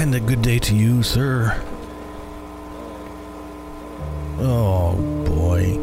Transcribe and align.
And 0.00 0.14
a 0.14 0.20
good 0.20 0.42
day 0.42 0.60
to 0.60 0.76
you, 0.76 1.02
sir. 1.02 1.60
Oh, 4.38 4.94
boy. 5.26 5.74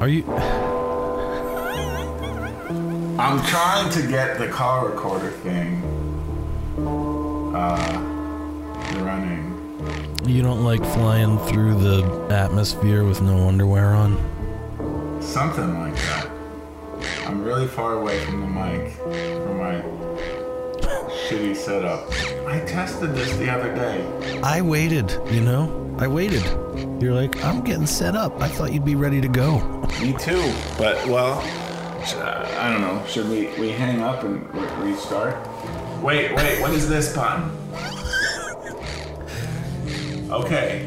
Are 0.00 0.08
you. 0.08 0.24
I'm 3.18 3.44
trying 3.44 3.90
to 3.90 4.06
get 4.08 4.38
the 4.38 4.48
call 4.48 4.86
recorder 4.86 5.30
thing 5.30 5.82
uh, 7.54 7.76
running. 9.00 9.44
You 10.24 10.40
don't 10.40 10.64
like 10.64 10.80
flying 10.80 11.38
through 11.40 11.74
the 11.74 12.34
atmosphere 12.34 13.04
with 13.04 13.20
no 13.20 13.46
underwear 13.46 13.94
on? 13.94 14.37
Something 15.38 15.78
like 15.78 15.94
that. 15.94 16.28
I'm 17.28 17.44
really 17.44 17.68
far 17.68 17.92
away 17.92 18.18
from 18.24 18.40
the 18.40 18.48
mic 18.48 18.90
for 18.94 19.54
my 19.54 19.80
shitty 21.28 21.54
setup. 21.54 22.10
I 22.48 22.58
tested 22.66 23.14
this 23.14 23.36
the 23.36 23.48
other 23.48 23.72
day. 23.72 24.40
I 24.42 24.60
waited, 24.60 25.12
you 25.30 25.40
know? 25.40 25.94
I 25.96 26.08
waited. 26.08 26.42
You're 27.00 27.14
like, 27.14 27.36
I'm 27.44 27.60
getting 27.62 27.86
set 27.86 28.16
up. 28.16 28.42
I 28.42 28.48
thought 28.48 28.72
you'd 28.72 28.84
be 28.84 28.96
ready 28.96 29.20
to 29.20 29.28
go. 29.28 29.60
Me 30.02 30.12
too. 30.14 30.52
But, 30.76 31.06
well, 31.06 31.34
uh, 32.16 32.56
I 32.58 32.72
don't 32.72 32.80
know. 32.80 33.00
Should 33.06 33.28
we, 33.28 33.46
we 33.60 33.70
hang 33.70 34.00
up 34.00 34.24
and 34.24 34.52
re- 34.52 34.90
restart? 34.90 35.36
Wait, 36.02 36.34
wait, 36.34 36.60
what 36.60 36.72
is 36.72 36.88
this 36.88 37.14
button? 37.14 37.48
Okay. 40.32 40.84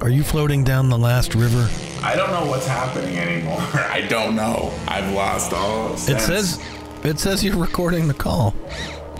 Are 0.00 0.08
you 0.08 0.22
floating 0.22 0.64
down 0.64 0.88
the 0.88 0.96
last 0.96 1.34
river? 1.34 1.68
I 2.06 2.14
don't 2.14 2.30
know 2.30 2.48
what's 2.48 2.68
happening 2.68 3.18
anymore. 3.18 3.58
I 3.74 4.06
don't 4.08 4.36
know. 4.36 4.72
I've 4.86 5.12
lost 5.12 5.52
all 5.52 5.92
It 5.92 6.20
says 6.20 6.64
it 7.02 7.18
says 7.18 7.42
you're 7.42 7.56
recording 7.56 8.06
the 8.06 8.14
call. 8.14 8.54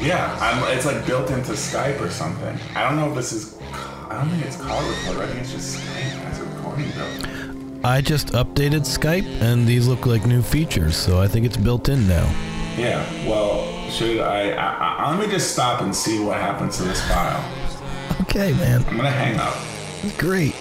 Yeah, 0.01 0.37
I'm, 0.41 0.77
it's 0.77 0.87
like 0.87 1.05
built 1.05 1.33
into 1.33 1.53
Skype 1.53 2.01
or 2.01 2.11
something. 2.11 2.57
I 2.77 2.85
don't 2.85 2.95
know 2.95 3.09
if 3.09 3.17
this 3.17 3.33
is. 3.33 3.59
I 3.73 4.21
don't 4.21 4.29
think 4.29 4.45
it's 4.47 4.57
call 4.57 4.89
recorder. 4.89 5.25
I 5.25 5.27
think 5.27 5.41
it's 5.41 5.53
just 5.53 5.79
Skype 5.79 6.25
as 6.27 6.39
a 6.39 6.45
recording 6.45 6.93
though. 6.95 7.89
I 7.89 8.01
just 8.01 8.29
updated 8.29 8.83
Skype 8.83 9.27
and 9.43 9.67
these 9.67 9.89
look 9.89 10.07
like 10.07 10.25
new 10.25 10.41
features, 10.41 10.97
so 10.97 11.21
I 11.21 11.27
think 11.27 11.45
it's 11.45 11.57
built 11.57 11.89
in 11.89 12.07
now. 12.07 12.33
Yeah. 12.79 13.05
Well, 13.27 13.91
should 13.91 14.21
I, 14.21 14.51
I, 14.51 14.55
I? 14.55 15.05
Uh, 15.07 15.17
let 15.17 15.27
me 15.27 15.33
just 15.33 15.53
stop 15.53 15.83
and 15.83 15.93
see 15.95 16.21
what 16.21 16.39
happens 16.39 16.77
to 16.77 16.85
this 16.85 17.05
file. 17.09 17.45
Okay, 18.21 18.53
man. 18.53 18.85
I'm 18.85 18.97
gonna 18.97 19.11
hang 19.11 19.41
up. 19.41 19.57
Great. 20.19 20.55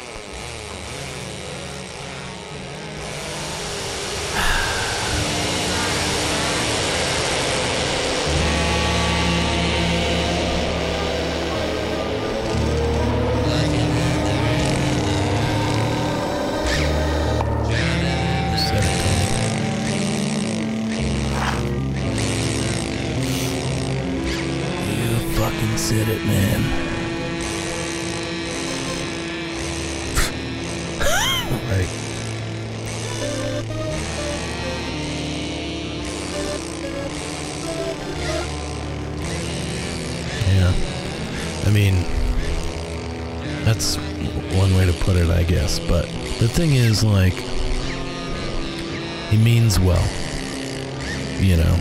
He 49.36 49.44
means 49.44 49.80
well. 49.80 50.08
You 51.40 51.58
know, 51.58 51.76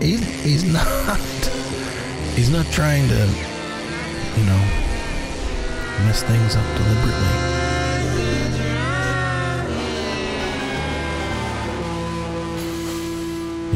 he's 0.00 0.22
he's 0.44 0.64
not 0.72 1.18
he's 2.36 2.50
not 2.50 2.66
trying 2.66 3.08
to, 3.08 3.26
you 4.36 4.44
know, 4.46 4.62
mess 6.04 6.22
things 6.22 6.54
up 6.54 6.64
deliberately. 6.76 7.34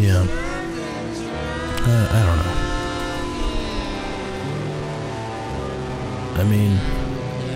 Yeah. 0.00 0.26
Uh, 1.84 2.08
I 2.12 2.22
don't 2.26 2.38
know. 2.38 2.54
I 6.40 6.44
mean, 6.44 6.78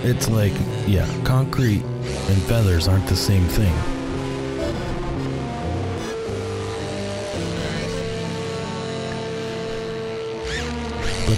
it's 0.05 0.29
like, 0.29 0.53
yeah, 0.87 1.07
concrete 1.25 1.85
and 1.85 2.43
feathers 2.43 2.89
aren't 2.89 3.07
the 3.07 3.15
same 3.17 3.45
thing. 3.45 3.96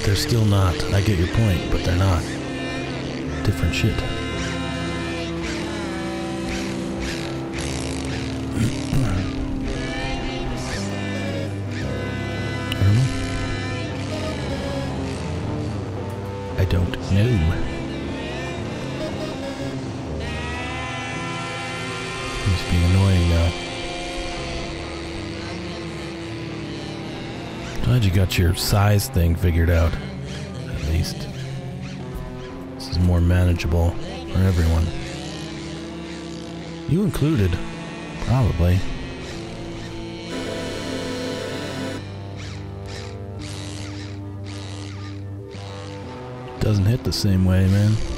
They're 0.08 0.16
still 0.16 0.46
not. 0.46 0.74
I 0.94 1.02
get 1.02 1.19
your 1.19 1.28
point, 1.28 1.70
but 1.70 1.84
they're 1.84 1.94
not. 1.98 2.22
Different 3.44 3.74
shit. 3.74 4.18
Your 28.38 28.54
size 28.54 29.09
thing 29.09 29.34
figured 29.34 29.69
out. 29.69 29.93
At 29.93 30.84
least. 30.91 31.26
This 32.76 32.88
is 32.88 32.99
more 33.00 33.21
manageable 33.21 33.91
for 33.91 34.38
everyone. 34.38 34.87
You 36.88 37.03
included. 37.03 37.50
Probably. 38.26 38.78
Doesn't 46.60 46.84
hit 46.84 47.03
the 47.03 47.12
same 47.12 47.44
way, 47.44 47.66
man. 47.66 48.18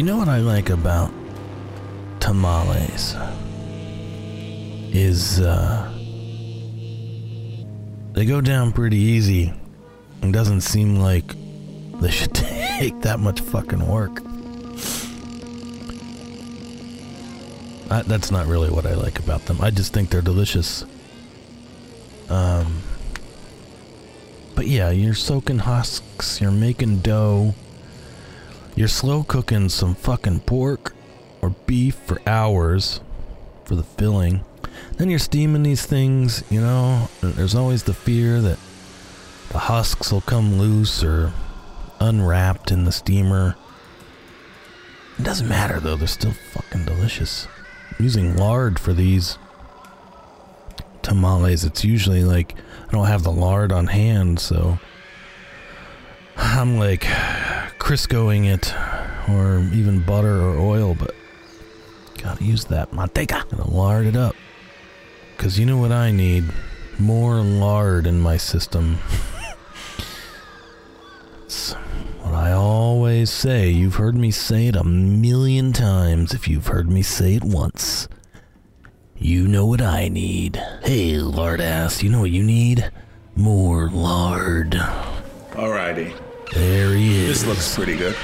You 0.00 0.06
know 0.06 0.16
what 0.16 0.30
I 0.30 0.38
like 0.38 0.70
about 0.70 1.12
tamales 2.20 3.14
is 4.94 5.40
uh, 5.40 5.92
they 8.14 8.24
go 8.24 8.40
down 8.40 8.72
pretty 8.72 8.96
easy. 8.96 9.52
It 10.22 10.32
doesn't 10.32 10.62
seem 10.62 10.96
like 10.96 11.34
they 12.00 12.10
should 12.10 12.34
take 12.34 12.98
that 13.02 13.20
much 13.20 13.42
fucking 13.42 13.86
work. 13.86 14.22
I, 17.90 18.00
that's 18.00 18.30
not 18.30 18.46
really 18.46 18.70
what 18.70 18.86
I 18.86 18.94
like 18.94 19.18
about 19.18 19.44
them. 19.44 19.60
I 19.60 19.68
just 19.68 19.92
think 19.92 20.08
they're 20.08 20.22
delicious. 20.22 20.82
Um, 22.30 22.80
but 24.56 24.66
yeah, 24.66 24.88
you're 24.88 25.12
soaking 25.12 25.58
husks, 25.58 26.40
you're 26.40 26.50
making 26.50 27.00
dough, 27.00 27.54
you're 28.74 28.88
slow 28.88 29.22
cooking 29.22 29.68
some 29.68 29.94
fucking 29.94 30.40
pork 30.40 30.94
or 31.42 31.50
beef 31.66 31.94
for 31.94 32.20
hours 32.26 33.00
for 33.64 33.74
the 33.74 33.82
filling. 33.82 34.44
Then 34.96 35.10
you're 35.10 35.18
steaming 35.18 35.62
these 35.62 35.86
things, 35.86 36.44
you 36.50 36.60
know. 36.60 37.08
There's 37.20 37.54
always 37.54 37.84
the 37.84 37.94
fear 37.94 38.40
that 38.40 38.58
the 39.50 39.58
husks 39.58 40.12
will 40.12 40.20
come 40.20 40.58
loose 40.58 41.02
or 41.02 41.32
unwrapped 42.00 42.70
in 42.70 42.84
the 42.84 42.92
steamer. 42.92 43.56
It 45.18 45.24
doesn't 45.24 45.48
matter 45.48 45.80
though, 45.80 45.96
they're 45.96 46.08
still 46.08 46.32
fucking 46.52 46.84
delicious. 46.84 47.46
I'm 47.98 48.04
using 48.04 48.36
lard 48.36 48.78
for 48.78 48.92
these 48.92 49.38
tamales. 51.02 51.64
It's 51.64 51.84
usually 51.84 52.24
like 52.24 52.54
I 52.88 52.92
don't 52.92 53.06
have 53.06 53.22
the 53.22 53.32
lard 53.32 53.72
on 53.72 53.86
hand, 53.88 54.40
so 54.40 54.78
I'm 56.36 56.78
like 56.78 57.04
Criscoing 57.80 58.46
it 58.46 58.72
or 59.28 59.58
even 59.74 60.00
butter 60.00 60.40
or 60.40 60.56
oil, 60.58 60.94
but 60.94 61.14
gotta 62.22 62.44
use 62.44 62.66
that 62.66 62.92
manteca. 62.92 63.48
Gotta 63.50 63.68
lard 63.68 64.06
it 64.06 64.14
up. 64.14 64.36
Cause 65.38 65.58
you 65.58 65.66
know 65.66 65.78
what 65.78 65.90
I 65.90 66.12
need? 66.12 66.44
More 66.98 67.40
lard 67.40 68.06
in 68.06 68.20
my 68.20 68.36
system. 68.36 68.98
It's 71.50 71.72
what 72.22 72.32
I 72.32 72.52
always 72.52 73.28
say. 73.28 73.70
You've 73.70 73.96
heard 73.96 74.14
me 74.14 74.30
say 74.30 74.68
it 74.68 74.76
a 74.76 74.84
million 74.84 75.72
times. 75.72 76.32
If 76.32 76.46
you've 76.46 76.68
heard 76.68 76.88
me 76.88 77.02
say 77.02 77.34
it 77.34 77.42
once, 77.42 78.06
you 79.16 79.48
know 79.48 79.66
what 79.66 79.82
I 79.82 80.06
need. 80.06 80.62
Hey, 80.84 81.16
lard 81.18 81.60
ass, 81.60 82.04
you 82.04 82.08
know 82.10 82.20
what 82.20 82.30
you 82.30 82.44
need? 82.44 82.92
More 83.34 83.90
lard. 83.90 84.74
Alrighty. 85.54 86.14
There 86.54 86.94
he 86.94 87.22
is. 87.24 87.42
This 87.42 87.46
looks 87.46 87.74
pretty 87.74 87.96
good. 87.96 88.16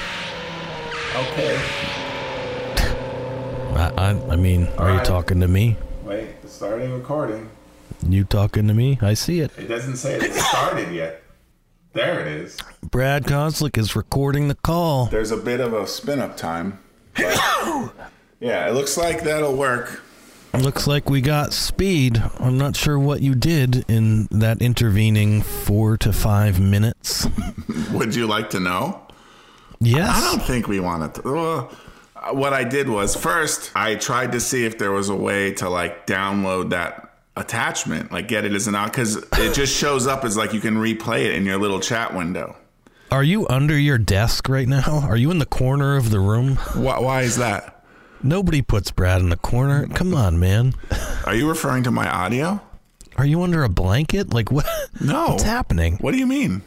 Okay. 1.15 1.57
I, 3.77 3.93
I, 3.97 4.11
I 4.33 4.37
mean, 4.37 4.67
are 4.79 4.95
you 4.95 5.01
talking 5.05 5.41
to 5.41 5.49
me? 5.49 5.77
Wait, 6.03 6.31
it's 6.43 6.53
starting 6.53 6.93
recording. 6.93 7.49
You 8.09 8.25
talking 8.25 8.69
to 8.69 8.75
me? 8.75 8.99
I 9.01 9.15
see 9.15 9.41
it. 9.41 9.51
It 9.57 9.69
doesn't 9.69 9.97
say 9.97 10.17
it 10.17 10.33
started 10.35 10.93
yet. 10.93 11.23
There 11.93 12.21
it 12.21 12.27
is. 12.27 12.59
Brad 12.83 13.25
Koslick 13.25 13.79
is 13.79 13.97
recording 13.97 14.49
the 14.49 14.55
call. 14.57 15.07
There's 15.07 15.31
a 15.31 15.37
bit 15.37 15.61
of 15.61 15.73
a 15.73 15.87
spin 15.87 16.19
up 16.21 16.37
time. 16.37 16.79
but- 17.15 17.93
yeah, 18.41 18.69
it 18.69 18.73
looks 18.73 18.97
like 18.97 19.23
that'll 19.23 19.57
work. 19.57 20.03
Looks 20.59 20.87
like 20.87 21.11
we 21.11 21.21
got 21.21 21.53
speed. 21.53 22.23
I'm 22.41 22.59
not 22.59 22.77
sure 22.77 22.99
what 22.99 23.21
you 23.21 23.35
did 23.35 23.85
in 23.89 24.27
that 24.31 24.63
intervening 24.63 25.43
four 25.43 25.97
to 25.99 26.13
five 26.13 26.59
minutes. 26.59 27.27
Would 27.93 28.15
you 28.15 28.27
like 28.27 28.51
to 28.51 28.61
know? 28.61 29.03
Yes. 29.81 30.11
I 30.17 30.21
don't 30.31 30.43
think 30.43 30.67
we 30.67 30.81
wanted 30.81 31.15
to. 31.17 31.37
Uh, 31.37 31.69
what 32.33 32.53
I 32.53 32.65
did 32.65 32.89
was 32.89 33.15
first 33.15 33.71
I 33.77 33.95
tried 33.97 34.33
to 34.33 34.41
see 34.41 34.65
if 34.65 34.79
there 34.79 34.93
was 34.93 35.09
a 35.09 35.15
way 35.15 35.53
to 35.55 35.69
like 35.69 36.07
download 36.07 36.71
that 36.71 37.19
attachment, 37.37 38.11
like 38.11 38.27
get 38.27 38.45
it 38.45 38.53
as 38.53 38.67
an 38.67 38.75
out, 38.75 38.93
because 38.93 39.17
it 39.17 39.55
just 39.55 39.77
shows 39.77 40.07
up 40.07 40.25
as 40.25 40.37
like 40.37 40.53
you 40.53 40.61
can 40.61 40.77
replay 40.77 41.27
it 41.27 41.35
in 41.35 41.45
your 41.45 41.59
little 41.59 41.81
chat 41.81 42.15
window. 42.15 42.57
Are 43.11 43.23
you 43.23 43.47
under 43.49 43.79
your 43.79 43.99
desk 43.99 44.49
right 44.49 44.67
now? 44.67 45.01
Are 45.07 45.17
you 45.17 45.31
in 45.31 45.39
the 45.39 45.47
corner 45.47 45.97
of 45.97 46.11
the 46.11 46.19
room? 46.19 46.57
Why, 46.75 46.99
why 46.99 47.23
is 47.23 47.37
that? 47.37 47.76
Nobody 48.27 48.61
puts 48.61 48.91
Brad 48.91 49.21
in 49.21 49.29
the 49.31 49.37
corner. 49.37 49.87
Come 49.89 50.13
on, 50.13 50.41
man. 50.41 50.75
Are 51.25 51.35
you 51.35 51.49
referring 51.49 51.85
to 51.85 51.93
my 51.93 52.09
audio? 52.11 52.61
Are 53.17 53.25
you 53.25 53.43
under 53.43 53.63
a 53.63 53.69
blanket? 53.69 54.35
Like 54.35 54.51
what? 54.51 54.67
No. 55.01 55.29
What's 55.29 55.45
happening? 55.45 55.97
What 55.99 56.11
do 56.11 56.19
you 56.19 56.27
mean? 56.27 56.63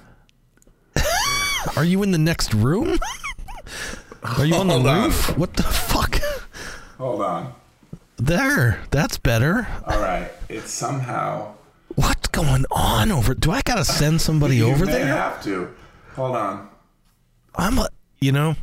Are 1.75 1.83
you 1.83 2.01
in 2.03 2.11
the 2.11 2.17
next 2.17 2.53
room? 2.53 2.97
Are 4.23 4.45
you 4.45 4.55
on 4.55 4.67
the 4.67 4.73
Hold 4.75 4.87
on. 4.87 5.03
roof? 5.05 5.37
What 5.37 5.53
the 5.55 5.63
fuck? 5.63 6.21
Hold 6.97 7.21
on. 7.21 7.53
There. 8.17 8.81
That's 8.91 9.17
better. 9.17 9.67
All 9.85 9.99
right. 9.99 10.31
It's 10.47 10.71
somehow. 10.71 11.55
What's 11.95 12.27
going 12.29 12.65
on 12.71 13.11
over? 13.11 13.33
Do 13.33 13.51
I 13.51 13.61
gotta 13.65 13.83
send 13.83 14.21
somebody 14.21 14.57
you 14.57 14.67
over 14.67 14.85
may 14.85 14.93
there? 14.93 15.07
have 15.07 15.43
to. 15.43 15.73
Hold 16.15 16.35
on. 16.37 16.69
I'm 17.55 17.77
a, 17.79 17.89
you 18.21 18.31
know, 18.31 18.55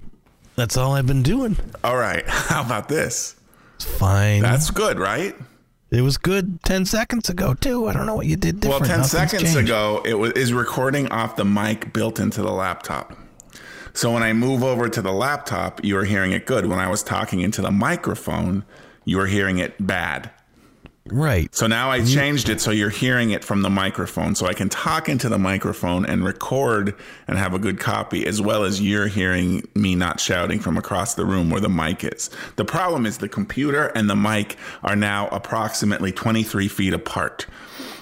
that's 0.56 0.76
all 0.76 0.92
I've 0.92 1.06
been 1.06 1.22
doing. 1.22 1.56
All 1.84 1.96
right. 1.96 2.24
How 2.26 2.62
about 2.62 2.88
this? 2.88 3.36
It's 3.76 3.84
fine. 3.84 4.42
That's 4.42 4.70
good, 4.70 4.98
right? 4.98 5.34
it 5.92 6.00
was 6.00 6.18
good 6.18 6.60
10 6.64 6.84
seconds 6.84 7.28
ago, 7.30 7.54
too. 7.54 7.86
I 7.86 7.92
don't 7.92 8.06
know 8.06 8.16
what 8.16 8.26
you 8.26 8.36
did 8.36 8.64
Well, 8.64 8.80
10 8.80 8.88
Nothing's 8.88 9.10
seconds 9.10 9.42
changed. 9.42 9.58
ago, 9.58 10.02
it 10.04 10.14
was 10.14 10.32
is 10.32 10.52
recording 10.52 11.08
off 11.12 11.36
the 11.36 11.44
mic 11.44 11.92
built 11.92 12.18
into 12.18 12.42
the 12.42 12.50
laptop. 12.50 13.16
So 13.92 14.12
when 14.12 14.22
I 14.22 14.32
move 14.32 14.62
over 14.64 14.88
to 14.88 15.00
the 15.00 15.12
laptop, 15.12 15.82
you 15.84 15.96
are 15.96 16.04
hearing 16.04 16.32
it 16.32 16.44
good. 16.44 16.66
When 16.66 16.78
I 16.78 16.88
was 16.88 17.02
talking 17.02 17.40
into 17.40 17.62
the 17.62 17.70
microphone, 17.70 18.64
you 19.04 19.16
were 19.16 19.26
hearing 19.26 19.58
it 19.58 19.74
bad. 19.86 20.30
Right. 21.10 21.54
So 21.54 21.66
now 21.66 21.90
I 21.90 22.04
changed 22.04 22.48
it 22.48 22.60
so 22.60 22.70
you're 22.70 22.90
hearing 22.90 23.30
it 23.30 23.44
from 23.44 23.62
the 23.62 23.70
microphone. 23.70 24.34
So 24.34 24.46
I 24.46 24.54
can 24.54 24.68
talk 24.68 25.08
into 25.08 25.28
the 25.28 25.38
microphone 25.38 26.04
and 26.06 26.24
record 26.24 26.94
and 27.28 27.38
have 27.38 27.54
a 27.54 27.58
good 27.58 27.78
copy, 27.78 28.26
as 28.26 28.40
well 28.42 28.64
as 28.64 28.80
you're 28.80 29.06
hearing 29.06 29.66
me 29.74 29.94
not 29.94 30.20
shouting 30.20 30.58
from 30.60 30.76
across 30.76 31.14
the 31.14 31.24
room 31.24 31.50
where 31.50 31.60
the 31.60 31.68
mic 31.68 32.02
is. 32.04 32.30
The 32.56 32.64
problem 32.64 33.06
is 33.06 33.18
the 33.18 33.28
computer 33.28 33.86
and 33.94 34.10
the 34.10 34.16
mic 34.16 34.56
are 34.82 34.96
now 34.96 35.28
approximately 35.28 36.12
23 36.12 36.68
feet 36.68 36.92
apart. 36.92 37.46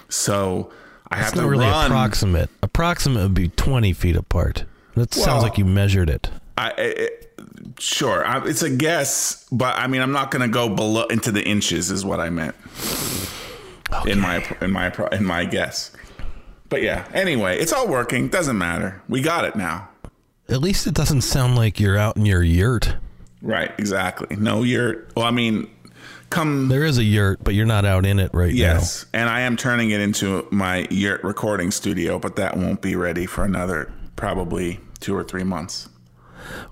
So 0.09 0.71
I 1.11 1.17
have 1.17 1.29
It's 1.33 1.41
to 1.41 1.47
really 1.49 1.67
run. 1.67 1.87
approximate. 1.87 2.51
Approximate 2.63 3.23
would 3.23 3.35
be 3.35 3.49
20 3.49 3.93
feet 3.93 4.17
apart. 4.17 4.65
That 4.95 5.15
Well- 5.17 5.25
sounds 5.25 5.43
like 5.43 5.59
you 5.59 5.65
measured 5.65 6.09
it. 6.09 6.31
I, 6.57 6.73
I, 6.79 7.09
sure, 7.79 8.25
I, 8.25 8.45
it's 8.47 8.63
a 8.63 8.71
guess, 8.71 9.47
but 9.51 9.77
I 9.77 9.87
mean, 9.87 10.03
I'm 10.03 10.13
not 10.13 10.31
going 10.31 10.43
to 10.43 10.53
go 10.53 10.69
below 10.69 11.05
into 11.05 11.33
the 11.33 11.43
inches, 11.43 11.91
is 11.91 12.05
what 12.05 12.21
I 12.21 12.31
meant 12.31 12.55
in 14.07 14.21
my 14.21 14.45
in 14.61 14.71
my 14.71 14.93
in 15.13 15.25
my 15.25 15.45
guess. 15.45 15.93
But 16.69 16.83
yeah, 16.83 17.07
anyway, 17.13 17.59
it's 17.59 17.73
all 17.73 17.89
working. 17.89 18.29
Doesn't 18.29 18.59
matter. 18.59 19.03
We 19.09 19.21
got 19.21 19.45
it 19.45 19.57
now. 19.57 19.89
At 20.49 20.61
least 20.61 20.87
it 20.87 20.95
doesn't 20.95 21.23
sound 21.23 21.57
like 21.57 21.81
you're 21.81 21.97
out 21.97 22.17
in 22.17 22.27
your 22.27 22.43
yurt. 22.43 22.97
Right? 23.43 23.73
Exactly. 23.79 24.37
No, 24.37 24.63
you're. 24.63 25.07
Well, 25.17 25.27
I 25.27 25.31
mean, 25.31 25.71
come. 26.31 26.69
There 26.69 26.85
is 26.85 26.99
a 26.99 27.05
yurt, 27.05 27.45
but 27.45 27.55
you're 27.55 27.67
not 27.67 27.85
out 27.85 28.07
in 28.07 28.19
it 28.19 28.31
right 28.35 28.53
now. 28.53 28.59
Yes, 28.59 29.07
and 29.13 29.29
I 29.29 29.41
am 29.43 29.57
turning 29.57 29.91
it 29.91 30.01
into 30.01 30.47
my 30.51 30.87
yurt 30.91 31.23
recording 31.23 31.71
studio, 31.71 32.19
but 32.19 32.37
that 32.37 32.57
won't 32.57 32.81
be 32.81 32.97
ready 32.97 33.27
for 33.27 33.45
another 33.45 33.93
probably 34.17 34.81
two 35.01 35.15
or 35.15 35.25
three 35.25 35.45
months. 35.45 35.89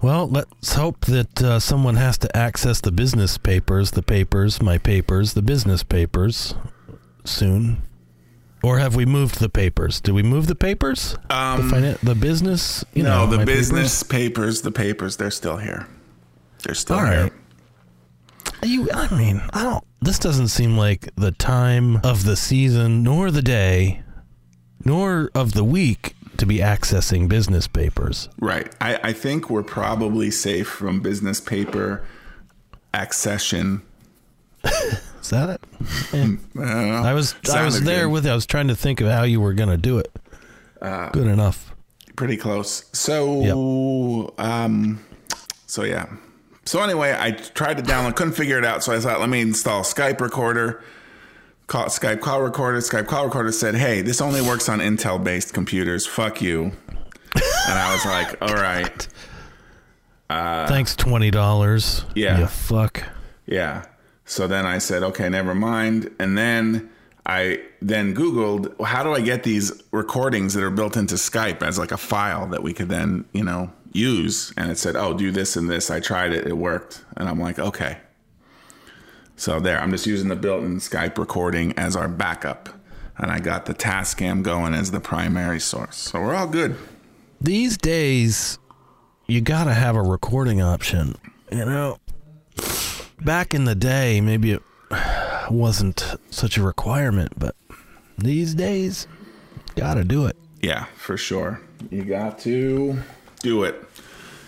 Well, 0.01 0.29
let's 0.29 0.75
hope 0.75 1.07
that 1.07 1.43
uh, 1.43 1.61
someone 1.61 1.97
has 1.97 2.19
to 2.19 2.37
access 2.37 2.81
the 2.81 2.93
business 2.93 3.39
papers, 3.39 3.93
the 3.93 4.03
papers, 4.03 4.61
my 4.63 4.79
papers, 4.79 5.35
the 5.35 5.43
business 5.43 5.83
papers 5.83 6.55
soon. 7.25 7.83
Or 8.65 8.79
have 8.79 8.95
we 8.95 9.05
moved 9.07 9.41
the 9.41 9.49
papers? 9.49 10.01
Did 10.01 10.13
we 10.13 10.23
move 10.23 10.47
the 10.47 10.55
papers? 10.55 11.17
Um, 11.31 11.69
the, 11.69 11.77
finan- 11.77 11.99
the 12.01 12.15
business? 12.15 12.85
You 12.95 13.03
No, 13.03 13.25
know, 13.25 13.31
the 13.31 13.37
my 13.39 13.45
papers? 13.45 13.71
business 13.71 14.03
papers, 14.05 14.63
the 14.63 14.71
papers, 14.73 15.17
they're 15.17 15.31
still 15.33 15.57
here. 15.57 15.89
They're 16.63 16.75
still 16.75 16.97
All 16.99 17.07
here. 17.07 17.23
right. 17.25 17.33
You, 18.65 18.89
I 18.95 19.13
mean, 19.17 19.43
I 19.53 19.65
don't. 19.65 19.85
This 20.01 20.21
doesn't 20.21 20.49
seem 20.49 20.77
like 20.77 21.09
the 21.17 21.33
time 21.33 21.97
of 22.05 22.25
the 22.25 22.37
season, 22.37 23.03
nor 23.03 23.33
the 23.33 23.43
day, 23.43 24.03
nor 24.85 25.31
of 25.35 25.55
the 25.55 25.65
week 25.65 26.15
to 26.39 26.47
be 26.47 26.59
accessing 26.59 27.29
business 27.29 27.67
papers. 27.67 28.29
Right. 28.39 28.73
I, 28.81 28.99
I 29.03 29.13
think 29.13 29.51
we're 29.51 29.63
probably 29.63 30.31
safe 30.31 30.69
from 30.69 31.01
business 31.01 31.41
paper 31.41 32.05
accession. 32.95 33.83
Is 34.65 35.31
that 35.31 35.51
it? 35.51 35.61
Yeah. 36.13 37.03
I. 37.03 37.11
I 37.11 37.15
was 37.15 37.35
I 37.53 37.65
was 37.65 37.83
there 37.83 38.05
good. 38.07 38.13
with. 38.13 38.27
it. 38.27 38.31
I 38.31 38.35
was 38.35 38.47
trying 38.47 38.69
to 38.69 38.77
think 38.77 39.01
of 39.01 39.09
how 39.09 39.23
you 39.23 39.41
were 39.41 39.55
going 39.55 39.69
to 39.69 39.77
do 39.77 39.99
it. 39.99 40.11
Uh, 40.81 41.11
Good 41.11 41.29
enough. 41.29 41.75
pretty 42.17 42.37
close. 42.37 42.85
So, 42.93 44.35
um, 44.39 45.05
so 45.67 45.85
yeah. 45.85 46.07
So 46.65 46.81
anyway, 46.83 47.17
I 47.19 47.33
tried 47.33 47.77
to 47.79 47.83
download, 47.83 48.17
couldn't 48.17 48.35
figure 48.35 48.59
it 48.59 48.65
out. 48.65 48.83
So 48.85 48.93
I 48.93 48.99
thought, 49.01 49.21
let 49.21 49.29
me 49.29 49.41
install 49.41 49.83
Skype 49.83 50.21
recorder. 50.21 50.83
Call, 51.73 51.87
Skype 51.87 52.21
call 52.21 52.43
recorder. 52.43 52.77
Skype 52.81 53.07
call 53.07 53.25
recorder 53.25 53.51
said, 53.51 53.75
"Hey, 53.75 54.03
this 54.03 54.21
only 54.21 54.43
works 54.43 54.69
on 54.69 54.81
Intel-based 54.81 55.55
computers. 55.55 56.07
Fuck 56.07 56.43
you." 56.43 56.65
And 57.35 57.79
I 57.79 57.95
was 57.95 58.05
like, 58.05 58.37
"All 58.43 58.55
right, 58.55 59.09
Thanks, 60.29 60.95
twenty 60.95 61.31
dollars. 61.31 62.05
Uh, 62.11 62.13
yeah. 62.15 62.41
You 62.41 62.47
fuck. 62.47 63.05
yeah." 63.47 63.87
So 64.27 64.47
then 64.47 64.67
I 64.67 64.77
said, 64.77 65.03
"Okay, 65.03 65.31
never 65.31 65.55
mind." 65.55 66.11
And 66.19 66.37
then 66.37 66.91
I 67.25 67.61
then 67.81 68.15
Googled, 68.15 68.77
well, 68.77 68.87
"How 68.87 69.03
do 69.03 69.15
I 69.15 69.23
get 69.23 69.43
these 69.43 69.73
recordings 69.93 70.53
that 70.53 70.63
are 70.63 70.71
built 70.71 70.99
into 70.99 71.15
Skype 71.15 71.63
as 71.63 71.79
like 71.79 71.91
a 71.91 71.97
file 71.97 72.49
that 72.49 72.63
we 72.63 72.75
could 72.75 72.91
then, 72.91 73.25
you 73.33 73.45
know, 73.45 73.73
use?" 73.93 74.53
And 74.59 74.71
it 74.71 74.77
said, 74.77 74.95
"Oh, 74.95 75.15
do 75.15 75.31
this 75.31 75.57
and 75.57 75.71
this." 75.71 75.91
I 75.91 76.01
tried 76.01 76.35
it; 76.35 76.47
it 76.47 76.59
worked, 76.59 77.03
and 77.17 77.31
I'm 77.31 77.41
like, 77.41 77.59
"Okay." 77.59 77.97
So 79.43 79.59
there, 79.59 79.81
I'm 79.81 79.91
just 79.91 80.07
using 80.07 80.29
the 80.29 80.37
built-in 80.37 80.79
Skype 80.79 81.19
recording 81.19 81.77
as 81.77 81.97
our 81.97 82.07
backup, 82.07 82.69
and 83.19 83.29
I 83.29 83.41
got 83.41 83.67
the 83.67 83.75
Tascam 83.75 84.45
going 84.45 84.73
as 84.73 84.93
the 84.93 85.01
primary 85.01 85.59
source. 85.59 85.97
So 85.97 86.21
we're 86.21 86.37
all 86.37 86.47
good. 86.47 86.77
These 87.41 87.77
days, 87.77 88.61
you 89.27 89.41
got 89.41 89.65
to 89.65 89.75
have 89.75 89.97
a 89.97 90.01
recording 90.01 90.63
option. 90.63 91.17
You 91.51 91.65
know, 91.65 91.99
back 93.21 93.53
in 93.53 93.65
the 93.65 93.75
day, 93.75 94.21
maybe 94.21 94.53
it 94.53 94.63
wasn't 95.51 96.15
such 96.31 96.57
a 96.57 96.63
requirement, 96.63 97.33
but 97.37 97.57
these 98.17 98.55
days, 98.55 99.09
got 99.75 99.95
to 99.95 100.05
do 100.05 100.27
it. 100.27 100.37
Yeah, 100.61 100.85
for 100.95 101.17
sure. 101.17 101.61
You 101.91 102.05
got 102.05 102.39
to 102.43 102.97
do 103.41 103.65
it. 103.65 103.83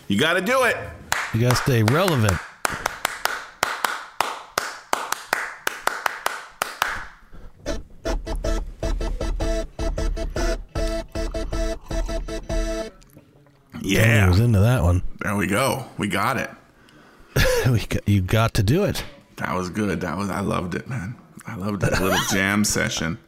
You 0.06 0.20
got 0.20 0.34
to 0.34 0.40
do 0.40 0.62
it. 0.62 0.76
You 1.34 1.40
got 1.40 1.50
to 1.50 1.56
stay 1.56 1.82
relevant. 1.82 2.38
Yeah. 13.85 14.29
was 14.29 14.41
into 14.41 14.61
that 14.61 14.83
one. 14.83 15.03
There 15.21 15.37
we 15.37 15.47
go. 15.47 15.85
We 15.99 16.09
got 16.09 16.37
it. 16.37 16.50
We 17.71 17.81
got- 17.87 18.09
you 18.09 18.21
got 18.21 18.55
to 18.55 18.62
do 18.62 18.85
it. 18.85 19.03
That 19.37 19.55
was 19.55 19.71
good. 19.71 20.00
That 20.03 20.17
was 20.17 20.31
I 20.31 20.41
loved 20.41 20.75
it, 20.75 20.88
man. 20.88 21.17
I 21.47 21.57
loved 21.57 21.81
that 21.83 22.00
little 22.00 22.19
jam 22.31 22.64
session. 22.64 23.19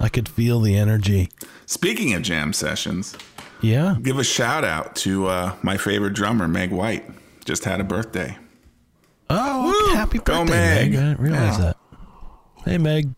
I 0.00 0.08
could 0.08 0.28
feel 0.28 0.60
the 0.60 0.76
energy. 0.76 1.30
Speaking 1.66 2.12
of 2.14 2.22
jam 2.22 2.52
sessions, 2.52 3.16
Yeah. 3.62 3.96
give 4.02 4.18
a 4.18 4.24
shout 4.24 4.64
out 4.64 4.94
to 4.96 5.26
uh, 5.28 5.54
my 5.62 5.76
favorite 5.76 6.12
drummer, 6.14 6.46
Meg 6.48 6.70
White. 6.70 7.04
Just 7.44 7.64
had 7.64 7.80
a 7.80 7.84
birthday. 7.84 8.36
Oh, 9.30 9.88
Woo! 9.88 9.94
happy 9.94 10.18
birthday, 10.18 10.44
Meg. 10.44 10.90
Meg. 10.90 10.98
I 11.00 11.02
didn't 11.08 11.20
realize 11.20 11.58
Yeah. 11.58 11.64
that. 11.64 11.76
Hey, 12.64 12.78
Meg. 12.78 13.14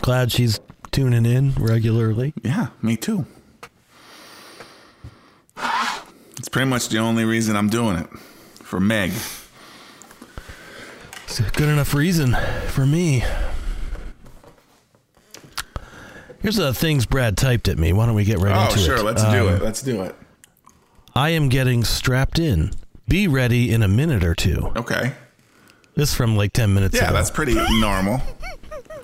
Glad 0.00 0.30
she's 0.32 0.60
tuning 0.92 1.26
in 1.26 1.52
regularly. 1.54 2.32
Yeah, 2.42 2.68
me 2.82 2.96
too. 2.96 3.26
It's 6.40 6.48
pretty 6.48 6.70
much 6.70 6.88
the 6.88 6.96
only 6.96 7.26
reason 7.26 7.54
I'm 7.54 7.68
doing 7.68 7.98
it 7.98 8.08
for 8.62 8.80
Meg. 8.80 9.12
It's 11.24 11.38
a 11.38 11.42
good 11.42 11.68
enough 11.68 11.92
reason 11.92 12.34
for 12.68 12.86
me. 12.86 13.22
Here's 16.40 16.56
the 16.56 16.72
things 16.72 17.04
Brad 17.04 17.36
typed 17.36 17.68
at 17.68 17.76
me. 17.76 17.92
Why 17.92 18.06
don't 18.06 18.14
we 18.14 18.24
get 18.24 18.38
right 18.38 18.56
Oh, 18.56 18.70
into 18.70 18.78
sure. 18.78 18.94
it? 18.94 18.94
Oh, 18.94 19.02
sure. 19.02 19.04
Let's 19.04 19.22
do 19.22 19.48
Um, 19.48 19.54
it. 19.54 19.62
Let's 19.62 19.82
do 19.82 20.00
it. 20.00 20.16
I 21.14 21.28
am 21.28 21.50
getting 21.50 21.84
strapped 21.84 22.38
in. 22.38 22.70
Be 23.06 23.28
ready 23.28 23.70
in 23.70 23.82
a 23.82 23.88
minute 23.88 24.24
or 24.24 24.34
two. 24.34 24.72
Okay. 24.76 25.12
This 25.94 26.14
from 26.14 26.38
like 26.38 26.54
10 26.54 26.72
minutes 26.72 26.96
Yeah, 26.96 27.08
ago. 27.08 27.16
that's 27.16 27.30
pretty 27.30 27.52
normal. 27.80 28.22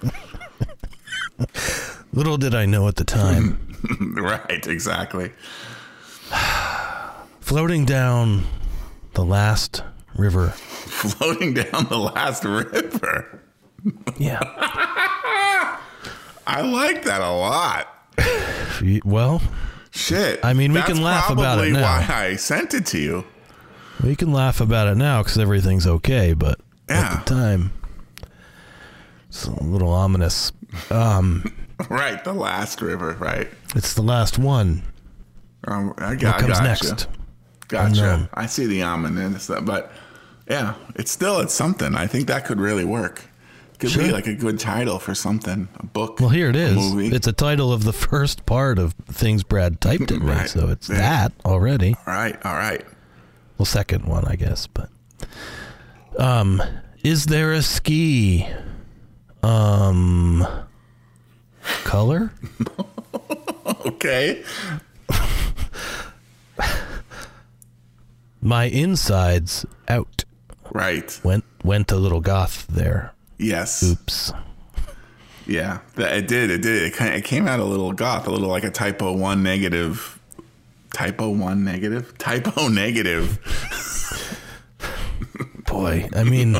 Little 2.14 2.38
did 2.38 2.54
I 2.54 2.64
know 2.64 2.88
at 2.88 2.96
the 2.96 3.04
time. 3.04 3.58
right, 4.16 4.66
exactly. 4.66 5.32
Floating 7.46 7.84
down 7.84 8.42
the 9.14 9.24
last 9.24 9.84
river. 10.16 10.48
Floating 10.56 11.54
down 11.54 11.84
the 11.88 11.96
last 11.96 12.44
river. 12.44 13.40
Yeah. 14.18 14.40
I 16.44 16.62
like 16.62 17.04
that 17.04 17.20
a 17.20 17.30
lot. 17.30 17.86
well, 19.04 19.40
Shit. 19.92 20.44
I 20.44 20.54
mean, 20.54 20.72
we 20.72 20.82
can 20.82 21.00
laugh 21.00 21.30
about 21.30 21.64
it 21.64 21.70
now. 21.70 21.82
why 21.82 22.04
I 22.08 22.34
sent 22.34 22.74
it 22.74 22.84
to 22.86 22.98
you. 22.98 23.24
we 24.02 24.16
can 24.16 24.32
laugh 24.32 24.60
about 24.60 24.88
it 24.88 24.96
now 24.96 25.22
because 25.22 25.38
everything's 25.38 25.86
okay, 25.86 26.32
but 26.34 26.58
Yeah. 26.88 27.12
at 27.14 27.26
the 27.26 27.32
time, 27.32 27.70
it's 29.28 29.44
a 29.46 29.62
little 29.62 29.92
ominous. 29.92 30.50
Um, 30.90 31.44
Right, 31.88 32.24
the 32.24 32.32
last 32.32 32.82
river. 32.82 33.12
Right. 33.20 33.48
it's 33.76 33.94
the 33.94 34.02
last 34.02 34.36
one. 34.36 34.82
Um, 35.68 35.94
I 35.98 36.14
What 36.16 36.38
comes 36.40 36.60
next? 36.60 37.06
Gotcha. 37.68 37.86
Unknown. 37.88 38.28
I 38.34 38.46
see 38.46 38.66
the 38.66 38.82
ominous, 38.82 39.50
but 39.62 39.90
yeah, 40.48 40.74
it's 40.94 41.10
still 41.10 41.40
it's 41.40 41.54
something. 41.54 41.94
I 41.94 42.06
think 42.06 42.28
that 42.28 42.44
could 42.44 42.60
really 42.60 42.84
work. 42.84 43.24
Could 43.78 43.92
be 43.94 44.10
like 44.10 44.26
a 44.26 44.34
good 44.34 44.58
title 44.58 44.98
for 44.98 45.14
something, 45.14 45.68
a 45.78 45.84
book. 45.84 46.18
Well, 46.18 46.30
here 46.30 46.48
it 46.48 46.56
is. 46.56 46.76
movie. 46.76 47.14
It's 47.14 47.26
a 47.26 47.32
title 47.32 47.72
of 47.74 47.84
the 47.84 47.92
first 47.92 48.46
part 48.46 48.78
of 48.78 48.94
things 49.06 49.42
Brad 49.42 49.82
typed 49.82 50.10
me, 50.10 50.16
Right. 50.18 50.48
so 50.48 50.68
it's 50.70 50.88
Yeah. 50.88 50.96
that 50.96 51.32
already. 51.44 51.94
all 52.06 52.14
right, 52.14 52.38
all 52.46 52.54
right. 52.54 52.82
Well, 53.58 53.66
second 53.66 54.06
one, 54.06 54.24
I 54.24 54.36
guess. 54.36 54.66
But 54.66 54.88
um, 56.18 56.62
is 57.04 57.26
there 57.26 57.52
a 57.52 57.60
ski? 57.60 58.46
Um, 59.42 60.46
color? 61.84 62.32
Okay. 63.84 64.42
My 68.46 68.64
insides 68.66 69.66
out. 69.88 70.24
Right. 70.70 71.20
Went 71.24 71.44
went 71.64 71.90
a 71.90 71.96
little 71.96 72.20
goth 72.20 72.64
there. 72.68 73.12
Yes. 73.38 73.82
Oops. 73.82 74.32
Yeah. 75.48 75.78
That- 75.96 76.16
It 76.16 76.28
did. 76.28 76.50
It 76.52 76.62
did. 76.62 76.82
It 76.84 76.94
kind 76.94 77.12
it 77.14 77.24
came 77.24 77.48
out 77.48 77.58
a 77.58 77.64
little 77.64 77.92
goth, 77.92 78.28
a 78.28 78.30
little 78.30 78.48
like 78.48 78.62
a 78.62 78.70
typo 78.70 79.12
one 79.12 79.42
negative. 79.42 80.20
Typo 80.92 81.30
one 81.30 81.64
negative. 81.64 82.16
Typo 82.18 82.68
negative. 82.84 83.38
Boy, 85.66 86.08
I 86.14 86.22
mean, 86.22 86.54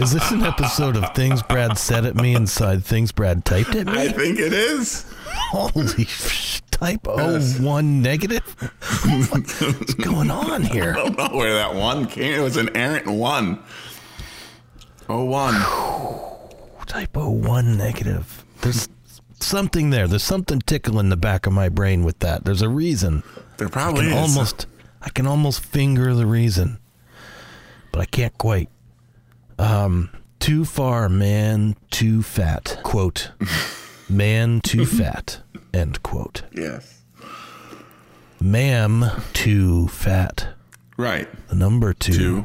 is 0.00 0.12
this 0.14 0.30
an 0.30 0.42
episode 0.42 0.96
of 0.96 1.14
things 1.14 1.42
Brad 1.42 1.76
said 1.76 2.06
at 2.06 2.16
me 2.16 2.34
inside 2.34 2.82
things 2.82 3.12
Brad 3.12 3.44
typed 3.44 3.74
at 3.76 3.86
me? 3.86 3.92
I 3.92 4.08
think 4.08 4.38
it 4.38 4.54
is. 4.54 5.04
Holy 5.50 6.04
sh- 6.06 6.62
type 6.78 7.06
O 7.08 7.32
Yes. 7.32 7.58
one 7.58 8.02
negative. 8.02 8.42
What's 9.30 9.94
going 9.94 10.30
on 10.30 10.62
here? 10.62 10.92
I 10.92 10.96
don't 10.96 11.16
know 11.18 11.36
where 11.36 11.54
that 11.54 11.74
one 11.74 12.06
came. 12.06 12.34
It 12.34 12.42
was 12.42 12.56
an 12.56 12.74
errant 12.76 13.06
one. 13.06 13.58
Oh 15.08 15.24
one. 15.24 15.54
Typo 16.86 17.30
one 17.30 17.76
negative. 17.76 18.44
There's 18.60 18.88
something 19.40 19.90
there. 19.90 20.06
There's 20.08 20.22
something 20.24 20.60
tickling 20.60 21.08
the 21.08 21.16
back 21.16 21.46
of 21.46 21.52
my 21.52 21.68
brain 21.68 22.04
with 22.04 22.18
that. 22.20 22.44
There's 22.44 22.62
a 22.62 22.68
reason. 22.68 23.22
There 23.56 23.68
I 23.68 23.70
probably 23.70 24.04
can 24.08 24.12
is. 24.12 24.36
almost 24.36 24.66
I 25.02 25.08
can 25.10 25.26
almost 25.26 25.60
finger 25.64 26.14
the 26.14 26.26
reason. 26.26 26.78
But 27.92 28.00
I 28.02 28.04
can't 28.06 28.36
quite. 28.38 28.68
Um 29.58 30.10
too 30.38 30.64
far, 30.66 31.08
man, 31.08 31.76
too 31.90 32.22
fat. 32.22 32.78
Quote. 32.82 33.30
man 34.08 34.60
too 34.60 34.86
fat. 34.86 35.40
End 35.74 36.02
quote. 36.02 36.42
Yes. 36.52 37.02
Ma'am 38.40 39.04
too 39.32 39.88
fat. 39.88 40.48
Right. 40.96 41.28
The 41.48 41.54
number 41.54 41.92
two. 41.92 42.12
Two. 42.12 42.44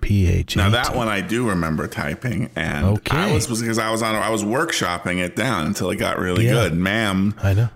P 0.00 0.26
H. 0.28 0.56
Now 0.56 0.70
that 0.70 0.96
one 0.96 1.08
I 1.08 1.20
do 1.20 1.46
remember 1.50 1.86
typing, 1.86 2.48
and 2.56 2.86
Okay. 2.86 3.16
I 3.18 3.34
was 3.34 3.46
because 3.46 3.78
I 3.78 3.90
was 3.90 4.02
on 4.02 4.14
I 4.14 4.30
was 4.30 4.42
workshopping 4.42 5.18
it 5.18 5.36
down 5.36 5.66
until 5.66 5.90
it 5.90 5.96
got 5.96 6.18
really 6.18 6.46
Yeah. 6.46 6.52
good. 6.52 6.74
Ma'am, 6.74 7.34
I 7.42 7.52
know. 7.52 7.68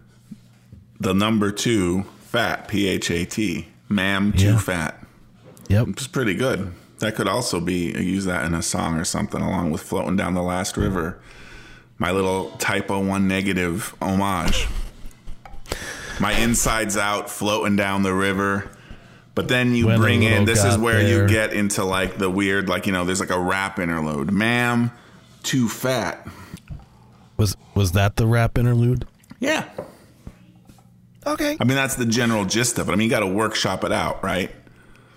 the 0.98 1.12
number 1.12 1.50
two 1.50 2.04
fat 2.22 2.66
P 2.66 2.88
H 2.88 3.10
A 3.10 3.26
T. 3.26 3.68
Ma'am, 3.90 4.32
too 4.32 4.52
Yeah. 4.52 4.58
fat. 4.58 5.04
Yep. 5.68 5.88
It's 5.88 6.06
pretty 6.06 6.34
good. 6.34 6.72
That 7.00 7.14
could 7.14 7.28
also 7.28 7.60
be 7.60 7.92
use 8.02 8.24
that 8.24 8.46
in 8.46 8.54
a 8.54 8.62
song 8.62 8.96
or 8.96 9.04
something, 9.04 9.42
along 9.42 9.70
with 9.70 9.82
floating 9.82 10.16
down 10.16 10.32
the 10.32 10.42
last 10.42 10.78
river. 10.78 11.18
My 11.98 12.10
little 12.10 12.50
typo 12.58 13.04
one 13.04 13.28
negative 13.28 13.94
homage. 14.02 14.66
My 16.20 16.32
insides 16.32 16.96
out, 16.96 17.30
floating 17.30 17.76
down 17.76 18.02
the 18.02 18.14
river. 18.14 18.70
But 19.34 19.48
then 19.48 19.74
you 19.74 19.86
bring 19.96 20.22
in 20.22 20.44
this 20.44 20.64
is 20.64 20.78
where 20.78 21.02
there. 21.02 21.22
you 21.22 21.28
get 21.28 21.52
into 21.52 21.84
like 21.84 22.18
the 22.18 22.30
weird, 22.30 22.68
like 22.68 22.86
you 22.86 22.92
know, 22.92 23.04
there's 23.04 23.20
like 23.20 23.30
a 23.30 23.38
rap 23.38 23.78
interlude. 23.78 24.30
Ma'am, 24.30 24.92
too 25.42 25.68
fat. 25.68 26.26
Was 27.36 27.56
was 27.74 27.92
that 27.92 28.16
the 28.16 28.26
rap 28.26 28.58
interlude? 28.58 29.06
Yeah. 29.40 29.68
Okay. 31.26 31.56
I 31.58 31.64
mean, 31.64 31.74
that's 31.76 31.96
the 31.96 32.06
general 32.06 32.44
gist 32.44 32.78
of 32.78 32.88
it. 32.88 32.92
I 32.92 32.96
mean, 32.96 33.06
you 33.06 33.10
got 33.10 33.20
to 33.20 33.26
workshop 33.26 33.82
it 33.82 33.92
out, 33.92 34.22
right? 34.22 34.50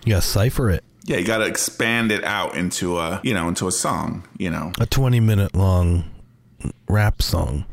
You 0.05 0.13
gotta 0.13 0.21
cipher 0.21 0.69
it. 0.69 0.83
Yeah, 1.03 1.17
you 1.17 1.25
got 1.25 1.37
to 1.37 1.45
expand 1.45 2.11
it 2.11 2.23
out 2.23 2.55
into 2.55 2.97
a, 2.97 3.21
you 3.23 3.33
know, 3.33 3.47
into 3.47 3.67
a 3.67 3.71
song, 3.71 4.27
you 4.37 4.49
know. 4.49 4.71
A 4.79 4.85
twenty 4.85 5.19
minute 5.19 5.55
long 5.55 6.05
rap 6.87 7.21
song. 7.21 7.65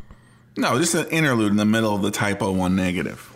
No, 0.56 0.78
just 0.78 0.94
an 0.94 1.06
interlude 1.08 1.50
in 1.50 1.56
the 1.56 1.64
middle 1.64 1.94
of 1.94 2.02
the 2.02 2.10
typo 2.10 2.52
one 2.52 2.76
negative. 2.76 3.34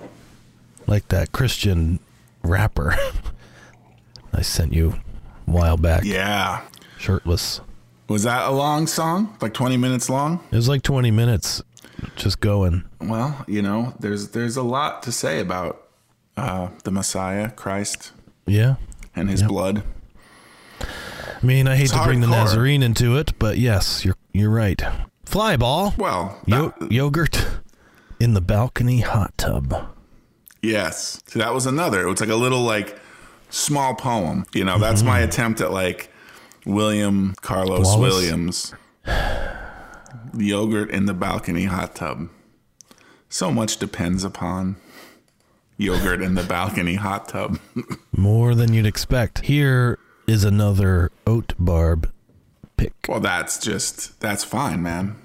Like 0.87 1.09
that 1.09 1.33
Christian 1.33 1.99
rapper 2.43 2.95
I 4.33 4.43
sent 4.43 4.73
you 4.73 4.95
a 5.47 5.51
while 5.51 5.77
back. 5.77 6.05
Yeah. 6.05 6.63
Shirtless. 6.99 7.61
Was 8.09 8.23
that 8.23 8.47
a 8.49 8.51
long 8.53 8.87
song? 8.87 9.37
Like 9.41 9.53
20 9.55 9.77
minutes 9.77 10.09
long? 10.09 10.41
It 10.51 10.57
was 10.57 10.69
like 10.69 10.83
twenty 10.83 11.11
minutes 11.11 11.63
just 12.17 12.41
going. 12.41 12.85
Well, 13.01 13.45
you 13.49 13.61
know, 13.63 13.95
there's 14.01 14.29
there's 14.29 14.57
a 14.57 14.63
lot 14.63 15.03
to 15.03 15.13
say 15.13 15.41
about 15.41 15.89
uh, 16.37 16.69
the 16.85 16.91
Messiah, 16.91 17.51
Christ, 17.51 18.13
Yeah. 18.47 18.77
and 19.17 19.29
his 19.29 19.43
blood. 19.43 19.83
I 20.81 21.45
mean, 21.47 21.69
I 21.69 21.77
hate 21.77 21.85
It's 21.85 21.93
to 21.93 22.03
bring 22.05 22.21
the. 22.21 22.27
Nazarene 22.29 22.83
into 22.83 23.17
it, 23.17 23.39
but 23.39 23.59
yes, 23.59 24.05
you're 24.05 24.17
you're 24.33 24.51
right. 24.51 24.81
Fly 25.29 25.59
ball. 25.59 25.93
Well, 25.99 26.41
Yo- 26.47 26.73
that- 26.81 26.91
yogurt 26.91 27.47
in 28.19 28.33
the 28.33 28.41
balcony 28.41 29.01
hot 29.01 29.37
tub. 29.37 29.75
yes. 30.63 31.23
See, 31.27 31.39
that 31.39 31.53
was 31.53 31.67
another. 31.67 32.01
It 32.01 32.09
was 32.09 32.21
like 32.21 32.31
a 32.31 32.35
little 32.35 32.63
like 32.63 32.99
small 33.51 33.95
poem. 33.95 34.47
You 34.55 34.65
know, 34.65 34.79
that's 34.79 35.03
my 35.03 35.19
mm-hmm. 35.19 35.29
attempt 35.29 35.61
at 35.61 35.71
like 35.71 36.11
William 36.65 37.35
Carlos 37.43 37.85
Wallace? 37.85 38.01
Williams. 38.01 38.75
Yogurt 40.35 40.91
in 40.91 41.05
the 41.05 41.13
balcony 41.13 41.65
hot 41.65 41.95
tub. 41.95 42.31
So 43.29 43.51
much 43.51 43.77
depends 43.77 44.25
upon 44.25 44.77
yogurt 45.77 46.23
in 46.23 46.37
the 46.37 46.43
balcony 46.43 46.95
hot 46.95 47.29
tub. 47.29 47.59
More 48.17 48.55
than 48.55 48.73
you'd 48.73 48.87
expect. 48.87 49.41
Here 49.41 49.99
is 50.27 50.43
another 50.43 51.11
oat 51.27 51.53
barb 51.59 52.11
pick. 52.79 52.93
well, 53.09 53.21
that's 53.21 53.59
just 53.59 54.19
that's 54.21 54.45
fine, 54.45 54.83
man. 54.83 55.17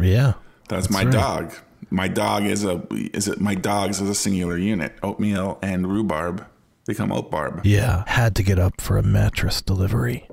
Yeah. 0.00 0.34
That's, 0.68 0.90
my 0.90 1.04
right. 1.04 1.12
dog. 1.12 1.54
My 1.90 2.08
dog 2.08 2.44
is 2.44 2.64
a 2.64 2.82
is 2.90 3.28
it 3.28 3.40
my 3.40 3.54
dogs 3.54 4.00
is 4.00 4.08
a 4.08 4.14
singular 4.14 4.58
unit. 4.58 4.96
Oatmeal 5.02 5.58
and 5.62 5.86
rhubarb 5.86 6.46
become 6.86 7.12
oat 7.12 7.30
barb. 7.30 7.64
Yeah. 7.64 8.04
Had 8.06 8.34
to 8.36 8.42
get 8.42 8.58
up 8.58 8.80
for 8.80 8.96
a 8.98 9.02
mattress 9.02 9.62
delivery. 9.62 10.26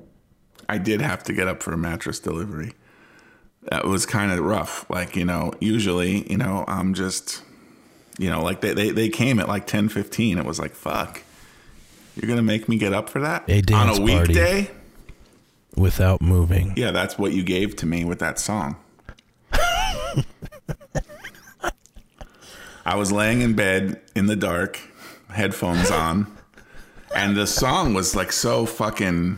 I 0.68 0.78
did 0.78 1.02
have 1.02 1.24
to 1.24 1.34
get 1.34 1.48
up 1.48 1.62
for 1.62 1.74
a 1.74 1.78
mattress 1.78 2.20
delivery. 2.20 2.74
that 3.64 3.86
was 3.86 4.06
kind 4.06 4.32
of 4.32 4.40
rough. 4.40 4.90
Like, 4.90 5.16
you 5.16 5.26
know, 5.26 5.54
usually, 5.60 6.30
you 6.32 6.38
know, 6.38 6.66
I'm 6.68 6.94
just, 6.94 7.44
you 8.18 8.30
know, 8.30 8.42
like 8.42 8.62
they, 8.62 8.74
they, 8.74 8.92
they 8.92 9.10
came 9.10 9.40
at 9.40 9.48
like 9.48 9.68
10, 9.68 9.90
15. 9.90 10.38
It 10.38 10.46
was 10.46 10.60
like, 10.60 10.74
fuck, 10.74 11.24
you're 12.16 12.28
going 12.28 12.38
to 12.38 12.44
make 12.44 12.68
me 12.68 12.78
get 12.78 12.94
up 12.94 13.10
for 13.10 13.20
that? 13.22 13.44
A 13.50 13.62
On 13.74 13.90
a 13.90 14.16
party. 14.16 14.70
Without 15.76 16.22
moving. 16.22 16.74
Yeah, 16.76 16.92
that's 16.92 17.18
what 17.18 17.32
you 17.34 17.44
gave 17.44 17.76
to 17.78 17.86
me 17.86 18.06
with 18.06 18.20
that 18.20 18.40
song. 18.40 18.76
I 22.86 22.96
was 22.96 23.12
laying 23.12 23.42
in 23.42 23.54
bed 23.54 24.02
in 24.16 24.26
the 24.26 24.36
dark, 24.36 24.80
headphones 25.30 25.92
on, 25.92 26.28
and 27.16 27.38
the 27.38 27.46
song 27.48 27.94
was 27.94 28.16
like 28.16 28.32
so 28.32 28.66
fucking 28.66 29.38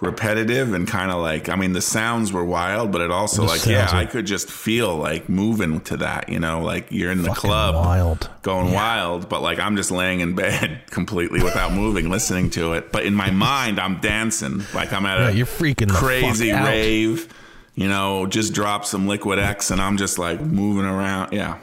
repetitive 0.00 0.72
and 0.72 0.88
kind 0.88 1.10
of 1.10 1.20
like 1.20 1.48
I 1.48 1.56
mean 1.56 1.72
the 1.74 1.80
sounds 1.82 2.32
were 2.32 2.44
wild, 2.44 2.90
but 2.92 3.00
it 3.00 3.10
also 3.10 3.42
The 3.42 3.48
like 3.48 3.66
yeah, 3.66 3.90
are- 3.90 3.94
I 3.96 4.06
could 4.06 4.26
just 4.26 4.50
feel 4.50 4.96
like 4.96 5.28
moving 5.28 5.80
to 5.82 5.98
that, 5.98 6.28
you 6.28 6.38
know, 6.40 6.60
like 6.62 6.86
you're 6.90 7.10
in 7.12 7.22
the 7.22 7.30
club 7.30 7.74
wild. 7.74 8.30
going 8.42 8.72
wild, 8.72 9.28
but 9.28 9.42
like 9.42 9.58
I'm 9.58 9.76
just 9.76 9.90
laying 9.90 10.20
in 10.20 10.34
bed 10.34 10.82
completely 10.90 11.42
without 11.42 11.72
moving, 11.72 12.08
listening 12.10 12.50
to 12.50 12.72
it. 12.72 12.92
But 12.92 13.04
in 13.04 13.14
my 13.14 13.30
mind, 13.30 13.78
I'm 13.78 14.00
dancing 14.00 14.62
like 14.74 14.92
I'm 14.92 15.04
at 15.06 15.30
a 15.30 15.34
you're 15.36 15.46
freaking 15.46 15.90
crazy 15.90 16.50
fuck 16.50 16.60
out. 16.62 16.68
rave. 16.68 17.28
You 17.76 17.88
know, 17.88 18.26
just 18.26 18.52
drop 18.52 18.84
some 18.84 19.06
Liquid 19.06 19.38
X, 19.38 19.70
and 19.70 19.80
I'm 19.80 19.96
just 19.96 20.18
like 20.18 20.40
moving 20.40 20.84
around. 20.84 21.32
Yeah. 21.32 21.58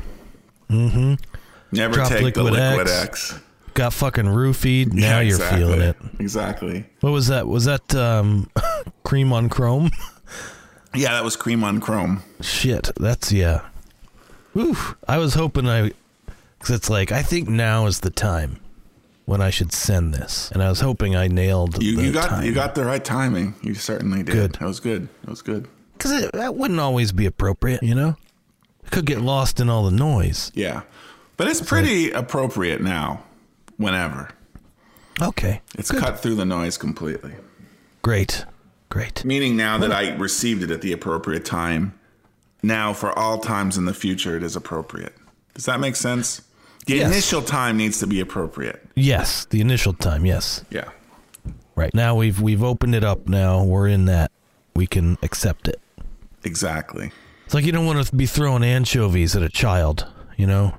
Mm-hmm. 0.70 1.16
Never 1.72 1.94
Drop 1.96 2.08
take 2.10 2.34
the 2.34 2.44
Liquid 2.44 2.54
Liquid 2.54 2.88
X. 2.88 3.34
X. 3.34 3.40
Got 3.78 3.94
fucking 3.94 4.26
roofied. 4.26 4.92
Now 4.92 5.20
Yeah, 5.20 5.22
you're 5.22 5.38
feeling 5.38 5.82
it. 5.82 5.96
Exactly. 6.18 6.84
What 7.02 7.12
was 7.12 7.28
that? 7.28 7.48
Was 7.48 7.66
that 7.66 7.94
um, 7.94 8.50
cream 9.04 9.32
on 9.32 9.50
chrome? 9.50 9.92
Yeah, 10.96 11.12
that 11.12 11.24
was 11.24 11.36
cream 11.36 11.64
on 11.64 11.80
chrome. 11.80 12.24
Shit, 12.42 12.90
that's 13.00 13.32
yeah. 13.32 13.68
Oof. 14.56 14.96
I 15.08 15.20
was 15.20 15.36
hoping 15.36 15.68
I, 15.68 15.92
because 16.58 16.74
it's 16.76 16.90
like 16.90 17.12
I 17.12 17.22
think 17.22 17.48
now 17.48 17.86
is 17.86 18.00
the 18.00 18.10
time 18.10 18.60
when 19.26 19.40
I 19.40 19.52
should 19.52 19.72
send 19.74 20.16
this, 20.16 20.50
and 20.52 20.64
I 20.64 20.70
was 20.70 20.80
hoping 20.80 21.16
I 21.16 21.28
nailed. 21.28 21.84
You, 21.84 21.98
the 21.98 22.04
you 22.04 22.12
got 22.12 22.30
time. 22.30 22.46
you 22.46 22.54
got 22.54 22.74
the 22.74 22.84
right 22.84 23.04
timing. 23.04 23.54
You 23.62 23.76
certainly 23.76 24.24
did. 24.24 24.32
Good. 24.32 24.54
That 24.54 24.66
was 24.66 24.80
good. 24.80 25.08
That 25.22 25.30
was 25.30 25.44
good. 25.44 25.68
because 25.94 26.32
that 26.32 26.56
wouldn't 26.56 26.80
always 26.80 27.12
be 27.12 27.28
appropriate, 27.28 27.84
you 27.84 27.94
know. 27.94 28.16
It 28.84 28.90
could 28.90 29.06
get 29.06 29.22
lost 29.22 29.60
in 29.60 29.70
all 29.70 29.84
the 29.84 29.96
noise. 29.96 30.52
Yeah, 30.56 30.82
but 31.36 31.48
it's 31.48 31.62
pretty 31.62 32.10
appropriate 32.10 32.82
now. 32.82 33.24
Whenever 33.78 34.30
Okay, 35.22 35.62
it's 35.78 35.92
cut 35.92 36.20
through 36.20 36.36
the 36.36 36.46
noise 36.46 36.78
completely. 36.78 37.34
great, 38.04 38.46
great. 38.90 39.26
Meaning 39.26 39.56
now 39.58 39.78
that 39.80 39.92
I 39.92 40.16
received 40.16 40.62
it 40.64 40.70
at 40.72 40.82
the 40.82 40.92
appropriate 40.92 41.44
time, 41.46 41.94
now 42.62 42.94
for 42.94 43.18
all 43.18 43.40
times 43.40 43.78
in 43.78 43.86
the 43.86 43.94
future 43.96 44.36
it 44.38 44.44
is 44.44 44.56
appropriate. 44.56 45.16
Does 45.56 45.66
that 45.66 45.80
make 45.80 45.96
sense? 45.96 46.42
The 46.86 46.98
Yes. 46.98 47.12
initial 47.12 47.42
time 47.42 47.78
needs 47.78 48.00
to 48.00 48.08
be 48.08 48.20
appropriate. 48.20 48.88
Yes, 48.96 49.46
the 49.46 49.60
initial 49.60 49.94
time. 49.94 50.26
Yes, 50.26 50.64
Yeah. 50.70 50.90
right 51.76 51.94
now 51.94 52.14
we've 52.16 52.40
we've 52.40 52.64
opened 52.64 52.94
it 52.96 53.04
up. 53.04 53.28
Now 53.28 53.64
we're 53.64 53.88
in 53.88 54.06
that. 54.06 54.32
We 54.76 54.86
can 54.88 55.18
accept 55.24 55.68
it. 55.68 55.82
Exactly. 56.44 57.12
It's 57.46 57.54
like 57.56 57.66
you 57.66 57.72
don't 57.72 57.86
want 57.88 58.06
to 58.06 58.16
be 58.16 58.26
throwing 58.28 58.64
anchovies 58.64 59.36
at 59.36 59.42
a 59.42 59.50
child, 59.50 60.06
you 60.38 60.46
know. 60.46 60.76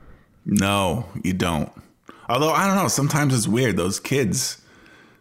No, 0.47 1.07
you 1.25 1.33
don't. 1.33 1.71
Although 2.28 2.52
I 2.52 2.66
don't 2.66 2.76
know, 2.76 2.88
sometimes 2.88 3.35
it's 3.35 3.49
weird. 3.49 3.76
Those 3.76 3.99
kids, 4.00 4.61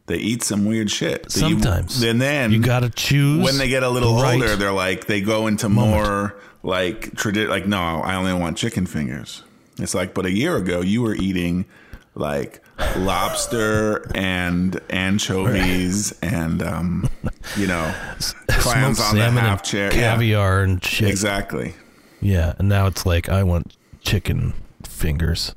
they 0.07 0.17
eat 0.17 0.43
some 0.43 0.65
weird 0.65 0.91
shit. 0.91 1.23
you- 1.35 1.41
Sometimes. 1.41 2.01
and 2.03 2.21
then 2.21 2.51
You 2.51 2.59
got 2.59 2.81
to 2.81 2.89
choose 2.89 3.43
when 3.43 3.57
they 3.57 3.69
get 3.69 3.83
a 3.83 3.89
little 3.89 4.15
the 4.17 4.23
right- 4.23 4.33
older, 4.35 4.55
they're 4.55 4.71
like 4.71 5.05
they 5.07 5.21
go 5.21 5.47
into 5.47 5.69
more 5.69 6.35
like 6.63 7.11
tradi- 7.15 7.47
like 7.47 7.65
no, 7.67 7.79
I 7.81 8.15
only 8.15 8.33
want 8.33 8.57
chicken 8.57 8.85
fingers. 8.85 9.43
It's 9.79 9.93
like, 9.95 10.13
but 10.13 10.25
a 10.25 10.31
year 10.31 10.55
ago 10.57 10.81
you 10.81 11.01
were 11.01 11.15
eating 11.15 11.65
like 12.15 12.61
lobster 12.97 14.05
and 14.15 14.79
anchovies 14.89 16.11
and 16.21 16.61
um, 16.63 17.09
you 17.55 17.67
know 17.67 17.93
clams 18.49 18.97
smoked 18.97 19.23
on 19.23 19.35
the 19.35 19.41
half 19.41 19.63
chair. 19.63 19.93
Yeah, 19.93 20.13
caviar 20.13 20.61
and 20.63 20.83
shit. 20.83 21.09
exactly. 21.09 21.73
Yeah, 22.19 22.53
and 22.57 22.67
now 22.67 22.87
it's 22.87 23.05
like 23.05 23.29
I 23.29 23.43
want 23.43 23.77
chicken 24.01 24.53
fingers. 24.83 25.53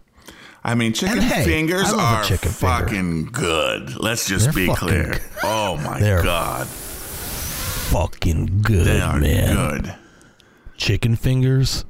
I 0.63 0.75
mean, 0.75 0.93
chicken 0.93 1.21
hey, 1.23 1.45
fingers 1.45 1.85
I 1.87 1.91
love 1.97 1.99
a 1.99 2.03
are 2.19 2.25
chicken 2.25 2.51
finger. 2.51 2.85
fucking 2.85 3.25
good. 3.33 3.97
Let's 3.99 4.27
just 4.29 4.45
They're 4.47 4.67
be 4.67 4.75
clear. 4.75 5.13
good. 5.13 5.23
Oh 5.43 5.77
my 5.79 6.01
god, 6.01 6.67
Fucking 6.67 8.61
good, 8.63 8.87
they 8.87 9.01
are 9.01 9.19
man. 9.19 9.55
good. 9.83 9.95
Chicken 10.77 11.17
fingers. 11.17 11.85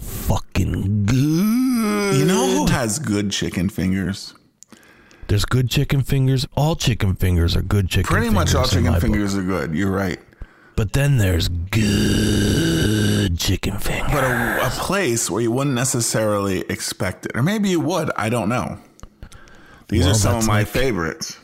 Fucking 0.00 1.06
good. 1.06 2.16
You 2.16 2.24
know 2.24 2.46
who 2.46 2.66
has 2.72 2.98
good 2.98 3.30
chicken 3.30 3.68
fingers? 3.68 4.34
There's 5.28 5.44
good 5.44 5.70
chicken 5.70 6.02
fingers. 6.02 6.46
All 6.56 6.76
chicken 6.76 7.14
fingers 7.14 7.54
are 7.56 7.62
good 7.62 7.88
chicken 7.88 8.04
fingers. 8.04 8.10
Pretty 8.10 8.26
fingers. 8.28 8.52
much 8.52 8.54
all 8.54 8.66
chicken 8.66 8.84
my 8.84 8.90
book. 8.92 9.00
fingers 9.02 9.36
are 9.36 9.42
good. 9.42 9.74
You're 9.74 9.90
right. 9.90 10.18
But 10.76 10.92
then 10.92 11.18
there's 11.18 11.48
good 11.48 13.38
chicken 13.38 13.78
fingers. 13.78 14.10
But 14.12 14.24
a, 14.24 14.66
a 14.66 14.70
place 14.70 15.30
where 15.30 15.40
you 15.42 15.52
wouldn't 15.52 15.74
necessarily 15.76 16.60
expect 16.68 17.26
it, 17.26 17.32
or 17.34 17.42
maybe 17.42 17.68
you 17.70 17.80
would. 17.80 18.10
I 18.16 18.28
don't 18.28 18.48
know. 18.48 18.78
These 19.88 20.02
Well, 20.02 20.10
are 20.12 20.14
some 20.14 20.36
of 20.36 20.46
my 20.46 20.58
like- 20.60 20.68
favorites. 20.68 21.38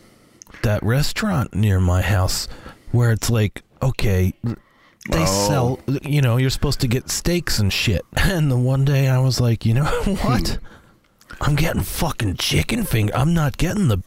that 0.62 0.82
restaurant 0.82 1.54
near 1.54 1.80
my 1.80 2.02
house 2.02 2.48
where 2.90 3.12
it's 3.12 3.30
like, 3.30 3.62
okay, 3.82 4.34
they 4.44 4.56
Oh. 5.26 5.48
sell, 5.48 5.80
you 6.02 6.20
know, 6.20 6.36
you're 6.36 6.50
supposed 6.50 6.80
to 6.80 6.88
get 6.88 7.08
steaks 7.10 7.58
and 7.58 7.72
shit. 7.72 8.02
And 8.16 8.50
the 8.50 8.56
one 8.58 8.84
day 8.84 9.08
I 9.08 9.18
was 9.18 9.40
like, 9.40 9.64
you 9.64 9.74
know 9.74 9.84
what? 10.22 10.58
I'm 11.40 11.54
getting 11.54 11.82
fucking 11.82 12.36
chicken 12.36 12.84
finger. 12.84 13.12
I'm 13.16 13.32
not 13.32 13.56
getting 13.56 13.88
the 13.88 14.02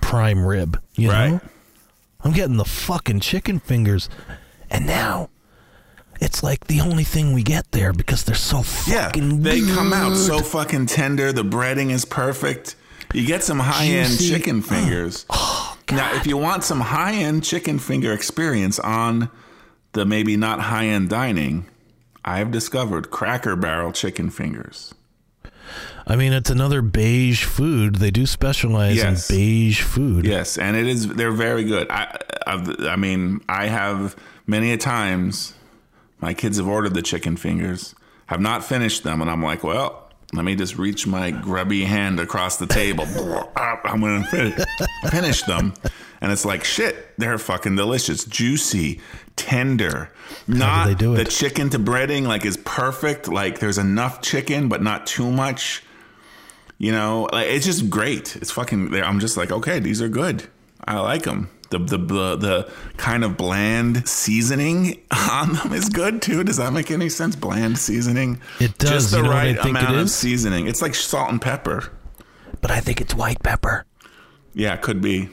prime 0.00 0.44
rib, 0.46 0.80
you 0.94 1.10
Right. 1.10 1.30
know? 1.32 1.40
I'm 2.22 2.32
getting 2.32 2.56
the 2.58 2.64
fucking 2.64 3.20
chicken 3.20 3.58
fingers. 3.60 4.08
And 4.70 4.86
now 4.86 5.30
it's 6.20 6.42
like 6.42 6.66
the 6.66 6.80
only 6.80 7.04
thing 7.04 7.32
we 7.32 7.42
get 7.42 7.70
there 7.72 7.92
because 7.92 8.24
they're 8.24 8.34
so 8.34 8.62
fucking 8.62 9.30
Yeah, 9.30 9.36
they 9.38 9.60
come 9.60 9.92
out 9.92 10.16
so 10.16 10.40
fucking 10.40 10.86
tender. 10.86 11.32
The 11.32 11.42
breading 11.42 11.90
is 11.90 12.04
perfect. 12.04 12.76
You 13.12 13.26
get 13.26 13.42
some 13.42 13.58
high 13.58 13.86
end 13.86 14.18
chicken 14.18 14.58
oh, 14.58 14.62
fingers. 14.62 15.26
Oh, 15.30 15.78
now, 15.90 16.14
if 16.14 16.26
you 16.26 16.36
want 16.36 16.62
some 16.62 16.80
high 16.80 17.14
end 17.14 17.42
chicken 17.42 17.78
finger 17.78 18.12
experience 18.12 18.78
on 18.78 19.30
the 19.92 20.04
maybe 20.04 20.36
not 20.36 20.60
high 20.60 20.86
end 20.86 21.08
dining, 21.08 21.66
I 22.24 22.38
have 22.38 22.52
discovered 22.52 23.10
Cracker 23.10 23.56
Barrel 23.56 23.92
chicken 23.92 24.30
fingers. 24.30 24.94
I 26.06 26.16
mean, 26.16 26.32
it's 26.32 26.50
another 26.50 26.82
beige 26.82 27.44
food. 27.44 27.96
They 27.96 28.10
do 28.10 28.26
specialize 28.26 28.96
Yes. 28.96 29.30
in 29.30 29.36
beige 29.36 29.82
food. 29.82 30.24
Yes, 30.26 30.58
and 30.58 30.76
it 30.76 30.86
is. 30.86 31.06
They're 31.08 31.30
very 31.32 31.64
good. 31.64 31.88
I, 31.90 32.18
I, 32.46 32.74
I 32.90 32.96
mean, 32.96 33.40
I 33.48 33.66
have 33.66 34.16
many 34.46 34.72
a 34.72 34.76
times. 34.76 35.54
My 36.20 36.34
kids 36.34 36.56
have 36.58 36.66
ordered 36.68 36.94
the 36.94 37.02
chicken 37.02 37.36
fingers, 37.36 37.94
have 38.26 38.40
not 38.40 38.64
finished 38.64 39.04
them, 39.04 39.22
and 39.22 39.30
I'm 39.30 39.42
like, 39.42 39.62
well, 39.64 40.10
let 40.32 40.44
me 40.44 40.54
just 40.54 40.76
reach 40.76 41.06
my 41.06 41.30
grubby 41.30 41.84
hand 41.84 42.20
across 42.20 42.56
the 42.58 42.66
table. 42.66 43.04
I'm 43.56 44.00
gonna 44.00 44.24
finish, 44.24 44.60
finish 45.10 45.42
them, 45.44 45.72
and 46.20 46.32
it's 46.32 46.44
like 46.44 46.64
shit. 46.64 47.16
They're 47.18 47.38
fucking 47.38 47.76
delicious, 47.76 48.24
juicy, 48.24 49.00
tender. 49.36 50.12
Not 50.46 50.86
they 50.86 50.94
do 50.94 51.14
it? 51.14 51.16
the 51.18 51.24
chicken 51.24 51.70
to 51.70 51.78
breading 51.78 52.26
like 52.26 52.44
is 52.44 52.56
perfect. 52.58 53.28
Like 53.28 53.58
there's 53.58 53.78
enough 53.78 54.22
chicken, 54.22 54.68
but 54.68 54.82
not 54.82 55.06
too 55.06 55.30
much. 55.30 55.82
You 56.78 56.92
know, 56.92 57.28
like 57.32 57.48
it's 57.48 57.66
just 57.66 57.90
great. 57.90 58.36
It's 58.36 58.50
fucking. 58.50 58.94
I'm 58.94 59.20
just 59.20 59.36
like, 59.36 59.50
okay, 59.50 59.78
these 59.80 60.00
are 60.00 60.08
good. 60.08 60.44
I 60.84 60.98
like 61.00 61.22
them. 61.22 61.50
The, 61.70 61.78
the 61.78 61.98
the 61.98 62.36
the 62.36 62.72
kind 62.96 63.22
of 63.22 63.36
bland 63.36 64.08
seasoning 64.08 65.00
on 65.30 65.54
them 65.54 65.72
is 65.72 65.88
good 65.88 66.20
too. 66.20 66.42
Does 66.42 66.56
that 66.56 66.72
make 66.72 66.90
any 66.90 67.08
sense? 67.08 67.36
Bland 67.36 67.78
seasoning. 67.78 68.40
It 68.58 68.76
does. 68.78 68.90
Just 68.90 69.10
the 69.12 69.18
You 69.18 69.22
know 69.24 69.30
right 69.30 69.56
think 69.56 69.78
amount 69.78 69.96
of 69.96 70.10
seasoning. 70.10 70.66
It's 70.66 70.82
like 70.82 70.94
salt 70.94 71.30
and 71.30 71.40
pepper. 71.40 71.90
But 72.60 72.70
I 72.70 72.80
think 72.80 73.00
it's 73.00 73.14
white 73.14 73.42
pepper. 73.42 73.86
Yeah, 74.52 74.74
it 74.74 74.82
could 74.82 75.00
be. 75.00 75.28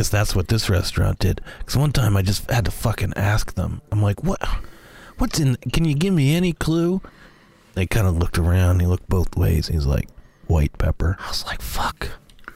Because 0.00 0.08
that's 0.08 0.34
what 0.34 0.48
this 0.48 0.70
restaurant 0.70 1.18
did. 1.18 1.42
Because 1.58 1.76
one 1.76 1.92
time 1.92 2.16
I 2.16 2.22
just 2.22 2.50
had 2.50 2.64
to 2.64 2.70
fucking 2.70 3.12
ask 3.16 3.54
them. 3.54 3.82
I'm 3.92 4.00
like, 4.00 4.24
what? 4.24 4.42
What's 5.18 5.38
in? 5.38 5.56
Can 5.74 5.84
you 5.84 5.94
give 5.94 6.14
me 6.14 6.34
any 6.34 6.54
clue? 6.54 7.02
They 7.74 7.84
kind 7.84 8.06
of 8.06 8.16
looked 8.16 8.38
around. 8.38 8.80
He 8.80 8.86
looked 8.86 9.10
both 9.10 9.36
ways. 9.36 9.68
He's 9.68 9.84
like, 9.84 10.08
white 10.46 10.72
pepper. 10.78 11.18
I 11.20 11.28
was 11.28 11.44
like, 11.44 11.60
fuck, 11.60 12.08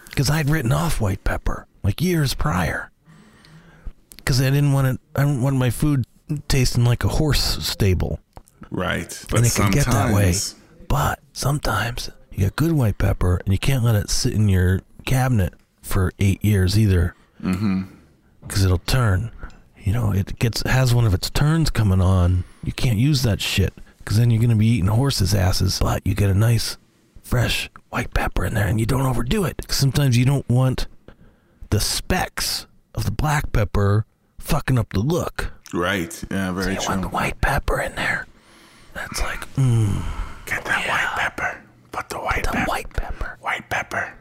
because 0.09 0.31
I'd 0.31 0.49
written 0.49 0.73
off 0.73 1.03
white 1.03 1.23
pepper 1.23 1.67
like 1.83 2.01
years 2.01 2.33
prior. 2.33 2.91
Because 4.17 4.41
I 4.41 4.49
didn't 4.49 4.73
want 4.73 4.87
it. 4.87 5.01
I 5.15 5.25
didn't 5.25 5.43
want 5.43 5.57
my 5.57 5.69
food 5.69 6.07
tasting 6.49 6.87
like 6.87 7.05
a 7.05 7.09
horse 7.09 7.63
stable, 7.63 8.21
Right, 8.71 9.23
but 9.29 9.41
and 9.41 9.47
it 9.47 9.53
can 9.55 9.71
sometimes 9.71 9.85
get 9.85 9.93
that 9.93 10.15
way. 10.15 10.33
But 10.89 11.21
sometimes 11.35 12.09
you 12.33 12.39
get 12.39 12.57
good 12.57 12.73
white 12.73 12.97
pepper, 12.97 13.43
and 13.45 13.53
you 13.53 13.59
can't 13.59 13.85
let 13.85 13.97
it 13.97 14.09
sit 14.09 14.33
in 14.33 14.49
your 14.49 14.81
cabinet 15.05 15.53
for 15.83 16.11
eight 16.19 16.43
years 16.43 16.79
either, 16.79 17.15
because 18.43 18.65
it'll 18.65 18.79
turn. 18.79 19.31
you 19.79 19.93
know, 19.93 20.13
it 20.13 20.39
gets 20.39 20.63
has 20.63 20.95
one 20.95 21.05
of 21.07 21.13
its 21.15 21.29
turns 21.31 21.71
coming 21.71 22.01
on, 22.01 22.45
you 22.63 22.73
can't 22.73 22.99
use 22.99 23.23
that 23.23 23.41
shit 23.41 23.73
because 23.99 24.17
then 24.17 24.31
you're 24.31 24.41
gonna 24.41 24.57
be 24.57 24.67
eating 24.67 24.87
horses' 24.89 25.35
asses. 25.35 25.79
But 25.81 26.07
you 26.07 26.15
get 26.15 26.31
a 26.31 26.35
nice, 26.35 26.77
fresh 27.23 27.71
white 27.91 28.13
pepper 28.15 28.45
in 28.45 28.55
there, 28.55 28.67
and 28.67 28.81
you 28.81 28.87
don't 28.87 29.03
overdo 29.07 29.45
it. 29.45 29.65
Sometimes 29.69 30.17
you 30.17 30.25
don't 30.25 30.49
want 30.49 30.87
the 31.71 31.81
specks 31.81 32.67
of 32.95 33.05
the 33.05 33.11
black 33.11 33.53
pepper 33.53 34.07
fucking 34.39 34.79
up 34.79 34.93
the 34.93 35.01
look. 35.01 35.53
Right. 35.73 36.23
Yeah, 36.31 36.53
very 36.53 36.75
You 36.75 36.81
true. 36.81 36.89
want 36.91 37.03
the 37.03 37.09
white 37.09 37.41
pepper 37.41 37.81
in 37.81 37.95
there. 37.97 38.27
That's 38.95 39.21
like 39.21 39.41
mm, 39.57 40.03
Get 40.47 40.65
that 40.67 40.87
white 40.89 41.13
pepper. 41.19 41.61
Put 41.93 42.09
the 42.11 42.19
white 42.19 42.45
the 42.45 42.51
pepper. 42.53 42.71
white 42.71 42.91
pepper. 42.93 43.37
White 43.41 43.69
pepper. 43.71 44.15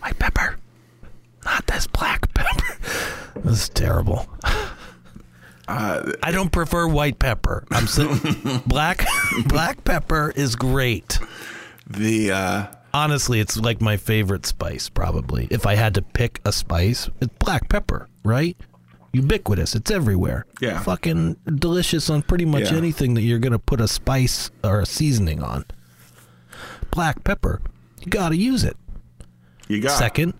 White 0.00 0.18
pepper. 0.18 0.56
Not 1.44 1.66
this 1.66 1.86
black 1.86 2.32
pepper. 2.34 2.76
this 3.40 3.62
is 3.62 3.68
terrible. 3.70 4.28
Uh, 5.68 6.12
I 6.22 6.32
don't 6.32 6.50
prefer 6.50 6.86
white 6.88 7.18
pepper. 7.18 7.64
I'm 7.70 7.86
saying 7.86 8.62
black 8.66 9.06
black 9.46 9.84
pepper 9.84 10.32
is 10.34 10.56
great. 10.56 11.18
the 11.86 12.32
uh, 12.32 12.66
Honestly, 12.92 13.38
it's 13.38 13.56
like 13.56 13.80
my 13.80 13.96
favorite 13.96 14.46
spice 14.46 14.88
probably. 14.88 15.46
If 15.50 15.66
I 15.66 15.76
had 15.76 15.94
to 15.94 16.02
pick 16.02 16.40
a 16.44 16.50
spice, 16.52 17.08
it's 17.20 17.32
black 17.38 17.68
pepper, 17.68 18.08
right? 18.24 18.56
Ubiquitous. 19.12 19.74
It's 19.76 19.90
everywhere. 19.90 20.44
Yeah. 20.60 20.80
Fucking 20.80 21.36
delicious 21.54 22.10
on 22.10 22.22
pretty 22.22 22.44
much 22.46 22.70
Yeah. 22.72 22.78
anything 22.78 23.14
that 23.14 23.22
you're 23.22 23.38
going 23.38 23.52
to 23.52 23.58
put 23.58 23.80
a 23.80 23.88
spice 23.88 24.50
or 24.64 24.80
a 24.80 24.86
seasoning 24.86 25.42
on. 25.42 25.64
Black 26.90 27.22
pepper. 27.24 27.60
You 28.00 28.06
got 28.08 28.30
to 28.30 28.36
use 28.36 28.64
it. 28.64 28.76
you 29.68 29.80
got 29.80 29.96
Second 29.98 30.34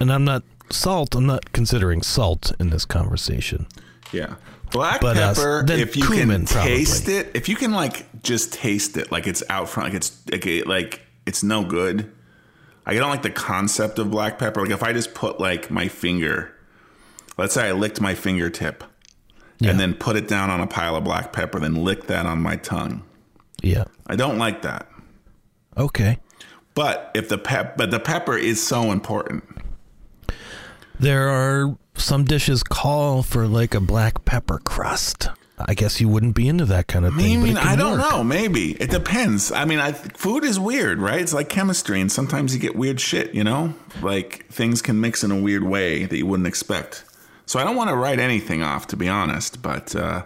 and 0.00 0.12
I'm 0.12 0.24
not 0.24 0.42
salt, 0.70 1.14
I'm 1.14 1.26
not 1.26 1.52
considering 1.52 2.02
salt 2.02 2.52
in 2.60 2.70
this 2.70 2.84
conversation. 2.84 3.66
Yeah. 4.12 4.34
Black 4.70 5.00
But, 5.00 5.16
uh, 5.16 5.34
pepper, 5.34 5.64
then 5.66 5.80
if 5.80 5.96
you 5.96 6.02
can 6.04 6.14
cumin, 6.16 6.44
probably. 6.46 6.76
taste 6.76 7.08
it, 7.08 7.30
if 7.34 7.48
you 7.48 7.56
can 7.56 7.72
like 7.72 8.22
just 8.22 8.52
taste 8.52 8.96
it, 8.98 9.10
like 9.10 9.26
it's 9.26 9.42
out 9.48 9.68
front, 9.68 9.88
like 9.88 9.96
it's 9.96 10.18
like, 10.30 10.46
it- 10.46 10.66
like 10.66 11.00
it's 11.26 11.42
no 11.42 11.64
good. 11.64 12.10
I 12.84 12.94
don't 12.94 13.10
like 13.10 13.22
the 13.22 13.30
concept 13.30 13.98
of 13.98 14.10
black 14.10 14.38
pepper. 14.38 14.62
Like 14.62 14.70
if 14.70 14.82
I 14.82 14.92
just 14.92 15.14
put 15.14 15.40
like 15.40 15.70
my 15.70 15.88
finger, 15.88 16.54
let's 17.36 17.54
say 17.54 17.68
I 17.68 17.72
licked 17.72 18.00
my 18.00 18.14
fingertip 18.14 18.84
Yeah. 19.58 19.70
and 19.70 19.80
then 19.80 19.94
put 19.94 20.16
it 20.16 20.26
down 20.28 20.48
on 20.50 20.60
a 20.60 20.66
pile 20.66 20.96
of 20.96 21.04
black 21.04 21.32
pepper, 21.32 21.60
then 21.60 21.74
lick 21.76 22.06
that 22.06 22.24
on 22.26 22.42
my 22.42 22.56
tongue. 22.56 23.02
Yeah. 23.62 23.84
I 24.06 24.16
don't 24.16 24.38
like 24.38 24.62
that. 24.62 24.88
Okay. 25.76 26.18
But 26.74 27.10
if 27.14 27.28
the 27.28 27.38
pep, 27.38 27.76
but 27.76 27.90
the 27.90 28.00
pepper 28.00 28.36
is 28.36 28.62
so 28.64 28.90
important. 28.92 29.44
There 31.00 31.28
are 31.28 31.76
some 31.94 32.24
dishes 32.24 32.62
call 32.62 33.22
for 33.22 33.46
like 33.46 33.74
a 33.74 33.80
black 33.80 34.24
pepper 34.24 34.58
crust. 34.58 35.28
I 35.60 35.74
guess 35.74 36.00
you 36.00 36.08
wouldn't 36.08 36.36
be 36.36 36.46
into 36.46 36.64
that 36.66 36.86
kind 36.86 37.04
of 37.04 37.14
I 37.14 37.18
thing. 37.18 37.42
mean, 37.42 37.54
but 37.54 37.64
I 37.64 37.74
don't 37.74 37.98
work. 37.98 38.10
know. 38.10 38.22
Maybe 38.22 38.72
it 38.80 38.90
depends. 38.90 39.50
I 39.50 39.64
mean, 39.64 39.80
I 39.80 39.90
food 39.92 40.44
is 40.44 40.58
weird, 40.60 41.00
right? 41.00 41.20
It's 41.20 41.34
like 41.34 41.48
chemistry, 41.48 42.00
and 42.00 42.10
sometimes 42.12 42.54
you 42.54 42.60
get 42.60 42.76
weird 42.76 43.00
shit. 43.00 43.34
You 43.34 43.42
know, 43.44 43.74
like 44.00 44.46
things 44.46 44.82
can 44.82 45.00
mix 45.00 45.24
in 45.24 45.32
a 45.32 45.36
weird 45.40 45.64
way 45.64 46.04
that 46.04 46.16
you 46.16 46.26
wouldn't 46.26 46.46
expect. 46.46 47.04
So 47.46 47.58
I 47.58 47.64
don't 47.64 47.74
want 47.76 47.90
to 47.90 47.96
write 47.96 48.20
anything 48.20 48.62
off, 48.62 48.86
to 48.88 48.96
be 48.96 49.08
honest. 49.08 49.60
But 49.60 49.96
uh, 49.96 50.22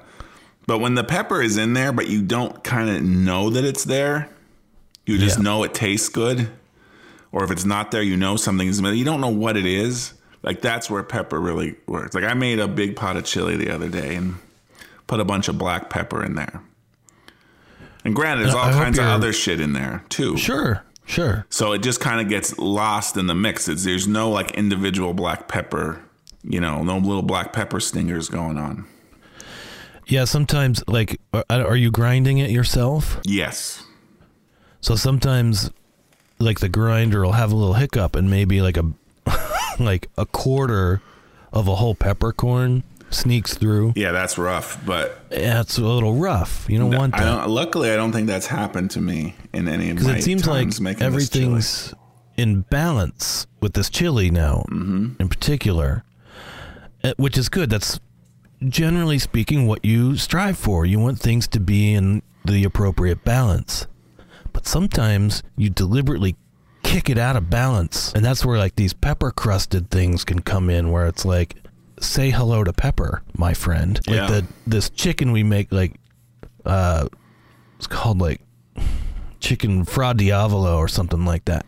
but 0.67 0.81
when 0.81 0.97
the 0.97 1.05
pepper 1.05 1.41
is 1.41 1.57
in 1.57 1.73
there, 1.73 1.93
but 1.93 2.09
you 2.09 2.21
don't 2.23 2.63
kind 2.63 2.91
of 2.91 3.03
know 3.03 3.49
that 3.49 3.65
it's 3.65 3.85
there, 3.85 4.29
you 5.07 5.17
just 5.19 5.39
Yeah. 5.39 5.45
know 5.45 5.63
it 5.63 5.73
tastes 5.73 6.11
good. 6.11 6.51
Or 7.31 7.43
if 7.43 7.51
it's 7.51 7.65
not 7.65 7.91
there, 7.91 8.03
you 8.03 8.19
know 8.19 8.37
something 8.37 8.69
is. 8.69 8.83
You 8.83 9.05
don't 9.07 9.23
know 9.23 9.29
what 9.29 9.57
it 9.57 9.65
is. 9.65 10.13
Like 10.43 10.61
that's 10.61 10.91
where 10.91 11.03
pepper 11.03 11.41
really 11.41 11.77
works. 11.87 12.15
Like 12.15 12.25
I 12.25 12.35
made 12.35 12.59
a 12.59 12.69
big 12.69 12.97
pot 12.97 13.17
of 13.17 13.25
chili 13.25 13.57
the 13.57 13.71
other 13.71 13.89
day 13.89 14.17
and 14.17 14.37
put 15.07 15.21
a 15.21 15.25
bunch 15.25 15.49
of 15.49 15.59
black 15.59 15.91
pepper 15.91 16.25
in 16.25 16.35
there. 16.35 16.63
And 18.05 18.15
granted, 18.17 18.45
there's 18.45 18.55
all 18.55 18.65
I 18.65 18.73
kinds 18.73 18.99
of 18.99 19.05
other 19.05 19.33
shit 19.33 19.61
in 19.61 19.73
there 19.73 20.05
too. 20.09 20.37
Sure. 20.37 20.85
Sure. 21.05 21.47
So 21.51 21.73
it 21.73 21.83
just 21.83 22.01
kind 22.01 22.21
of 22.21 22.29
gets 22.29 22.59
lost 22.59 23.17
in 23.17 23.27
the 23.27 23.35
mix. 23.35 23.69
It's, 23.69 23.85
there's 23.85 24.09
no 24.09 24.31
like 24.31 24.53
individual 24.53 25.15
black 25.15 25.49
pepper, 25.49 26.03
you 26.43 26.61
know, 26.61 26.83
no 26.83 26.99
little 26.99 27.23
black 27.23 27.53
pepper 27.53 27.81
stingers 27.81 28.29
going 28.29 28.57
on. 28.57 28.87
Yeah, 30.07 30.25
sometimes 30.25 30.83
like 30.89 31.21
are, 31.33 31.45
are 31.51 31.77
you 31.77 31.91
grinding 31.91 32.39
it 32.39 32.51
yourself? 32.51 33.21
Yes. 33.25 33.85
So 34.81 34.97
sometimes 34.97 35.71
like 36.39 36.61
the 36.61 36.69
grinder 36.69 37.23
will 37.23 37.33
have 37.33 37.53
a 37.53 37.57
little 37.57 37.75
hiccup 37.75 38.17
and 38.17 38.29
maybe 38.29 38.61
like 38.61 38.77
a 38.77 38.93
like 39.79 40.09
a 40.17 40.27
quarter 40.27 41.01
of 41.53 41.69
a 41.69 41.75
whole 41.77 41.95
peppercorn 41.95 42.83
sneaks 43.11 43.55
through. 43.55 43.93
Yeah, 43.95 44.13
that's 44.13 44.39
rough, 44.39 44.81
but 44.87 45.19
Yeah, 45.31 45.61
a 45.63 45.81
little 45.81 46.15
rough. 46.15 46.67
You 46.69 46.79
don't 46.79 46.91
want 46.97 47.15
I 47.15 47.25
don't, 47.25 47.51
luckily 47.51 47.91
I 47.91 47.97
don't 47.97 48.13
think 48.13 48.27
that's 48.27 48.47
happened 48.47 48.91
to 48.93 49.01
me 49.01 49.35
in 49.53 49.69
any 49.69 49.91
of 49.91 49.97
because 49.97 50.09
my 50.09 50.17
it 50.17 50.23
seems 50.23 50.47
like 50.47 50.69
times 50.69 50.79
chili. 50.79 50.97
everything's 51.01 51.95
in 52.39 52.63
balance 52.63 53.47
with 53.61 53.75
this 53.75 53.91
chili 53.91 54.31
now, 54.31 54.65
Mm-hmm. 54.71 55.21
in 55.21 55.29
particular, 55.29 56.05
uh, 57.05 57.13
which 57.19 57.37
is 57.37 57.49
good. 57.51 57.69
That's 57.69 58.01
generally 58.67 59.19
speaking 59.19 59.67
what 59.67 59.85
you 59.85 60.17
strive 60.17 60.57
for. 60.57 60.87
You 60.87 60.99
want 60.99 61.19
things 61.19 61.47
to 61.49 61.61
be 61.61 61.93
in 61.93 62.23
the 62.47 62.65
appropriate 62.65 63.25
balance, 63.25 63.87
but 64.55 64.67
sometimes 64.67 65.43
you 65.57 65.69
deliberately 65.69 66.37
kick 66.93 67.09
it 67.11 67.19
out 67.19 67.37
of 67.37 67.49
balance, 67.51 68.13
and 68.15 68.25
that's 68.25 68.45
where 68.45 68.59
like 68.59 68.77
these 68.77 68.93
pepper 68.93 69.31
crusted 69.31 69.91
things 69.91 70.25
can 70.25 70.41
come 70.41 70.71
in, 70.71 70.91
where 70.91 71.07
it's 71.07 71.25
like. 71.25 71.57
Say 72.01 72.31
hello 72.31 72.65
to 72.65 72.73
pepper, 72.73 73.23
my 73.37 73.55
friend. 73.55 74.01
Like 74.09 74.17
Yeah. 74.17 74.27
the 74.27 74.47
this 74.67 74.91
chicken 74.91 75.31
we 75.31 75.45
make, 75.45 75.71
like 75.71 75.93
uh, 76.65 77.07
it's 77.77 77.87
called 77.87 78.19
like 78.21 78.41
chicken 79.39 79.85
fra 79.85 80.13
diavolo 80.13 80.79
or 80.79 80.89
something 80.89 81.25
like 81.25 81.45
that, 81.45 81.65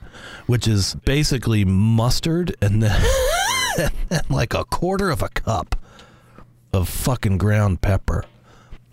which 0.47 0.67
is 0.67 0.97
basically 1.05 1.65
mustard 1.65 2.57
and 2.61 2.83
then 2.83 3.01
and 4.11 4.29
like 4.29 4.55
a 4.55 4.65
quarter 4.65 5.09
of 5.11 5.23
a 5.23 5.29
cup 5.29 5.77
of 6.73 6.89
fucking 6.89 7.39
ground 7.39 7.81
pepper, 7.81 8.25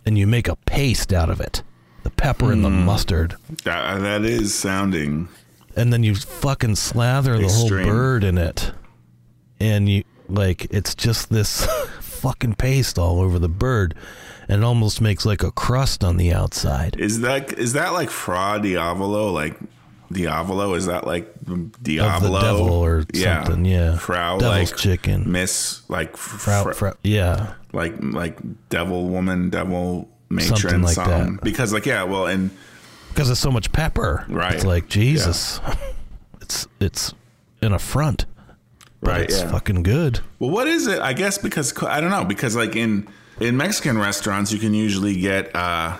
and 0.05 0.19
you 0.19 0.27
make 0.27 0.47
a 0.47 0.57
paste 0.67 1.11
out 1.11 1.31
of 1.31 1.41
it. 1.41 1.63
The 2.03 2.11
pepper 2.11 2.51
and 2.51 2.63
the 2.63 2.69
Hmm. 2.69 2.85
mustard, 2.85 3.35
That, 3.63 3.99
that 4.01 4.25
is 4.25 4.53
sounding 4.53 5.27
and 5.75 5.91
then 5.93 6.03
you 6.03 6.15
fucking 6.15 6.75
slather 6.75 7.37
the 7.37 7.45
Extreme. 7.45 7.83
whole 7.85 7.93
bird 7.93 8.23
in 8.23 8.37
it, 8.37 8.71
and 9.59 9.87
you 9.89 10.03
like 10.27 10.67
it's 10.71 10.95
just 10.95 11.29
this 11.29 11.65
fucking 12.01 12.55
paste 12.55 12.97
all 12.99 13.21
over 13.21 13.39
the 13.39 13.49
bird, 13.49 13.95
and 14.47 14.61
it 14.61 14.65
almost 14.65 15.01
makes 15.01 15.25
like 15.25 15.43
a 15.43 15.51
crust 15.51 16.03
on 16.03 16.17
the 16.17 16.33
outside. 16.33 16.95
Is 16.99 17.21
that 17.21 17.53
is 17.57 17.73
that 17.73 17.93
like 17.93 18.09
Fra 18.09 18.59
Diavolo? 18.61 19.31
Like 19.31 19.57
Diavolo? 20.11 20.73
Is 20.73 20.85
that 20.87 21.05
like 21.07 21.33
Diablo 21.81 22.41
devil 22.41 22.69
or 22.71 23.03
something, 23.13 23.65
yeah. 23.65 23.97
Frau 23.97 24.37
Devil's 24.39 24.71
like 24.71 24.79
chicken. 24.79 25.31
Miss 25.31 25.81
like 25.89 26.17
Fra- 26.17 26.63
fr- 26.63 26.71
fra- 26.73 26.97
yeah, 27.03 27.53
like 27.73 27.95
like 28.01 28.37
devil 28.69 29.07
woman, 29.07 29.49
devil 29.49 30.09
matron, 30.29 30.57
Something 30.57 30.81
like 30.81 30.95
something. 30.95 31.33
that. 31.35 31.43
Because 31.43 31.73
like 31.73 31.85
yeah, 31.85 32.03
well, 32.03 32.25
and 32.27 32.51
because 33.13 33.27
there's 33.27 33.39
so 33.39 33.51
much 33.51 33.71
pepper. 33.71 34.25
Right. 34.29 34.53
It's 34.55 34.65
like 34.65 34.87
Jesus. 34.87 35.59
It's 36.41 36.67
it's 36.81 37.13
an 37.61 37.71
affront. 37.71 38.25
But 38.99 39.09
right, 39.11 39.21
it's 39.21 39.39
yeah. 39.39 39.51
fucking 39.51 39.83
good. 39.83 40.19
Well, 40.39 40.49
what 40.49 40.67
is 40.67 40.85
it? 40.87 40.99
I 40.99 41.13
guess 41.13 41.37
because 41.37 41.71
I 41.81 42.01
don't 42.01 42.09
know 42.11 42.25
because 42.25 42.55
like 42.57 42.75
in 42.75 43.07
in 43.39 43.55
Mexican 43.55 43.97
restaurants 43.97 44.51
you 44.51 44.59
can 44.59 44.73
usually 44.73 45.15
get 45.21 45.55
uh 45.55 45.97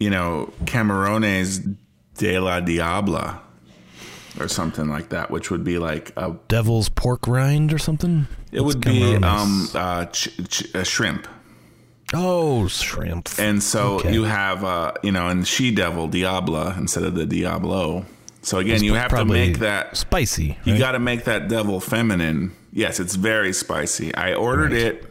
you 0.00 0.10
know 0.10 0.52
camarones 0.64 1.76
de 2.16 2.38
la 2.40 2.60
diabla 2.60 3.38
or 4.40 4.48
something 4.48 4.88
like 4.88 5.10
that, 5.10 5.30
which 5.30 5.50
would 5.52 5.62
be 5.62 5.78
like 5.78 6.12
a 6.16 6.34
Devil's 6.48 6.88
pork 6.88 7.28
rind 7.28 7.72
or 7.72 7.78
something. 7.78 8.26
it 8.50 8.62
What's 8.62 8.74
would 8.76 8.84
be 8.84 9.00
camarones? 9.00 9.24
um 9.24 9.68
uh 9.74 10.06
ch- 10.06 10.30
ch- 10.48 10.74
a 10.74 10.84
shrimp. 10.84 11.28
Oh 12.14 12.66
shrimp. 12.68 13.28
And 13.38 13.62
so 13.62 13.96
Okay. 13.96 14.12
you 14.12 14.24
have 14.24 14.64
uh 14.64 14.92
you 15.02 15.12
know 15.12 15.28
and 15.28 15.46
she 15.46 15.70
devil 15.74 16.08
diabla 16.08 16.76
instead 16.78 17.04
of 17.04 17.14
the 17.14 17.26
diablo. 17.26 18.04
So 18.42 18.58
again, 18.58 18.82
you 18.82 18.94
have 18.94 19.10
to 19.10 19.24
make 19.24 19.58
that 19.58 19.96
spicy. 19.98 20.56
You 20.64 20.78
got 20.78 20.92
to 20.92 20.98
make 20.98 21.24
that 21.24 21.48
devil 21.48 21.78
feminine. 21.78 22.52
Yes, 22.72 22.98
it's 22.98 23.14
very 23.14 23.52
spicy. 23.52 24.14
I 24.14 24.32
ordered 24.32 24.72
it. 24.72 25.04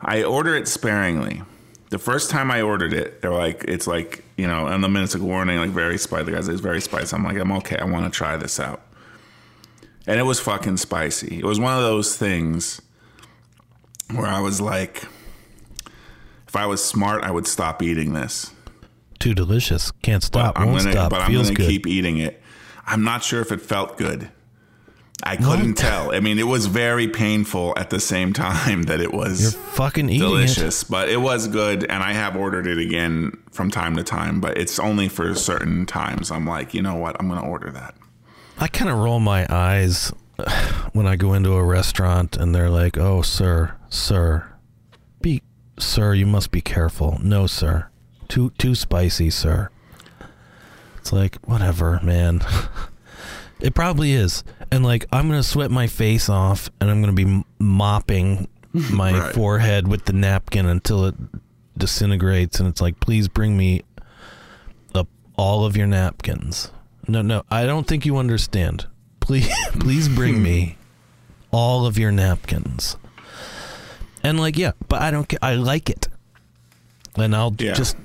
I 0.00 0.24
order 0.24 0.56
it 0.56 0.66
sparingly. 0.66 1.42
The 1.90 1.98
first 2.00 2.30
time 2.30 2.50
I 2.50 2.62
ordered 2.62 2.92
it, 2.92 3.22
they're 3.22 3.30
like, 3.32 3.62
it's 3.68 3.86
like, 3.86 4.24
you 4.36 4.48
know, 4.48 4.66
on 4.66 4.80
the 4.80 4.88
minutes 4.88 5.14
of 5.14 5.22
warning, 5.22 5.58
like 5.60 5.70
very 5.70 5.98
spicy. 5.98 6.24
The 6.24 6.30
guy 6.32 6.38
says 6.38 6.48
it's 6.48 6.60
very 6.60 6.80
spicy. 6.80 7.14
I'm 7.14 7.22
like, 7.22 7.36
I'm 7.36 7.52
okay. 7.52 7.76
I 7.76 7.84
want 7.84 8.12
to 8.12 8.16
try 8.16 8.36
this 8.36 8.58
out. 8.58 8.82
And 10.08 10.18
it 10.18 10.24
was 10.24 10.40
fucking 10.40 10.78
spicy. 10.78 11.38
It 11.38 11.44
was 11.44 11.60
one 11.60 11.76
of 11.76 11.82
those 11.82 12.16
things 12.16 12.82
where 14.12 14.26
I 14.26 14.40
was 14.40 14.60
like, 14.60 15.04
if 16.54 16.60
I 16.60 16.66
was 16.66 16.84
smart, 16.84 17.24
I 17.24 17.32
would 17.32 17.48
stop 17.48 17.82
eating 17.82 18.12
this. 18.12 18.52
too 19.18 19.34
delicious. 19.34 19.90
Can't 20.02 20.22
stop. 20.22 20.58
I'm 20.58 20.66
Won't 20.68 20.80
gonna, 20.80 20.92
stop. 20.92 21.10
but 21.10 21.22
I'm 21.22 21.30
Feels 21.30 21.48
gonna 21.48 21.56
good. 21.56 21.68
keep 21.68 21.86
eating 21.86 22.18
it. 22.18 22.40
I'm 22.86 23.02
not 23.02 23.24
sure 23.24 23.40
if 23.40 23.50
it 23.50 23.60
felt 23.60 23.96
good. 23.98 24.30
I 25.24 25.36
couldn't 25.36 25.74
tell. 25.74 26.14
I 26.14 26.20
mean, 26.20 26.38
it 26.38 26.46
was 26.46 26.66
very 26.66 27.08
painful 27.08 27.72
at 27.76 27.88
the 27.90 27.98
same 27.98 28.32
time 28.32 28.82
that 28.90 29.00
it 29.00 29.12
was 29.12 29.40
You're 29.42 29.50
fucking 29.50 30.08
eating 30.10 30.20
delicious, 30.28 30.84
but 30.84 31.08
it 31.08 31.16
was 31.20 31.48
good. 31.48 31.82
And 31.84 32.02
I 32.04 32.12
have 32.12 32.36
ordered 32.36 32.66
it 32.68 32.78
again 32.78 33.32
from 33.50 33.70
time 33.70 33.96
to 33.96 34.04
time, 34.04 34.40
but 34.40 34.56
it's 34.58 34.78
only 34.78 35.08
for 35.08 35.34
certain 35.34 35.86
times. 35.86 36.30
I'm 36.30 36.46
like, 36.46 36.72
you 36.74 36.82
know 36.82 36.94
what? 36.96 37.16
I'm 37.18 37.26
going 37.28 37.40
to 37.40 37.46
order 37.46 37.70
that. 37.70 37.94
I 38.58 38.68
kind 38.68 38.90
of 38.90 38.98
roll 38.98 39.18
my 39.18 39.46
eyes 39.50 40.12
when 40.92 41.06
I 41.06 41.16
go 41.16 41.32
into 41.32 41.52
a 41.54 41.64
restaurant 41.64 42.36
and 42.36 42.54
they're 42.54 42.70
like, 42.70 42.96
"Oh, 42.98 43.22
sir, 43.22 43.74
sir, 43.88 44.52
be 45.22 45.42
sir, 45.78 46.14
you 46.14 46.26
must 46.26 46.50
be 46.50 46.60
careful." 46.60 47.18
No, 47.22 47.46
sir. 47.46 47.88
Too 48.28 48.50
too 48.58 48.74
spicy, 48.74 49.30
sir. 49.30 49.70
It's 50.98 51.12
like, 51.12 51.36
whatever, 51.44 52.00
man. 52.02 52.40
it 53.60 53.74
probably 53.74 54.12
is. 54.12 54.42
And 54.70 54.82
like 54.84 55.04
I'm 55.12 55.28
going 55.28 55.38
to 55.40 55.46
sweat 55.46 55.70
my 55.70 55.86
face 55.86 56.28
off 56.30 56.70
and 56.80 56.90
I'm 56.90 57.02
going 57.02 57.14
to 57.14 57.24
be 57.24 57.44
mopping 57.58 58.48
my 58.72 59.12
Right. 59.18 59.34
forehead 59.34 59.86
with 59.86 60.06
the 60.06 60.12
napkin 60.14 60.64
until 60.66 61.04
it 61.04 61.14
disintegrates 61.76 62.58
and 62.58 62.68
it's 62.68 62.80
like, 62.80 63.00
"Please 63.00 63.28
bring 63.28 63.56
me 63.56 63.82
up 64.94 65.08
all 65.36 65.64
of 65.66 65.76
your 65.76 65.86
napkins." 65.86 66.70
No, 67.06 67.20
no, 67.20 67.42
I 67.50 67.66
don't 67.66 67.86
think 67.86 68.06
you 68.06 68.16
understand. 68.16 68.86
Please, 69.20 69.48
please 69.80 70.08
bring 70.08 70.42
me 70.42 70.78
all 71.50 71.84
of 71.84 71.98
your 71.98 72.10
napkins. 72.12 72.96
And 74.24 74.40
like, 74.40 74.56
yeah, 74.56 74.72
but 74.88 75.02
I 75.02 75.10
don't. 75.10 75.32
I 75.42 75.54
like 75.54 75.88
it, 75.90 76.08
and 77.16 77.36
I'll 77.36 77.54
Yeah. 77.58 77.74
just 77.74 77.96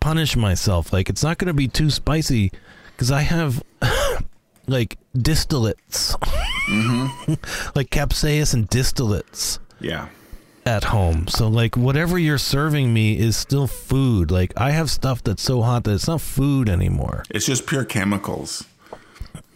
punish 0.00 0.36
myself. 0.36 0.92
Like, 0.92 1.08
it's 1.10 1.22
not 1.22 1.38
going 1.38 1.48
to 1.48 1.54
be 1.54 1.68
too 1.68 1.90
spicy 1.90 2.50
because 2.96 3.10
I 3.10 3.20
have 3.22 3.62
like 4.66 4.96
distillates, 5.16 6.16
mm-hmm. 6.68 7.32
like 7.74 7.90
capsaicin 7.90 8.68
distillates 8.68 9.58
Yeah. 9.80 10.08
at 10.64 10.84
home. 10.84 11.28
So 11.28 11.48
like 11.48 11.76
whatever 11.76 12.18
you're 12.18 12.38
serving 12.38 12.94
me 12.94 13.18
is 13.18 13.36
still 13.36 13.66
food. 13.66 14.30
Like 14.30 14.52
I 14.56 14.70
have 14.70 14.90
stuff 14.90 15.22
that's 15.22 15.42
so 15.42 15.60
hot 15.62 15.84
that 15.84 15.92
it's 15.92 16.08
not 16.08 16.20
food 16.22 16.68
anymore. 16.70 17.24
It's 17.30 17.44
just 17.46 17.66
pure 17.66 17.84
chemicals. 17.84 18.64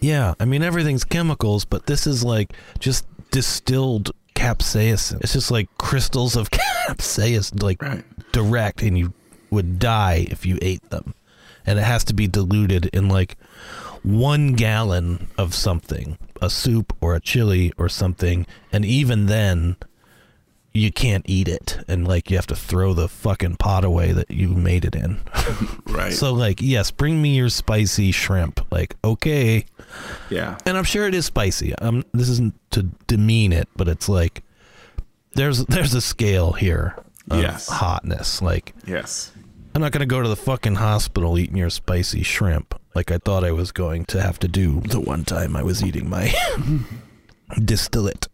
Yeah, 0.01 0.35
I 0.39 0.45
mean 0.45 0.63
everything's 0.63 1.05
chemicals, 1.05 1.65
but 1.65 1.87
this 1.87 2.07
is 2.07 2.23
like 2.23 2.53
just 2.79 3.07
distilled 3.31 4.13
capsaicin. 4.39 5.21
It's 5.23 5.33
just 5.33 5.51
like 5.51 5.69
crystals 5.79 6.37
of 6.37 6.51
capsaicin, 6.89 7.63
like 7.63 7.83
Right. 7.83 8.05
direct, 8.33 8.83
and 8.83 8.97
you 8.99 9.13
would 9.51 9.79
die 9.79 10.27
if 10.31 10.47
you 10.47 10.59
ate 10.63 10.89
them. 10.91 11.15
And 11.67 11.79
it 11.79 11.83
has 11.83 12.05
to 12.05 12.15
be 12.15 12.27
diluted 12.29 12.87
in 12.87 13.09
like 13.09 13.37
one 14.03 14.55
gallon 14.55 15.29
of 15.37 15.55
something, 15.55 16.17
a 16.41 16.49
soup 16.49 16.97
or 17.01 17.15
a 17.15 17.21
chili 17.21 17.73
or 17.77 17.89
something, 17.89 18.47
and 18.73 18.85
even 18.85 19.27
then, 19.27 19.77
you 20.73 20.93
can't 20.93 21.25
eat 21.29 21.49
it, 21.49 21.79
and 21.89 22.07
like 22.07 22.31
you 22.31 22.37
have 22.37 22.47
to 22.47 22.55
throw 22.55 22.95
the 22.95 23.09
fucking 23.09 23.57
pot 23.57 23.85
away 23.85 24.13
that 24.13 24.31
you 24.31 24.49
made 24.51 24.85
it 24.85 24.95
in. 24.95 25.21
Right. 25.89 26.13
so 26.13 26.33
like, 26.33 26.61
yes, 26.63 26.91
bring 26.93 27.21
me 27.21 27.35
your 27.35 27.49
spicy 27.49 28.13
shrimp. 28.13 28.61
Like, 28.71 28.95
okay. 29.03 29.65
Yeah. 30.31 30.59
And 30.67 30.77
I'm 30.77 30.85
sure 30.85 31.07
it 31.07 31.15
is 31.15 31.27
spicy. 31.27 31.75
Um, 31.77 32.05
this 32.13 32.29
isn't 32.29 32.55
to 32.73 32.85
demean 33.07 33.53
it, 33.53 33.69
but 33.77 33.89
it's 33.89 34.09
like 34.09 34.43
there's 35.35 35.65
there's 35.67 35.95
a 35.95 36.01
scale 36.01 36.53
here 36.53 36.95
of 37.31 37.41
Yes. 37.41 37.69
hotness. 37.69 38.43
Like 38.43 38.75
Yes. 38.87 39.33
I'm 39.75 39.83
not 39.83 39.93
gonna 39.93 40.07
go 40.07 40.23
to 40.23 40.29
the 40.29 40.37
fucking 40.37 40.77
hospital 40.77 41.39
eating 41.39 41.57
your 41.57 41.71
spicy 41.71 42.23
shrimp 42.23 42.75
like 42.95 43.11
I 43.13 43.19
thought 43.19 43.45
I 43.45 43.53
was 43.53 43.71
going 43.71 44.07
to 44.07 44.21
have 44.21 44.39
to 44.41 44.49
do 44.49 44.81
the 44.81 44.99
one 45.01 45.25
time 45.25 45.55
I 45.55 45.63
was 45.63 45.85
eating 45.85 46.09
my 46.11 46.35
distillate. 47.65 48.27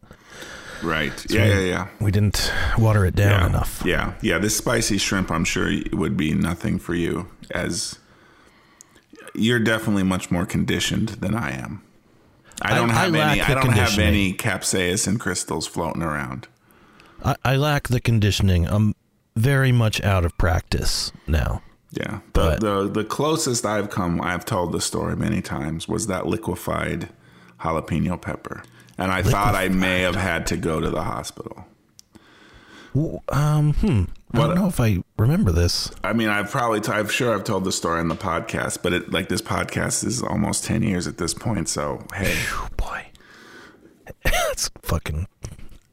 Right. 0.83 1.13
Yeah, 1.31 1.47
yeah, 1.47 1.61
yeah. 1.61 1.89
We 2.01 2.11
didn't 2.11 2.53
water 2.79 3.05
it 3.07 3.15
down 3.15 3.41
yeah. 3.41 3.47
enough. 3.47 3.83
Yeah, 3.85 4.15
yeah. 4.23 4.39
This 4.39 4.57
spicy 4.57 4.99
shrimp, 4.99 5.31
I'm 5.31 5.45
sure, 5.45 5.71
would 5.93 6.17
be 6.17 6.35
nothing 6.35 6.79
for 6.79 6.95
you, 6.95 7.29
as 7.51 7.99
you're 9.35 9.59
definitely 9.61 10.03
much 10.05 10.31
more 10.31 10.47
conditioned 10.47 11.09
than 11.21 11.35
I 11.35 11.51
am. 11.53 11.83
I 12.63 12.73
I- 12.73 12.75
don't 12.77 12.91
I 12.91 12.95
have 12.95 13.13
lack 13.13 13.31
any. 13.33 13.41
I 13.43 13.55
don't 13.55 13.73
have 13.73 13.99
any 13.99 14.33
capsaicin 14.33 15.19
crystals 15.19 15.67
floating 15.67 16.03
around. 16.03 16.47
I, 17.25 17.37
I 17.45 17.57
lack 17.57 17.89
the 17.89 18.01
conditioning. 18.01 18.67
I'm 18.67 18.95
very 19.37 19.73
much 19.73 20.01
out 20.03 20.25
of 20.25 20.37
practice 20.39 21.11
now. 21.27 21.63
Yeah, 21.91 22.19
the, 22.21 22.21
But- 22.33 22.61
the 22.61 22.89
the 22.89 23.05
closest 23.05 23.65
I've 23.65 23.91
come, 23.91 24.21
I've 24.21 24.45
told 24.45 24.73
the 24.73 24.81
story 24.81 25.17
many 25.17 25.41
times, 25.43 25.89
was 25.89 26.07
that 26.09 26.27
liquefied 26.27 27.09
jalapeno 27.61 28.21
pepper, 28.21 28.63
and 28.99 29.11
I 29.13 29.23
thought 29.23 29.55
I 29.55 29.69
may 29.69 30.01
have 30.01 30.17
had 30.17 30.47
to 30.49 30.57
go 30.57 30.81
to 30.81 30.91
the 30.91 31.03
hospital. 31.03 31.67
Um, 33.29 33.73
hmm. 33.75 34.03
I 34.35 34.47
don't 34.49 34.57
know 34.57 34.67
if 34.69 34.81
I 34.81 35.03
remember 35.19 35.53
this. 35.53 35.91
I 36.03 36.13
mean, 36.13 36.29
I've 36.29 36.51
probably, 36.51 36.81
I'm 36.93 37.09
sure 37.09 37.33
I've 37.35 37.45
told 37.45 37.65
the 37.65 37.73
story 37.73 38.01
on 38.01 38.09
the 38.09 38.17
podcast, 38.17 38.79
but 38.83 38.93
it, 38.93 39.13
like 39.13 39.29
this 39.29 39.41
podcast 39.43 40.05
is 40.05 40.23
almost 40.23 40.65
10 40.65 40.83
years 40.83 41.07
at 41.07 41.19
this 41.19 41.35
point. 41.35 41.69
So, 41.69 42.05
hey, 42.15 42.35
Oh 42.53 42.69
boy, 42.77 43.07
it's 44.25 44.71
fucking 44.83 45.27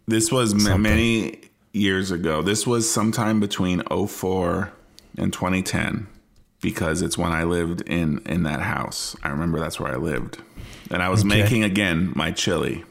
this 0.07 0.31
was 0.31 0.67
m- 0.67 0.81
many 0.81 1.39
years 1.73 2.11
ago. 2.11 2.41
This 2.41 2.65
was 2.67 2.91
sometime 2.91 3.39
between 3.39 3.81
04 3.83 4.71
and 5.17 5.31
2010 5.31 6.07
because 6.61 7.01
it's 7.01 7.17
when 7.17 7.31
I 7.31 7.43
lived 7.43 7.81
in, 7.81 8.19
in 8.25 8.43
that 8.43 8.61
house. 8.61 9.15
I 9.23 9.29
remember 9.29 9.59
that's 9.59 9.79
where 9.79 9.91
I 9.93 9.95
lived. 9.97 10.41
And 10.89 11.01
I 11.01 11.09
was 11.09 11.21
Okay. 11.21 11.29
making 11.41 11.63
again 11.63 12.11
my 12.15 12.31
chili. 12.31 12.83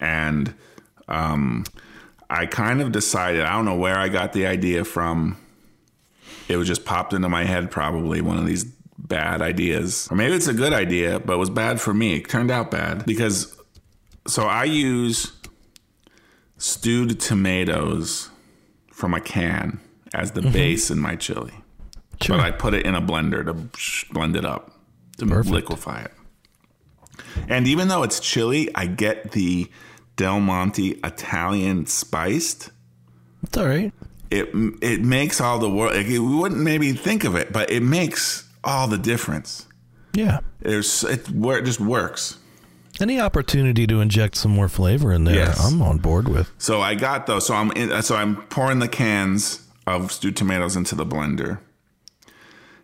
And 0.00 0.54
um, 1.08 1.64
I 2.30 2.46
kind 2.46 2.80
of 2.80 2.92
decided, 2.92 3.42
I 3.42 3.52
don't 3.52 3.64
know 3.64 3.76
where 3.76 3.98
I 3.98 4.08
got 4.08 4.32
the 4.32 4.46
idea 4.46 4.84
from. 4.84 5.38
It 6.48 6.56
was 6.56 6.66
just 6.66 6.84
popped 6.84 7.12
into 7.12 7.28
my 7.28 7.44
head, 7.44 7.70
probably 7.70 8.20
one 8.20 8.38
of 8.38 8.46
these 8.46 8.64
bad 8.98 9.40
ideas. 9.40 10.08
Or 10.10 10.16
maybe 10.16 10.34
it's 10.34 10.48
a 10.48 10.54
good 10.54 10.72
idea, 10.72 11.20
but 11.20 11.34
it 11.34 11.38
was 11.38 11.50
bad 11.50 11.80
for 11.80 11.94
me. 11.94 12.16
It 12.16 12.28
turned 12.28 12.50
out 12.50 12.70
bad 12.70 13.06
because 13.06 13.56
so 14.26 14.44
I 14.44 14.64
use 14.64 15.32
stewed 16.58 17.18
tomatoes 17.20 18.30
from 18.92 19.14
a 19.14 19.20
can 19.20 19.80
as 20.12 20.32
the 20.32 20.40
mm-hmm. 20.40 20.52
base 20.52 20.90
in 20.90 20.98
my 20.98 21.16
chili. 21.16 21.54
sure. 22.20 22.36
But 22.36 22.44
I 22.44 22.50
put 22.50 22.74
it 22.74 22.84
in 22.84 22.94
a 22.94 23.00
blender 23.00 23.44
to 23.44 24.12
blend 24.12 24.36
it 24.36 24.44
up 24.44 24.72
to 25.18 25.26
Perfect. 25.26 25.54
liquefy 25.54 26.02
it. 26.02 26.12
And 27.48 27.66
even 27.66 27.88
though 27.88 28.02
it's 28.02 28.20
chili, 28.20 28.68
I 28.74 28.86
get 28.86 29.32
the 29.32 29.70
Del 30.18 30.40
Monte 30.40 31.00
Italian 31.02 31.86
spiced. 31.86 32.70
it's 33.44 33.56
all 33.56 33.66
right. 33.66 33.92
It 34.30 34.50
it 34.82 35.00
makes 35.00 35.40
all 35.40 35.58
the 35.58 35.70
world. 35.70 35.94
Like, 35.94 36.06
we 36.08 36.18
wouldn't 36.18 36.60
maybe 36.60 36.92
think 36.92 37.24
of 37.24 37.34
it, 37.34 37.50
but 37.50 37.70
it 37.70 37.82
makes 37.82 38.46
all 38.62 38.86
the 38.86 38.98
difference. 38.98 39.66
Yeah. 40.12 40.40
There's 40.60 41.04
it, 41.04 41.28
it 41.30 41.64
just 41.64 41.80
works. 41.80 42.36
Any 43.00 43.20
opportunity 43.20 43.86
to 43.86 44.00
inject 44.00 44.34
some 44.36 44.50
more 44.50 44.68
flavor 44.68 45.12
in 45.12 45.22
there, 45.24 45.36
Yes. 45.36 45.64
I'm 45.64 45.80
on 45.80 45.98
board 45.98 46.26
with. 46.28 46.50
So 46.58 46.80
I 46.80 46.96
got 46.96 47.26
those. 47.26 47.46
So 47.46 47.54
I'm 47.54 47.70
in, 47.72 48.02
so 48.02 48.16
I'm 48.16 48.36
pouring 48.48 48.80
the 48.80 48.88
cans 48.88 49.62
of 49.86 50.10
stewed 50.12 50.36
tomatoes 50.36 50.74
into 50.76 50.94
the 50.96 51.06
blender. 51.06 51.60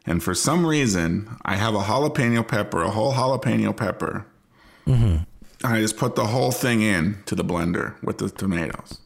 And 0.06 0.22
for 0.22 0.34
some 0.34 0.64
reason, 0.64 1.36
I 1.44 1.56
have 1.56 1.74
a 1.74 1.80
jalapeno 1.80 2.46
pepper, 2.46 2.82
a 2.82 2.90
whole 2.90 3.12
jalapeno 3.12 3.76
pepper. 3.76 4.24
Mm-hmm. 4.86 5.24
And 5.64 5.72
I 5.72 5.80
just 5.80 5.96
put 5.96 6.14
the 6.14 6.26
whole 6.26 6.52
thing 6.52 6.82
in 6.82 7.18
to 7.26 7.34
the 7.34 7.42
blender 7.44 7.94
with 8.02 8.18
the 8.18 8.28
tomatoes. 8.28 8.98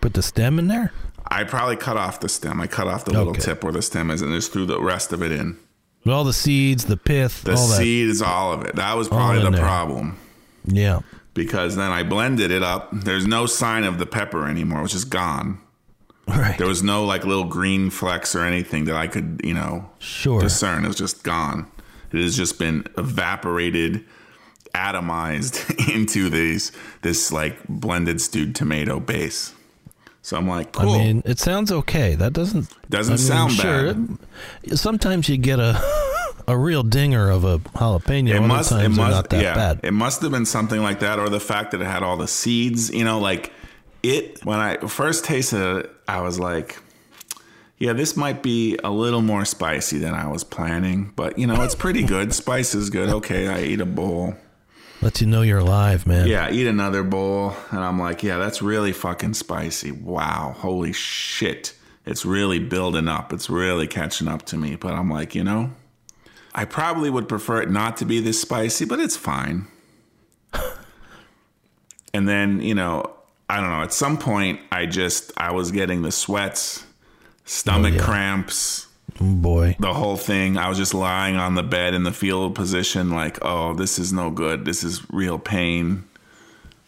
Put 0.00 0.14
the 0.14 0.22
stem 0.22 0.58
in 0.58 0.66
there. 0.68 0.92
I 1.30 1.44
probably 1.44 1.76
cut 1.76 1.96
off 1.98 2.20
the 2.20 2.28
stem. 2.30 2.60
I 2.60 2.66
cut 2.66 2.86
off 2.88 3.04
the 3.04 3.12
little 3.12 3.30
Okay. 3.30 3.42
tip 3.42 3.62
where 3.62 3.72
the 3.72 3.82
stem 3.82 4.10
is 4.10 4.22
and 4.22 4.32
just 4.32 4.50
threw 4.52 4.64
the 4.64 4.80
rest 4.80 5.12
of 5.12 5.22
it 5.22 5.30
in. 5.30 5.58
With 6.04 6.14
all 6.14 6.24
the 6.24 6.32
seeds, 6.32 6.86
the 6.86 6.96
pith, 6.96 7.42
The 7.42 7.52
all 7.54 7.68
that. 7.68 7.76
seed 7.76 8.08
is 8.08 8.22
all 8.22 8.52
of 8.54 8.64
it. 8.64 8.76
That 8.76 8.96
was 8.96 9.08
probably 9.08 9.38
in 9.40 9.44
the 9.44 9.50
there. 9.50 9.60
problem. 9.60 10.16
Yeah. 10.64 11.00
Because 11.34 11.76
then 11.76 11.90
I 11.92 12.02
blended 12.04 12.50
it 12.50 12.62
up. 12.62 12.88
There's 12.92 13.26
no 13.26 13.44
sign 13.46 13.84
of 13.84 13.98
the 13.98 14.06
pepper 14.06 14.48
anymore. 14.48 14.78
It 14.78 14.82
was 14.82 14.92
just 14.92 15.10
gone. 15.10 15.58
Right. 16.26 16.56
There 16.56 16.66
was 16.66 16.82
no 16.82 17.04
like 17.04 17.24
little 17.26 17.44
green 17.44 17.90
flecks 17.90 18.34
or 18.34 18.44
anything 18.44 18.84
that 18.86 18.96
I 18.96 19.06
could, 19.08 19.40
you 19.44 19.54
know, 19.54 19.90
Sure. 19.98 20.40
discern. 20.40 20.84
It 20.84 20.88
was 20.88 20.96
just 20.96 21.22
gone. 21.22 21.66
It 22.12 22.22
has 22.22 22.36
just 22.36 22.58
been 22.58 22.84
evaporated, 22.96 24.04
atomized 24.74 25.88
into 25.94 26.28
these 26.30 26.72
this 27.02 27.30
like 27.32 27.56
blended 27.68 28.20
stewed 28.20 28.54
tomato 28.54 29.00
base. 29.00 29.54
So 30.22 30.36
I'm 30.36 30.46
like, 30.48 30.78
I 30.78 30.84
mean, 30.84 31.22
it 31.24 31.38
sounds 31.38 31.72
okay. 31.72 32.14
That 32.14 32.32
doesn't 32.34 32.68
Doesn't 32.90 33.14
I 33.14 33.16
mean, 33.16 33.26
sound 33.26 33.52
sure, 33.52 33.94
bad. 33.94 34.18
it- 34.64 34.76
sometimes 34.76 35.28
you 35.28 35.38
get 35.38 35.58
a 35.58 35.80
a 36.46 36.56
real 36.56 36.82
dinger 36.82 37.30
of 37.30 37.44
a 37.44 37.58
jalapeno. 37.60 38.30
it 38.34 38.40
must, 38.40 38.72
it 38.72 38.88
must, 38.88 38.98
not 38.98 39.30
that 39.30 39.42
yeah, 39.42 39.54
bad. 39.54 39.80
it 39.82 39.92
must 39.92 40.20
have 40.22 40.30
been 40.30 40.46
something 40.46 40.82
like 40.82 41.00
that, 41.00 41.18
or 41.18 41.28
the 41.28 41.40
fact 41.40 41.70
that 41.72 41.80
it 41.80 41.86
had 41.86 42.02
all 42.02 42.16
the 42.16 42.28
seeds. 42.28 42.90
You 42.90 43.04
know, 43.04 43.18
like 43.20 43.52
it. 44.02 44.44
When 44.44 44.58
I 44.58 44.76
first 44.78 45.24
tasted 45.24 45.60
it, 45.78 45.90
I 46.06 46.20
was 46.20 46.38
like, 46.38 46.78
yeah, 47.78 47.92
this 47.94 48.16
might 48.16 48.42
be 48.42 48.76
a 48.84 48.90
little 48.90 49.22
more 49.22 49.44
spicy 49.44 49.98
than 49.98 50.14
I 50.14 50.26
was 50.26 50.44
planning, 50.44 51.12
but 51.16 51.38
you 51.38 51.46
know, 51.46 51.62
it's 51.62 51.74
pretty 51.74 52.02
good. 52.02 52.34
Spice 52.42 52.74
is 52.74 52.90
good. 52.90 53.08
Okay, 53.08 53.48
I 53.48 53.62
eat 53.62 53.80
a 53.80 53.86
bowl. 53.86 54.34
Lets 55.00 55.20
you 55.20 55.26
know 55.28 55.42
you're 55.42 55.58
alive, 55.58 56.06
man. 56.06 56.26
Yeah, 56.26 56.50
eat 56.50 56.66
another 56.66 57.02
bowl. 57.04 57.54
And 57.70 57.80
I'm 57.80 57.98
like, 58.00 58.22
yeah, 58.22 58.38
that's 58.38 58.60
really 58.60 58.92
fucking 58.92 59.34
spicy. 59.34 59.92
Wow. 59.92 60.54
Holy 60.58 60.92
shit. 60.92 61.74
It's 62.04 62.24
really 62.24 62.58
building 62.58 63.06
up. 63.06 63.32
It's 63.32 63.48
really 63.48 63.86
catching 63.86 64.26
up 64.26 64.42
to 64.46 64.56
me. 64.56 64.74
But 64.76 64.94
I'm 64.94 65.08
like, 65.10 65.34
you 65.36 65.44
know, 65.44 65.70
I 66.54 66.64
probably 66.64 67.10
would 67.10 67.28
prefer 67.28 67.62
it 67.62 67.70
not 67.70 67.96
to 67.98 68.04
be 68.04 68.18
this 68.20 68.40
spicy, 68.40 68.86
but 68.86 68.98
it's 68.98 69.16
fine. 69.16 69.68
and 72.14 72.28
then, 72.28 72.60
you 72.60 72.74
know, 72.74 73.14
I 73.48 73.60
don't 73.60 73.70
know, 73.70 73.82
at 73.82 73.92
some 73.92 74.18
point 74.18 74.60
I 74.72 74.86
just 74.86 75.30
I 75.36 75.52
was 75.52 75.70
getting 75.70 76.02
the 76.02 76.10
sweats, 76.10 76.84
stomach 77.44 77.92
Oh, 77.94 77.96
yeah. 77.96 78.02
cramps, 78.02 78.87
boy. 79.20 79.76
the 79.78 79.94
whole 79.94 80.16
thing. 80.16 80.56
I 80.56 80.68
was 80.68 80.78
just 80.78 80.94
lying 80.94 81.36
on 81.36 81.54
the 81.54 81.62
bed 81.62 81.94
in 81.94 82.02
the 82.04 82.12
fetal 82.12 82.50
position, 82.50 83.10
like, 83.10 83.38
oh, 83.42 83.74
this 83.74 83.98
is 83.98 84.12
no 84.12 84.30
good. 84.30 84.64
This 84.64 84.82
is 84.84 85.02
real 85.10 85.38
pain. 85.38 86.04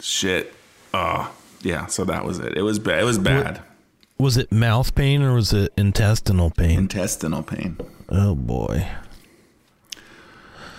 Shit. 0.01 0.55
Oh, 0.95 1.33
yeah. 1.63 1.87
So 1.87 2.05
that 2.05 2.25
was 2.25 2.39
it. 2.39 2.57
It 2.57 2.63
was 2.63 2.79
bad. 2.79 3.01
It 3.01 3.05
was 3.05 3.19
bad. 3.19 3.61
Was 4.19 4.37
it 4.37 4.53
mouth 4.53 4.95
pain 4.95 5.23
or 5.23 5.35
was 5.35 5.53
it 5.53 5.73
intestinal 5.79 6.51
pain? 6.51 6.79
Intestinal 6.79 7.43
pain. 7.43 7.79
Oh 8.11 8.35
boy. 8.35 8.87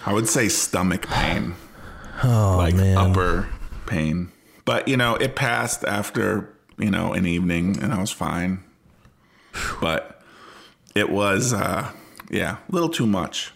I 0.05 0.13
would 0.13 0.27
say 0.27 0.47
stomach 0.47 1.07
pain, 1.07 1.55
Oh 2.23 2.55
like 2.57 2.75
man. 2.75 2.97
upper 2.97 3.49
pain. 3.87 4.31
But 4.65 4.87
you 4.87 4.95
know, 4.97 5.15
it 5.15 5.35
passed 5.35 5.83
after 5.85 6.53
you 6.77 6.91
know 6.91 7.13
an 7.13 7.25
evening, 7.25 7.81
and 7.81 7.91
I 7.93 7.99
was 7.99 8.11
fine. 8.11 8.63
But 9.79 10.20
it 10.95 11.09
was, 11.09 11.53
uh, 11.53 11.91
yeah, 12.29 12.57
a 12.67 12.71
little 12.71 12.89
too 12.89 13.07
much. 13.07 13.51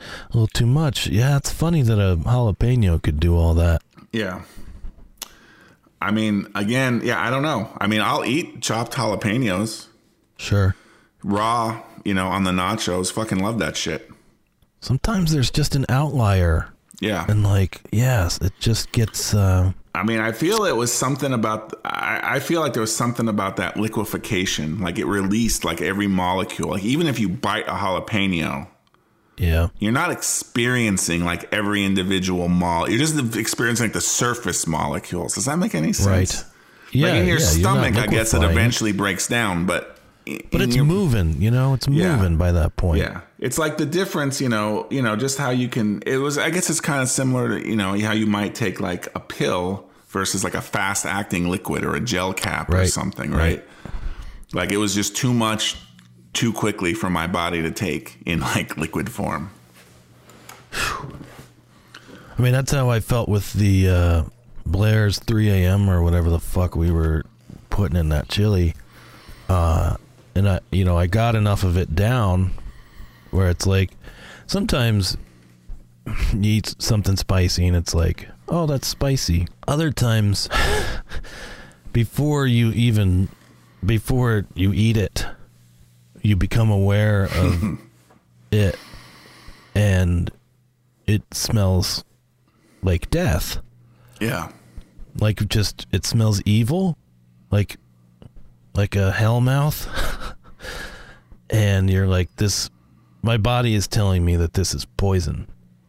A 0.00 0.04
little 0.32 0.46
too 0.48 0.66
much. 0.66 1.06
Yeah, 1.08 1.36
it's 1.36 1.50
funny 1.52 1.82
that 1.82 1.98
a 1.98 2.16
jalapeno 2.16 3.02
could 3.02 3.18
do 3.18 3.34
all 3.36 3.54
that. 3.54 3.82
Yeah. 4.12 4.42
I 6.00 6.10
mean, 6.10 6.46
again, 6.54 7.00
yeah, 7.02 7.20
I 7.20 7.30
don't 7.30 7.42
know. 7.42 7.70
I 7.80 7.86
mean, 7.86 8.00
I'll 8.02 8.24
eat 8.24 8.60
chopped 8.60 8.92
jalapenos 8.92 9.86
Sure. 10.36 10.76
raw, 11.24 11.82
you 12.04 12.12
know, 12.14 12.28
on 12.28 12.44
the 12.44 12.50
nachos. 12.52 13.10
Fucking 13.10 13.38
love 13.38 13.58
that 13.58 13.76
shit. 13.76 14.10
Sometimes 14.80 15.32
there's 15.32 15.50
just 15.50 15.74
an 15.74 15.86
outlier 15.88 16.68
Yeah. 17.00 17.24
and 17.28 17.42
like, 17.42 17.80
yes, 17.90 18.38
it 18.42 18.52
just 18.60 18.92
gets 18.92 19.32
uh 19.34 19.72
I 19.96 20.02
mean, 20.02 20.20
I 20.20 20.32
feel 20.32 20.64
it 20.64 20.76
was 20.76 20.92
something 20.92 21.32
about. 21.32 21.72
I, 21.84 22.36
I 22.36 22.40
feel 22.40 22.60
like 22.60 22.72
there 22.74 22.82
was 22.82 22.94
something 22.94 23.28
about 23.28 23.56
that 23.56 23.76
liquefaction. 23.76 24.80
Like 24.80 24.98
it 24.98 25.06
released 25.06 25.64
like 25.64 25.80
every 25.80 26.06
molecule. 26.06 26.70
Like 26.70 26.84
even 26.84 27.06
if 27.06 27.18
you 27.18 27.28
bite 27.28 27.66
a 27.66 27.72
jalapeno, 27.72 28.68
yeah. 29.38 29.68
you're 29.78 29.92
not 29.92 30.10
experiencing 30.10 31.24
like 31.24 31.52
every 31.52 31.84
individual 31.84 32.48
mole. 32.48 32.88
You're 32.88 32.98
just 32.98 33.36
experiencing 33.36 33.86
like 33.86 33.92
the 33.92 34.00
surface 34.00 34.66
molecules. 34.66 35.34
Does 35.34 35.46
that 35.46 35.58
make 35.58 35.74
any 35.74 35.92
sense? 35.92 36.06
Right. 36.06 36.44
Yeah. 36.92 37.08
like 37.08 37.20
in 37.20 37.26
your 37.26 37.38
yeah, 37.38 37.44
stomach, 37.44 37.96
I 37.96 38.06
guess 38.06 38.32
it 38.32 38.42
eventually 38.42 38.92
breaks 38.92 39.26
down, 39.26 39.66
but 39.66 39.98
But 40.50 40.62
it's 40.62 40.76
your- 40.76 40.84
moving, 40.84 41.42
you 41.42 41.50
know, 41.50 41.74
it's 41.74 41.86
Yeah. 41.88 42.16
moving 42.16 42.36
by 42.36 42.52
that 42.52 42.76
point. 42.76 43.00
Yeah, 43.00 43.20
it's 43.38 43.58
like 43.58 43.76
the 43.76 43.86
difference, 43.86 44.40
you 44.40 44.48
know, 44.48 44.86
you 44.90 45.02
know, 45.02 45.16
just 45.16 45.36
how 45.36 45.50
you 45.50 45.68
can. 45.68 46.02
It 46.06 46.18
was, 46.18 46.38
I 46.38 46.50
guess, 46.50 46.70
it's 46.70 46.80
kind 46.80 47.02
of 47.02 47.08
similar 47.08 47.58
to, 47.58 47.68
you 47.68 47.76
know, 47.76 47.98
how 48.00 48.12
you 48.12 48.26
might 48.26 48.54
take 48.54 48.80
like 48.80 49.08
a 49.14 49.20
pill 49.20 49.85
versus 50.16 50.42
like 50.42 50.54
a 50.54 50.62
fast 50.62 51.04
acting 51.04 51.46
liquid 51.46 51.84
or 51.84 51.94
a 51.94 52.00
gel 52.00 52.32
cap 52.32 52.70
or 52.70 52.76
Right. 52.76 52.88
something, 52.88 53.32
right? 53.32 53.62
Like 54.54 54.72
it 54.72 54.78
was 54.78 54.94
just 54.94 55.14
too 55.14 55.34
much, 55.34 55.76
too 56.32 56.54
quickly 56.54 56.94
for 56.94 57.10
my 57.10 57.26
body 57.26 57.60
to 57.60 57.70
take 57.70 58.16
in 58.24 58.40
like 58.54 58.78
liquid 58.78 59.12
form. 59.12 59.50
I 60.72 62.42
mean, 62.42 62.52
that's 62.52 62.72
how 62.72 62.88
I 62.88 63.00
felt 63.00 63.28
with 63.28 63.52
the 63.52 63.88
uh, 63.90 64.22
Blair's 64.64 65.18
3 65.18 65.50
a.m. 65.50 65.90
or 65.90 66.02
whatever 66.02 66.30
the 66.30 66.40
fuck 66.40 66.76
we 66.76 66.90
were 66.90 67.24
putting 67.68 67.98
in 67.98 68.08
that 68.08 68.28
chili. 68.30 68.74
Uh, 69.50 69.96
and 70.34 70.48
I, 70.48 70.60
you 70.72 70.84
know, 70.86 70.96
I 70.96 71.06
got 71.08 71.34
enough 71.34 71.62
of 71.62 71.76
it 71.76 71.94
down 71.94 72.52
where 73.32 73.50
it's 73.50 73.66
like 73.66 73.90
sometimes 74.46 75.16
you 76.32 76.40
eat 76.52 76.74
something 76.78 77.16
spicy 77.16 77.66
and 77.66 77.76
it's 77.76 77.94
like, 77.94 78.28
oh, 78.48 78.66
that's 78.66 78.86
spicy. 78.86 79.46
Other 79.66 79.90
times, 79.90 80.48
before 81.92 82.46
you 82.46 82.70
even, 82.72 83.28
before 83.84 84.46
you 84.54 84.72
eat 84.72 84.96
it, 84.96 85.26
you 86.22 86.36
become 86.36 86.70
aware 86.70 87.24
of 87.34 87.78
it 88.50 88.76
and 89.74 90.30
it 91.06 91.22
smells 91.32 92.04
like 92.82 93.10
death. 93.10 93.58
Yeah, 94.20 94.50
Like 95.20 95.46
just 95.48 95.86
it 95.92 96.06
smells 96.06 96.40
evil, 96.46 96.96
like 97.50 97.76
like 98.74 98.96
a 98.96 99.12
hellmouth. 99.14 99.86
and 101.50 101.90
you're 101.90 102.06
like 102.08 102.34
this 102.36 102.70
my 103.22 103.36
body 103.36 103.74
is 103.74 103.86
telling 103.86 104.24
me 104.24 104.36
that 104.36 104.54
this 104.54 104.74
is 104.74 104.84
poison 104.96 105.46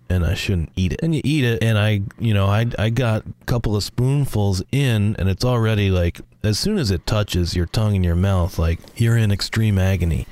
and 0.10 0.26
I 0.26 0.34
shouldn't 0.34 0.72
eat 0.76 0.94
it. 0.94 1.00
And 1.04 1.14
you 1.16 1.22
eat 1.24 1.44
it 1.44 1.64
and 1.64 1.78
I, 1.78 2.02
you 2.20 2.34
know, 2.34 2.48
I 2.48 2.66
I 2.78 2.90
got 2.90 3.26
a 3.26 3.46
couple 3.46 3.76
of 3.76 3.84
spoonfuls 3.84 4.64
in 4.72 5.16
and 5.18 5.30
it's 5.30 5.46
already 5.46 5.90
like 5.90 6.22
as 6.44 6.58
soon 6.60 6.78
as 6.78 6.92
it 6.92 7.06
touches 7.06 7.56
your 7.56 7.66
tongue 7.66 7.96
in 7.96 8.04
your 8.04 8.16
mouth 8.16 8.58
like 8.58 8.80
you're 8.96 9.18
in 9.18 9.32
extreme 9.32 9.78
agony. 9.78 10.28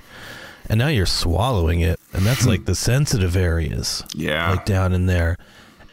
And 0.67 0.79
now 0.79 0.87
you're 0.87 1.05
swallowing 1.05 1.81
it 1.81 1.99
and 2.13 2.25
that's 2.25 2.43
hmm. 2.43 2.49
like 2.49 2.65
the 2.65 2.75
sensitive 2.75 3.35
areas 3.35 4.03
yeah, 4.15 4.51
like 4.51 4.65
down 4.65 4.93
in 4.93 5.05
there. 5.05 5.37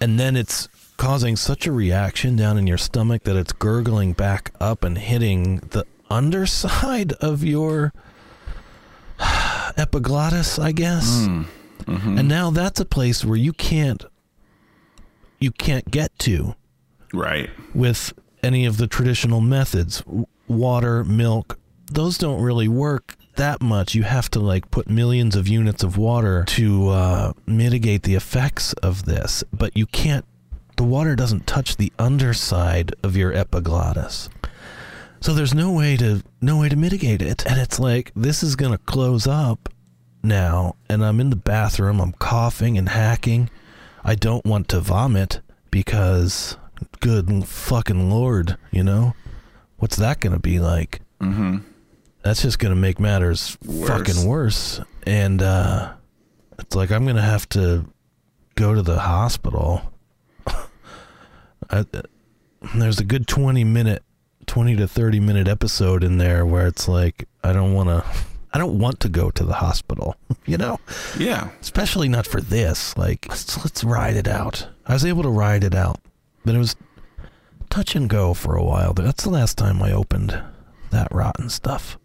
And 0.01 0.19
then 0.19 0.37
it's 0.37 0.69
causing 0.97 1.37
such 1.37 1.67
a 1.67 1.73
reaction 1.73 2.37
down 2.37 2.57
in 2.57 2.67
your 2.67 2.79
stomach 2.79 3.25
that 3.25 3.37
it's 3.37 3.53
gurgling 3.53 4.13
back 4.13 4.53
up 4.61 4.85
and 4.85 4.99
hitting 4.99 5.57
the 5.71 5.85
underside 6.09 7.13
of 7.15 7.43
your 7.43 7.93
epiglottis, 9.77 10.59
I 10.59 10.73
guess. 10.73 11.27
Hmm. 11.27 11.43
And 12.19 12.29
now 12.29 12.51
that's 12.51 12.81
a 12.81 12.85
place 12.85 13.25
where 13.25 13.37
you 13.37 13.53
can't 13.53 14.05
you 15.43 15.51
can't 15.51 15.91
get 15.91 16.17
to 16.21 16.55
right. 17.13 17.51
with 17.75 18.13
any 18.43 18.65
of 18.65 18.77
the 18.77 18.87
traditional 18.87 19.41
methods. 19.41 20.03
Water, 20.49 21.03
milk, 21.05 21.59
those 21.91 22.19
don't 22.19 22.43
really 22.43 22.69
work 22.69 23.17
that 23.37 23.61
much. 23.61 23.95
You 23.95 24.03
have 24.05 24.31
to 24.31 24.41
like 24.41 24.71
put 24.71 24.89
millions 24.89 25.35
of 25.37 25.49
units 25.49 25.83
of 25.83 25.97
water 25.97 26.45
to 26.49 26.89
uh, 26.91 27.33
mitigate 27.47 28.03
the 28.03 28.15
effects 28.15 28.73
of 28.75 29.05
this, 29.05 29.43
but 29.53 29.77
you 29.77 29.87
can't. 29.87 30.25
The 30.77 30.85
water 30.85 31.17
doesn't 31.17 31.47
touch 31.47 31.77
the 31.77 31.93
underside 31.99 32.95
of 33.03 33.17
your 33.17 33.33
epiglottis. 33.33 34.29
So 35.21 35.33
there's 35.33 35.55
no 35.55 35.71
way 35.73 35.97
to 35.99 36.23
no 36.41 36.59
way 36.59 36.69
to 36.69 36.77
mitigate 36.77 37.23
it. 37.23 37.47
And 37.47 37.61
it's 37.61 37.79
like 37.79 38.11
this 38.17 38.43
is 38.43 38.57
going 38.57 38.73
to 38.73 38.79
close 38.79 39.27
up 39.27 39.69
now 40.23 40.77
and 40.89 41.05
I'm 41.05 41.21
in 41.21 41.31
the 41.31 41.37
bathroom, 41.37 42.01
I'm 42.01 42.13
coughing 42.13 42.79
and 42.79 42.89
hacking. 42.89 43.51
I 44.05 44.15
don't 44.15 44.45
want 44.45 44.69
to 44.69 44.81
vomit 44.81 45.41
because 45.71 46.57
good 47.01 47.47
fucking 47.47 48.11
lord, 48.11 48.57
you 48.71 48.83
know? 48.83 49.15
What's 49.79 49.97
that 49.97 50.21
going 50.21 50.33
to 50.33 50.39
be 50.39 50.59
like? 50.59 51.01
Mm-hmm. 51.21 51.59
That's 52.23 52.43
just 52.43 52.59
going 52.59 52.75
to 52.75 52.81
make 52.81 53.01
matters 53.01 53.57
Worse. 53.65 53.89
fucking 53.89 54.27
worse. 54.29 54.81
And 55.05 55.43
uh 55.43 55.95
it's 56.59 56.77
like 56.77 56.91
I'm 56.93 57.05
going 57.05 57.17
to 57.17 57.23
have 57.23 57.49
to 57.51 57.87
go 58.55 58.75
to 58.75 58.83
the 58.83 59.01
hospital. 59.01 59.83
I, 61.71 61.85
there's 62.75 63.01
a 63.01 63.05
good 63.05 63.27
20 63.27 63.65
minute 63.65 64.03
20 64.47 64.77
to 64.77 64.87
30 64.87 65.21
minute 65.21 65.49
episode 65.49 66.05
in 66.05 66.19
there 66.19 66.45
where 66.47 66.67
it's 66.67 66.87
like 66.89 67.29
I 67.43 67.53
don't 67.53 67.75
want 67.75 67.89
to 67.89 68.05
I 68.55 68.59
don't 68.59 68.79
want 68.79 69.01
to 69.01 69.09
go 69.09 69.31
to 69.31 69.45
the 69.45 69.55
hospital, 69.55 70.17
you 70.47 70.59
know? 70.59 70.79
Yeah, 71.19 71.51
Especially 71.61 72.09
not 72.09 72.27
for 72.27 72.41
this. 72.41 72.97
Like 72.97 73.27
let's 73.29 73.57
let's 73.65 73.83
ride 73.85 74.17
it 74.17 74.29
out. 74.29 74.69
I 74.87 74.93
was 74.93 75.05
able 75.05 75.23
to 75.23 75.31
ride 75.31 75.65
it 75.65 75.75
out. 75.75 76.01
But 76.45 76.55
it 76.55 76.59
was 76.59 76.77
touch 77.71 77.95
and 77.95 78.09
go 78.11 78.35
for 78.35 78.57
a 78.57 78.63
while. 78.65 78.93
That's 78.93 79.25
the 79.25 79.31
last 79.31 79.57
time 79.57 79.83
I 79.83 79.93
opened 79.93 80.39
that 80.91 81.09
rotten 81.11 81.49
stuff. 81.49 81.99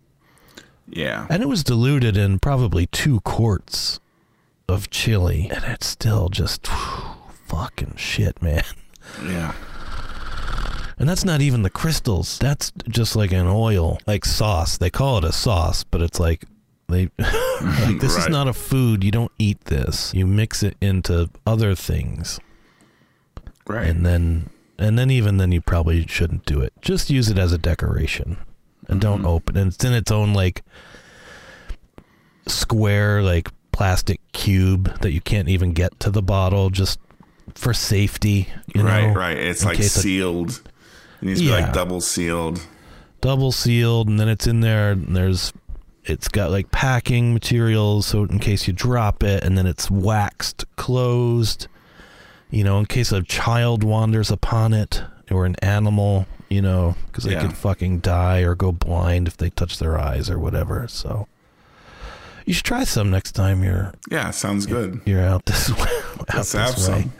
yeah. 0.89 1.28
And 1.30 1.43
it 1.43 1.48
was 1.48 1.64
diluted 1.64 2.16
in 2.16 2.39
probably 2.39 2.86
2 2.88 3.20
quarts 3.22 4.00
of 4.70 4.89
chili 4.89 5.50
and 5.54 5.64
it's 5.66 5.88
still 5.88 6.30
just 6.30 6.68
fucking 7.48 7.95
shit, 7.98 8.41
man. 8.41 8.64
Yeah. 9.26 9.54
And 11.00 11.08
that's 11.08 11.24
not 11.24 11.41
even 11.41 11.62
the 11.62 11.70
crystals. 11.70 12.39
That's 12.39 12.72
just 12.89 13.16
like 13.16 13.32
an 13.32 13.48
oil, 13.48 14.00
like 14.08 14.26
sauce. 14.26 14.78
They 14.78 14.89
call 14.89 15.20
it 15.20 15.24
a 15.24 15.32
sauce, 15.32 15.84
but 15.84 16.02
it's 16.02 16.20
like 16.20 16.45
they 16.88 17.12
like 17.20 18.00
this 18.00 18.18
is 18.18 18.30
not 18.30 18.48
a 18.48 18.54
food. 18.54 19.04
You 19.04 19.12
don't 19.12 19.32
eat 19.38 19.66
this. 19.66 20.14
You 20.14 20.26
mix 20.26 20.64
it 20.64 20.76
into 20.82 21.30
other 21.45 21.76
things. 21.76 22.39
Right. 23.68 23.88
And 23.88 24.06
then 24.06 24.50
and 24.80 24.98
then 24.98 25.12
even 25.12 25.38
then 25.38 25.52
you 25.52 25.62
probably 25.62 26.08
shouldn't 26.08 26.45
do 26.45 26.62
it. 26.62 26.74
Just 26.82 27.10
use 27.10 27.30
it 27.30 27.38
as 27.38 27.52
a 27.52 27.58
decoration. 27.58 28.38
And 28.88 29.00
don't 29.02 29.20
mm-hmm. 29.20 29.28
open 29.28 29.58
and 29.58 29.74
it's 29.74 29.84
in 29.84 29.93
its 29.93 30.12
own 30.12 30.34
like 30.34 30.64
square 32.48 33.22
like 33.22 33.50
plastic 33.72 34.20
cube 34.32 35.00
that 35.02 35.12
you 35.12 35.22
can't 35.22 35.50
even 35.50 35.74
get 35.74 36.00
to 36.00 36.10
the 36.10 36.24
bottle. 36.24 36.72
Just 36.72 37.00
for 37.54 37.74
safety. 37.74 38.48
You 38.74 38.82
right, 38.82 39.08
know, 39.08 39.14
right. 39.14 39.38
It's 39.38 39.64
like 39.64 39.78
a- 39.78 39.84
sealed. 39.84 40.62
It 41.22 41.26
needs 41.26 41.39
to 41.39 41.45
be 41.45 41.51
Yeah. 41.51 41.61
like 41.65 41.74
double 41.74 42.01
sealed. 42.01 42.61
double 43.22 43.51
sealed 43.51 44.07
and 44.07 44.20
then 44.20 44.30
it's 44.30 44.45
in 44.47 44.59
there 44.61 44.91
and 44.91 45.15
there's 45.15 45.51
it's 46.05 46.28
got 46.28 46.51
like 46.51 46.72
packing 46.72 47.34
materials 47.34 48.05
so 48.05 48.24
in 48.24 48.39
case 48.39 48.68
you 48.68 48.74
drop 48.74 49.24
it 49.24 49.43
and 49.43 49.57
then 49.57 49.65
it's 49.65 49.89
waxed 49.91 50.63
closed 50.76 51.68
you 52.51 52.63
know 52.63 52.78
in 52.80 52.86
case 52.86 53.11
a 53.11 53.22
child 53.24 53.84
wanders 53.84 54.30
upon 54.32 54.72
it 54.74 55.03
or 55.32 55.45
an 55.45 55.55
animal 55.61 56.26
you 56.49 56.61
know 56.61 56.95
because 57.07 57.24
they 57.26 57.32
Yeah. 57.34 57.41
could 57.41 57.57
fucking 57.57 57.99
die 57.99 58.39
or 58.41 58.53
go 58.55 58.72
blind 58.72 59.28
if 59.28 59.36
they 59.36 59.49
touch 59.49 59.80
their 59.80 59.97
eyes 59.97 60.30
or 60.30 60.38
whatever 60.39 60.88
so 60.88 61.28
you 62.45 62.53
should 62.53 62.63
try 62.65 62.84
some 62.86 63.09
next 63.09 63.32
time 63.34 63.63
you're 63.63 63.93
Yeah, 64.09 64.30
sounds 64.32 64.65
good. 64.68 65.01
you're 65.05 65.22
out 65.26 65.45
this 65.47 65.70
way 65.72 65.82
out 66.20 66.34
Let's 66.36 66.51
this 66.51 66.53
have 66.53 66.78
way. 66.95 67.01
some. 67.01 67.13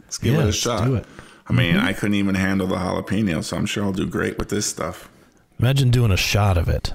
Let's 0.00 0.18
give 0.18 0.34
Yeah, 0.34 0.40
it 0.40 0.42
a 0.42 0.46
let's 0.46 0.56
shot. 0.58 0.84
do 0.84 0.96
it. 0.96 1.06
I 1.46 1.52
mean, 1.52 1.76
mm-hmm. 1.76 1.86
I 1.86 1.92
couldn't 1.92 2.14
even 2.14 2.34
handle 2.34 2.66
the 2.66 2.76
jalapeno, 2.76 3.44
so 3.44 3.56
I'm 3.56 3.66
sure 3.66 3.84
I'll 3.84 3.92
do 3.92 4.06
great 4.06 4.38
with 4.38 4.48
this 4.48 4.66
stuff. 4.66 5.08
imagine 5.58 5.90
doing 5.90 6.10
a 6.10 6.16
shot 6.16 6.56
of 6.56 6.68
it 6.68 6.92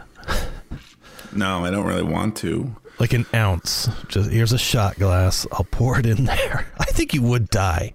No, 1.32 1.64
I 1.66 1.70
don't 1.70 1.86
really 1.86 2.04
want 2.04 2.36
to. 2.38 2.76
like 3.00 3.14
an 3.14 3.26
ounce. 3.34 3.88
Just 4.08 4.32
here's 4.32 4.52
a 4.52 4.58
shot 4.58 4.96
glass. 4.98 5.46
I'll 5.52 5.68
pour 5.70 6.00
it 6.00 6.06
in 6.06 6.26
there. 6.36 6.66
I 6.80 6.86
think 6.86 7.14
you 7.14 7.22
would 7.22 7.50
die. 7.50 7.94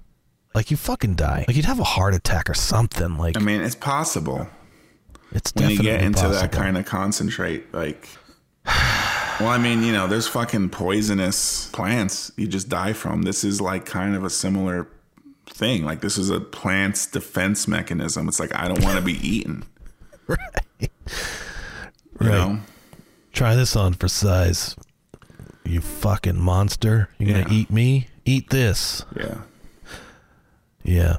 Like 0.55 0.71
you 0.71 0.77
fucking 0.77 1.17
die. 1.17 1.45
Like 1.49 1.57
you'd 1.57 1.65
have 1.67 1.81
a 1.81 1.85
heart 1.85 2.15
attack 2.15 2.49
or 2.49 2.55
something. 2.55 3.19
Like 3.19 3.37
I 3.37 3.41
mean, 3.41 3.61
it's 3.61 3.75
possible 3.75 4.47
it's 5.33 5.53
when 5.57 5.71
you 5.71 5.79
get 5.81 6.01
into 6.01 6.21
possible. 6.21 6.41
that 6.41 6.53
kind 6.53 6.79
of 6.79 6.87
concentrate. 6.87 7.75
Like, 7.75 8.09
well, 9.41 9.49
I 9.49 9.59
mean, 9.59 9.83
you 9.83 9.91
know, 9.93 10.07
there's 10.07 10.29
fucking 10.29 10.71
poisonous 10.71 11.69
plants 11.73 12.31
you 12.37 12.47
just 12.47 12.69
die 12.69 12.93
from. 12.93 13.23
This 13.23 13.43
is 13.43 13.61
like 13.61 13.85
kind 13.85 14.15
of 14.15 14.23
a 14.23 14.31
similar 14.31 14.89
thing. 15.47 15.85
Like, 15.85 16.01
this 16.01 16.19
is 16.19 16.31
a 16.31 16.41
plant's 16.41 17.07
defense 17.07 17.67
mechanism. 17.69 18.29
It's 18.29 18.41
like 18.41 18.55
I 18.55 18.69
don't 18.69 18.83
want 18.83 18.97
to 18.99 19.03
be 19.05 19.15
eaten. 19.27 19.65
right. 20.27 20.39
You 20.81 20.89
Right. 22.21 22.31
know? 22.31 22.61
Try 23.33 23.55
this 23.57 23.75
on 23.77 23.95
for 23.95 24.07
size. 24.09 24.77
You 25.65 25.81
fucking 25.81 26.39
monster. 26.39 27.09
You're 27.19 27.43
gonna 27.43 27.53
eat 27.55 27.71
me? 27.71 28.07
Eat 28.25 28.51
this. 28.51 29.05
Yeah. 29.17 29.39
Yeah. 30.85 31.17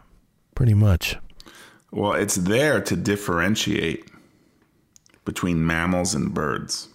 Pretty 0.55 0.73
much. 0.73 1.17
Well, 1.91 2.13
it's 2.13 2.36
there 2.36 2.80
to 2.82 2.95
differentiate 2.95 4.09
between 5.26 5.65
mammals 5.65 6.13
and 6.15 6.34
birds. 6.34 6.88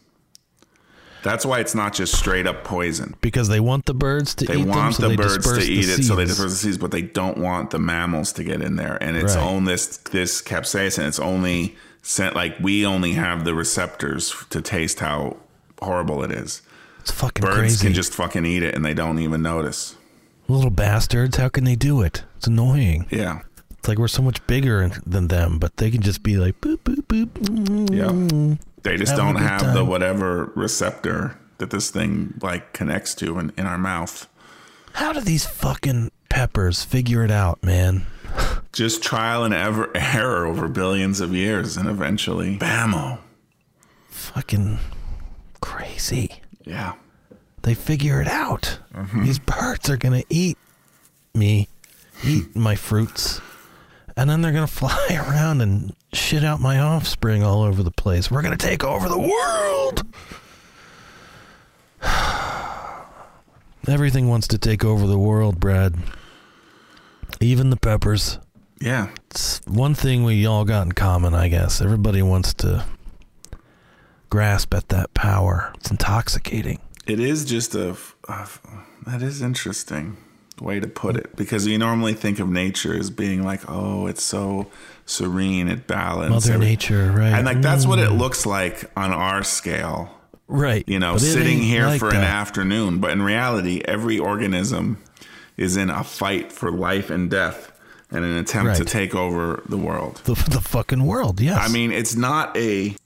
That's 1.22 1.44
why 1.44 1.60
it's 1.60 1.74
not 1.74 1.92
just 1.92 2.14
straight 2.16 2.46
up 2.46 2.64
poison. 2.64 3.14
Because 3.20 3.48
they 3.48 3.60
want 3.60 3.84
the 3.86 3.94
birds 3.94 4.34
to 4.36 4.46
They 4.46 4.54
eat 4.54 4.58
them, 4.60 4.68
want 4.68 4.94
so 4.94 5.02
the 5.02 5.08
they 5.10 5.16
birds 5.16 5.44
to 5.52 5.60
eat 5.62 5.88
it, 5.88 6.02
so 6.04 6.16
they 6.16 6.24
disperse 6.24 6.50
the 6.52 6.56
seeds, 6.56 6.78
but 6.78 6.90
they 6.90 7.02
don't 7.02 7.36
want 7.38 7.70
the 7.70 7.78
mammals 7.78 8.32
to 8.34 8.44
get 8.44 8.62
in 8.62 8.76
there. 8.76 8.96
And 9.02 9.16
it's 9.16 9.36
Right. 9.36 9.44
own 9.44 9.64
this 9.66 9.98
this 9.98 10.40
capsaicin. 10.42 11.06
It's 11.06 11.18
only 11.20 11.76
sent 12.02 12.34
like 12.34 12.56
we 12.60 12.86
only 12.86 13.12
have 13.12 13.44
the 13.44 13.52
receptors 13.54 14.34
to 14.50 14.62
taste 14.62 15.00
how 15.00 15.36
horrible 15.82 16.22
it 16.24 16.30
is. 16.32 16.62
It's 17.00 17.10
fucking 17.10 17.42
Birds 17.42 17.56
crazy. 17.58 17.86
can 17.86 17.94
just 17.94 18.12
fucking 18.14 18.44
eat 18.46 18.62
it 18.62 18.74
and 18.74 18.84
they 18.84 18.94
don't 18.94 19.18
even 19.18 19.42
notice. 19.42 19.96
Little 20.48 20.70
bastards. 20.70 21.36
How 21.36 21.48
can 21.48 21.64
they 21.64 21.76
do 21.76 22.02
it? 22.02 22.24
It's 22.38 22.46
annoying. 22.46 23.06
Yeah, 23.10 23.40
It's 23.78 23.86
like 23.88 23.98
we're 23.98 24.08
so 24.08 24.22
much 24.22 24.44
bigger 24.46 24.90
than 25.06 25.28
them, 25.28 25.58
but 25.58 25.76
they 25.76 25.90
can 25.90 26.02
just 26.02 26.22
be 26.22 26.36
like 26.36 26.60
boop 26.60 26.78
boop 26.78 27.02
boop. 27.06 27.90
yeah. 27.90 28.56
They 28.82 28.96
just 28.96 29.16
don't 29.16 29.36
have 29.36 29.74
the 29.74 29.84
whatever 29.84 30.52
receptor 30.54 31.38
that 31.58 31.70
this 31.70 31.90
thing 31.90 32.34
like 32.42 32.72
connects 32.72 33.14
to 33.16 33.38
in, 33.38 33.52
in 33.56 33.66
our 33.66 33.78
mouth. 33.78 34.28
How 34.94 35.12
do 35.12 35.20
these 35.20 35.46
fucking 35.46 36.10
peppers 36.28 36.82
figure 36.82 37.22
it 37.24 37.30
out, 37.30 37.62
man? 37.62 38.06
Just 38.72 39.02
trial 39.02 39.44
and 39.44 39.52
ever 39.52 39.90
error 39.96 40.46
over 40.46 40.68
billions 40.68 41.20
of 41.20 41.34
years, 41.34 41.76
and 41.76 41.88
eventually, 41.88 42.56
bammo. 42.58 43.18
Fucking 44.08 44.78
crazy. 45.60 46.30
Yeah. 46.64 46.94
They 47.62 47.74
figure 47.74 48.20
it 48.20 48.28
out. 48.28 48.78
Mm-hmm. 48.94 49.24
These 49.24 49.38
birds 49.40 49.90
are 49.90 49.96
gonna 49.96 50.22
eat 50.30 50.56
me, 51.34 51.68
eat 52.24 52.54
my 52.54 52.74
fruits, 52.74 53.40
and 54.20 54.28
then 54.28 54.42
they're 54.42 54.52
gonna 54.52 54.66
fly 54.82 55.06
around 55.12 55.62
and 55.62 55.94
shit 56.12 56.44
out 56.44 56.60
my 56.60 56.78
offspring 56.78 57.42
all 57.42 57.62
over 57.62 57.82
the 57.82 57.90
place. 57.90 58.30
We're 58.30 58.42
gonna 58.42 58.58
take 58.58 58.84
over 58.84 59.08
the 59.08 59.18
world. 59.18 60.02
Everything 63.88 64.28
wants 64.28 64.46
to 64.48 64.58
take 64.58 64.84
over 64.84 65.06
the 65.06 65.18
world, 65.18 65.58
Brad. 65.58 65.96
Even 67.40 67.70
the 67.70 67.78
peppers. 67.78 68.38
Yeah. 68.78 69.08
It's 69.30 69.62
one 69.66 69.94
thing 69.94 70.24
we 70.24 70.44
all 70.44 70.66
got 70.66 70.86
in 70.86 70.92
common, 70.92 71.32
I 71.32 71.48
guess. 71.48 71.80
Everybody 71.80 72.20
wants 72.20 72.52
to 72.54 72.84
grasp 74.28 74.74
at 74.74 74.90
that 74.90 75.14
power. 75.14 75.72
It's 75.76 75.90
intoxicating. 75.90 76.78
It 77.06 77.20
is 77.20 77.46
just 77.46 77.74
a, 77.74 77.96
a 78.28 78.48
that 79.06 79.22
is 79.22 79.40
interesting 79.40 80.18
way 80.60 80.80
to 80.80 80.86
put 80.86 81.16
it 81.16 81.34
because 81.36 81.66
you 81.66 81.78
normally 81.78 82.14
think 82.14 82.38
of 82.38 82.48
nature 82.48 82.96
as 82.96 83.10
being 83.10 83.42
like, 83.44 83.62
oh, 83.68 84.06
it's 84.06 84.22
so 84.22 84.66
serene, 85.06 85.68
it 85.68 85.86
balanced, 85.86 86.30
Mother 86.30 86.54
every- 86.54 86.66
Nature, 86.66 87.10
right? 87.12 87.32
and 87.32 87.46
like 87.46 87.62
that's 87.62 87.86
what 87.86 87.98
it 87.98 88.10
mm. 88.10 88.18
looks 88.18 88.46
like 88.46 88.90
on 88.96 89.12
our 89.12 89.42
scale. 89.42 90.10
right. 90.48 90.84
You 90.86 90.98
know, 90.98 91.16
sitting 91.16 91.58
here 91.58 91.86
like 91.86 92.00
for 92.00 92.10
an 92.10 92.16
afternoon, 92.16 93.00
but 93.00 93.10
in 93.10 93.22
reality, 93.22 93.82
every 93.84 94.18
organism 94.18 95.02
is 95.56 95.76
in 95.76 95.90
a 95.90 96.02
fight 96.04 96.52
for 96.52 96.70
life 96.70 97.10
and 97.10 97.30
death 97.30 97.72
and 98.10 98.24
an 98.24 98.36
attempt 98.36 98.76
to 98.76 98.84
take 98.84 99.14
over 99.14 99.62
the 99.68 99.76
world. 99.76 100.20
the 100.24 100.34
the 100.34 100.60
fucking 100.60 101.04
world. 101.04 101.40
Yes. 101.40 101.58
I 101.60 101.72
mean, 101.72 101.92
it's 101.92 102.16
not 102.16 102.56
a 102.56 102.96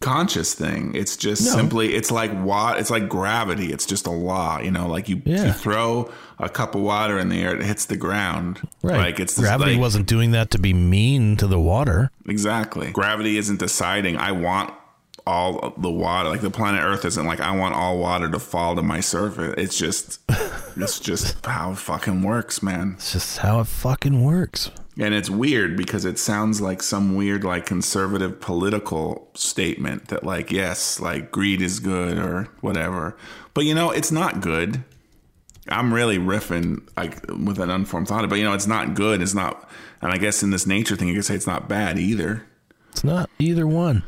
conscious 0.00 0.54
thing. 0.54 0.92
It's 0.94 1.16
just 1.16 1.44
No. 1.44 1.52
simply 1.52 1.94
it's 1.94 2.10
like 2.10 2.30
wa- 2.42 2.72
it's 2.78 2.90
like 2.90 3.08
gravity. 3.08 3.72
It's 3.72 3.84
just 3.86 4.06
a 4.06 4.10
law, 4.10 4.58
you 4.60 4.70
know, 4.70 4.86
like 4.88 5.08
you, 5.08 5.20
Yeah. 5.24 5.46
you 5.46 5.52
throw 5.52 6.10
a 6.38 6.48
cup 6.48 6.74
of 6.74 6.80
water 6.80 7.18
in 7.18 7.28
the 7.28 7.42
air, 7.42 7.54
it 7.54 7.62
hits 7.62 7.84
the 7.84 7.96
ground. 7.96 8.60
right. 8.82 8.96
Like 8.98 9.20
it's 9.20 9.38
gravity 9.38 9.72
like- 9.72 9.80
wasn't 9.80 10.06
doing 10.06 10.30
that 10.30 10.50
to 10.52 10.58
be 10.58 10.72
mean 10.72 11.36
to 11.36 11.46
the 11.46 11.60
water. 11.60 12.10
exactly. 12.26 12.90
Gravity 12.92 13.36
isn't 13.36 13.58
deciding 13.58 14.16
I 14.16 14.32
want 14.32 14.72
all 15.26 15.74
the 15.76 15.90
water. 15.90 16.30
Like 16.30 16.40
the 16.40 16.50
planet 16.50 16.82
Earth 16.82 17.04
isn't 17.04 17.26
like 17.26 17.40
I 17.40 17.54
want 17.54 17.74
all 17.74 17.98
water 17.98 18.28
to 18.30 18.38
fall 18.38 18.74
to 18.76 18.82
my 18.82 19.00
surface. 19.00 19.54
It's 19.58 19.76
just 19.76 20.18
it's 20.76 20.98
just 20.98 21.36
how 21.46 21.72
it 21.72 21.78
fucking 21.78 22.22
works, 22.22 22.62
man. 22.62 22.94
It's 22.96 23.12
just 23.12 23.36
how 23.38 23.60
it 23.60 23.66
fucking 23.66 24.24
works. 24.24 24.70
And 24.98 25.14
it's 25.14 25.30
weird 25.30 25.76
because 25.76 26.04
it 26.04 26.18
sounds 26.18 26.60
like 26.60 26.82
some 26.82 27.14
weird, 27.14 27.44
like 27.44 27.64
conservative 27.64 28.40
political 28.40 29.30
statement 29.34 30.08
that, 30.08 30.24
like, 30.24 30.50
yes, 30.50 30.98
like 31.00 31.30
greed 31.30 31.62
is 31.62 31.78
good 31.80 32.18
or 32.18 32.48
whatever. 32.60 33.16
But 33.54 33.64
you 33.64 33.74
know, 33.74 33.90
it's 33.90 34.12
not 34.12 34.40
good. 34.40 34.82
I'm 35.68 35.94
really 35.94 36.18
riffing 36.18 36.86
like 36.96 37.24
with 37.28 37.58
an 37.60 37.70
unformed 37.70 38.08
thought, 38.08 38.28
but 38.28 38.36
you 38.36 38.44
know, 38.44 38.52
it's 38.52 38.66
not 38.66 38.94
good. 38.94 39.22
It's 39.22 39.34
not, 39.34 39.70
and 40.02 40.10
I 40.12 40.16
guess 40.16 40.42
in 40.42 40.50
this 40.50 40.66
nature 40.66 40.96
thing, 40.96 41.08
you 41.08 41.14
could 41.14 41.24
say 41.24 41.34
it's 41.36 41.46
not 41.46 41.68
bad 41.68 41.98
either. 41.98 42.44
It's 42.90 43.04
not 43.04 43.30
either 43.38 43.66
one. 43.66 44.02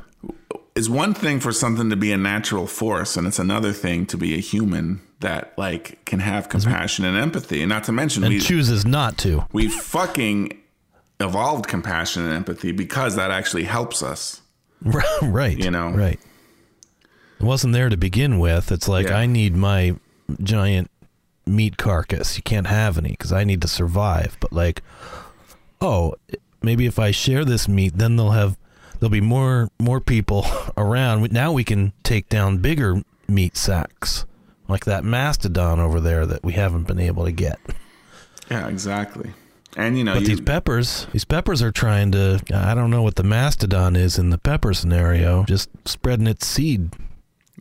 It's 0.75 0.89
one 0.89 1.15
thing 1.15 1.39
for 1.39 1.53
something 1.53 1.91
to 1.91 1.97
be 1.97 2.11
a 2.13 2.17
natural 2.17 2.67
force, 2.67 3.17
and 3.17 3.27
it's 3.27 3.39
another 3.39 3.73
thing 3.73 4.07
to 4.07 4.17
be 4.17 4.35
a 4.35 4.39
human 4.39 5.03
that 5.21 5.53
like 5.57 6.05
can 6.07 6.19
have 6.21 6.49
compassion 6.49 7.05
and 7.05 7.17
empathy. 7.17 7.61
And 7.61 7.69
not 7.69 7.85
to 7.85 7.93
mention, 7.93 8.25
And 8.25 8.33
we 8.35 8.41
chooses 8.41 8.85
not 8.85 9.19
to. 9.19 9.45
we 9.53 9.69
fucking 9.69 10.59
evolved 11.23 11.67
compassion 11.67 12.25
and 12.25 12.33
empathy 12.33 12.73
because 12.73 13.17
that 13.17 13.31
actually 13.31 13.65
helps 13.65 14.03
us. 14.03 14.43
right. 15.23 15.57
You 15.57 15.71
know? 15.71 15.91
Right. 15.91 16.21
It 17.41 17.45
wasn't 17.45 17.73
there 17.73 17.89
to 17.89 17.97
begin 17.97 18.39
with. 18.39 18.71
It's 18.71 18.89
like 18.89 19.07
Yeah. 19.07 19.19
I 19.19 19.27
need 19.27 19.57
my 19.57 19.97
giant 20.43 20.91
meat 21.47 21.77
carcass. 21.77 22.37
You 22.37 22.43
can't 22.43 22.67
have 22.67 22.99
any 22.99 23.11
because 23.11 23.33
I 23.33 23.45
need 23.45 23.63
to 23.63 23.69
survive. 23.69 24.37
But 24.41 24.53
like, 24.53 24.83
oh, 25.81 26.15
maybe 26.63 26.87
if 26.87 26.99
I 26.99 27.11
share 27.11 27.45
this 27.45 27.69
meat, 27.69 27.95
then 27.97 28.17
they'll 28.17 28.31
have 28.31 28.57
there'll 29.01 29.11
be 29.11 29.21
more 29.21 29.69
more 29.81 30.01
people 30.01 30.47
around. 30.77 31.33
Now 31.33 31.53
we 31.53 31.65
can 31.65 31.93
take 32.03 32.29
down 32.29 32.59
bigger 32.59 33.03
meat 33.29 33.57
sacks 33.57 34.25
like 34.69 34.85
that 34.85 35.05
mastodon 35.05 35.81
over 35.81 36.01
there 36.01 36.27
that 36.27 36.45
we 36.45 36.53
haven't 36.53 36.85
been 36.87 37.01
able 37.01 37.25
to 37.25 37.33
get. 37.33 37.59
Yeah, 38.51 38.69
exactly. 38.69 39.33
And 39.77 39.97
you 39.97 40.05
know, 40.05 40.15
But 40.15 40.23
you, 40.23 40.29
these 40.29 40.41
peppers, 40.41 41.07
these 41.13 41.25
peppers 41.25 41.63
are 41.63 41.73
trying 41.73 42.13
to. 42.13 42.41
I 42.55 42.75
don't 42.75 42.91
know 42.91 43.03
what 43.03 43.17
the 43.17 43.23
mastodon 43.23 43.97
is 43.97 44.19
in 44.19 44.31
the 44.31 44.39
pepper 44.39 44.75
scenario. 44.75 45.45
Just 45.45 45.71
spreading 45.87 46.27
its 46.27 46.47
seed. 46.47 46.91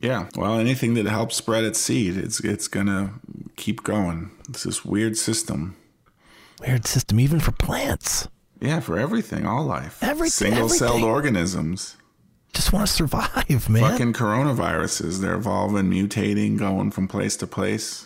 yeah. 0.01 0.27
Well, 0.35 0.59
anything 0.59 0.93
that 0.95 1.05
helps 1.05 1.37
spread 1.37 1.63
its 1.63 1.79
seed, 1.79 2.17
it's 2.17 2.41
it's 2.41 2.67
gonna 2.67 3.13
keep 3.55 3.83
going. 3.83 4.31
It's 4.49 4.63
this 4.63 4.83
weird 4.83 5.15
system. 5.17 5.75
Weird 6.59 6.85
system, 6.85 7.19
even 7.19 7.39
for 7.39 7.51
plants. 7.53 8.27
Yeah, 8.59 8.81
for 8.81 8.99
everything, 8.99 9.47
all 9.47 9.63
life, 9.65 9.97
Everything- 10.03 10.51
single-celled 10.51 10.89
everything. 10.97 11.09
organisms. 11.09 11.95
Just 12.53 12.71
want 12.73 12.85
to 12.85 12.93
survive, 12.93 13.69
man. 13.69 13.81
Fucking 13.81 14.13
coronaviruses, 14.13 15.19
they're 15.21 15.35
evolving, 15.35 15.85
mutating, 15.89 16.57
going 16.57 16.91
from 16.91 17.07
place 17.07 17.35
to 17.37 17.47
place. 17.47 18.05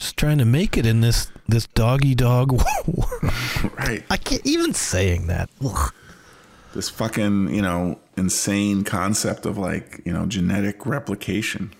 Just 0.00 0.16
trying 0.16 0.38
to 0.38 0.46
make 0.46 0.78
it 0.78 0.86
in 0.86 1.02
this 1.02 1.30
this 1.46 1.66
doggy 1.68 2.14
dog 2.14 2.52
world. 2.52 3.06
Right. 3.76 4.02
I 4.08 4.16
can't 4.16 4.44
even 4.46 4.72
saying 4.72 5.26
that. 5.26 5.50
Ugh. 5.64 5.92
This 6.74 6.88
fucking, 6.88 7.54
you 7.54 7.60
know, 7.60 7.98
insane 8.16 8.84
concept 8.84 9.44
of 9.44 9.58
like, 9.58 10.00
you 10.06 10.12
know, 10.12 10.24
genetic 10.24 10.86
replication. 10.86 11.74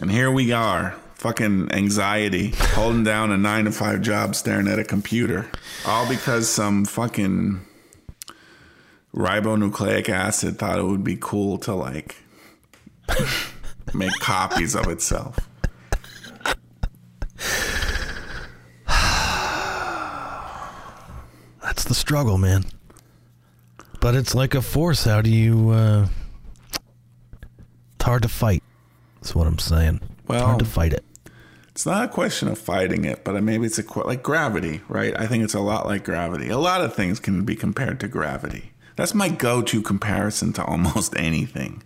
And 0.00 0.10
here 0.10 0.30
we 0.30 0.52
are, 0.52 0.94
fucking 1.14 1.72
anxiety, 1.72 2.54
holding 2.56 3.04
down 3.04 3.32
a 3.32 3.36
nine 3.36 3.64
to 3.66 3.72
five 3.72 4.00
job, 4.00 4.34
staring 4.34 4.68
at 4.68 4.78
a 4.78 4.84
computer. 4.84 5.50
All 5.86 6.08
because 6.08 6.48
some 6.48 6.84
fucking 6.84 7.60
ribonucleic 9.14 10.08
acid 10.08 10.58
thought 10.58 10.78
it 10.78 10.84
would 10.84 11.04
be 11.04 11.18
cool 11.20 11.58
to 11.58 11.74
like 11.74 12.16
make 13.94 14.12
copies 14.20 14.74
of 14.74 14.86
itself. 14.88 15.47
That's 21.78 21.86
the 21.86 21.94
struggle, 21.94 22.38
man. 22.38 22.64
But 24.00 24.16
it's 24.16 24.34
like 24.34 24.56
a 24.56 24.62
force. 24.62 25.04
How 25.04 25.22
do 25.22 25.30
you? 25.30 25.70
uh 25.70 26.08
It's 27.94 28.04
hard 28.04 28.22
to 28.22 28.28
fight. 28.28 28.64
That's 29.20 29.32
what 29.32 29.46
I'm 29.46 29.60
saying. 29.60 30.00
it's 30.02 30.28
Well- 30.28 30.44
hard 30.44 30.58
to 30.58 30.64
fight 30.64 30.92
it. 30.92 31.04
It's 31.68 31.86
not 31.86 32.02
a 32.06 32.08
question 32.08 32.48
of 32.48 32.58
fighting 32.58 33.04
it, 33.04 33.22
but 33.22 33.40
maybe 33.44 33.64
it's 33.64 33.78
a 33.78 33.84
que- 33.84 34.02
like 34.04 34.24
gravity, 34.24 34.80
right? 34.88 35.14
I 35.16 35.28
think 35.28 35.44
it's 35.44 35.54
a 35.54 35.60
lot 35.60 35.86
like 35.86 36.02
gravity. 36.04 36.48
A 36.48 36.58
lot 36.58 36.80
of 36.80 36.96
things 36.96 37.20
can 37.20 37.44
be 37.44 37.54
compared 37.54 38.00
to 38.00 38.08
gravity. 38.08 38.72
That's 38.96 39.14
my 39.14 39.28
go-to 39.28 39.80
comparison 39.80 40.52
to 40.54 40.64
almost 40.64 41.14
anything. 41.16 41.84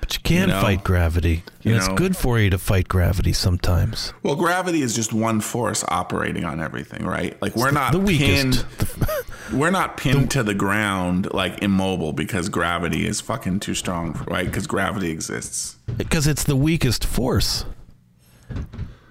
But 0.00 0.14
you 0.14 0.20
can 0.22 0.48
You 0.48 0.54
know? 0.54 0.60
fight 0.62 0.82
gravity, 0.84 1.42
and 1.64 1.74
You 1.74 1.76
it's 1.76 1.88
good 1.88 2.16
for 2.16 2.38
you 2.38 2.48
to 2.50 2.56
fight 2.58 2.88
gravity 2.88 3.32
sometimes. 3.32 4.12
Well, 4.22 4.36
gravity 4.36 4.80
is 4.80 4.94
just 4.94 5.12
one 5.12 5.40
force 5.40 5.84
operating 5.88 6.44
on 6.44 6.60
everything, 6.60 7.04
right? 7.04 7.36
Like 7.42 7.54
we're 7.54 7.70
not 7.72 7.92
the 7.92 7.98
weakest. 8.00 8.64
pinned. 8.64 8.64
We're 9.52 9.70
not 9.70 9.96
pinned 9.96 10.30
to 10.32 10.42
the 10.42 10.54
ground 10.54 11.32
like 11.32 11.62
immobile 11.62 12.12
because 12.12 12.48
gravity 12.48 13.06
is 13.06 13.20
fucking 13.20 13.60
too 13.60 13.74
strong, 13.74 14.22
right? 14.28 14.46
Because 14.46 14.66
gravity 14.66 15.10
exists. 15.10 15.76
Because 15.96 16.26
it's 16.26 16.44
the 16.44 16.56
weakest 16.56 17.04
force. 17.04 17.64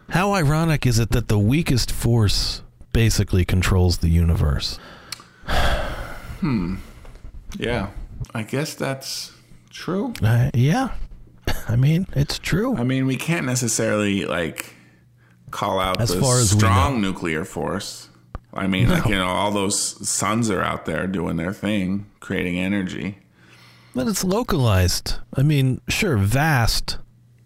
How 0.09 0.33
ironic 0.33 0.85
is 0.85 0.99
it 0.99 1.09
that 1.11 1.27
the 1.27 1.39
weakest 1.39 1.91
force 1.91 2.61
basically 2.93 3.45
controls 3.45 3.99
the 3.99 4.09
universe? 4.09 4.79
Hmm. 6.39 6.75
Yeah, 7.57 7.89
I 8.35 8.43
guess 8.43 8.75
that's 8.75 9.31
true. 9.71 10.13
Uh, 10.21 10.51
yeah. 10.53 10.91
I 11.67 11.75
mean, 11.75 12.05
it's 12.15 12.37
true. 12.37 12.77
I 12.77 12.83
mean, 12.83 13.07
we 13.07 13.15
can't 13.15 13.47
necessarily 13.47 14.25
like 14.25 14.75
call 15.49 15.79
out 15.79 15.99
As 15.99 16.13
the 16.13 16.21
far 16.21 16.39
as 16.39 16.51
strong 16.51 17.01
nuclear 17.01 17.43
force. 17.43 18.09
I 18.53 18.67
mean, 18.67 18.89
like 18.89 19.05
you 19.05 19.15
know, 19.15 19.27
all 19.27 19.51
those 19.51 20.07
suns 20.07 20.49
are 20.49 20.61
out 20.61 20.85
there 20.85 21.05
doing 21.07 21.37
their 21.37 21.53
thing, 21.53 22.07
creating 22.19 22.57
energy. 22.57 23.19
But 23.93 24.07
it's 24.07 24.23
localized. 24.23 25.15
I 25.35 25.43
mean, 25.43 25.81
sure, 25.87 26.17
vast 26.17 26.97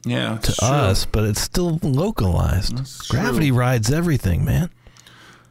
Yeah, 0.06 0.38
to 0.38 0.66
us, 0.66 1.06
but 1.06 1.24
it's 1.26 1.42
still 1.42 1.80
localized. 1.82 3.08
Gravity 3.10 3.50
true. 3.50 3.58
rides 3.58 3.92
everything, 3.92 4.44
man. 4.46 4.70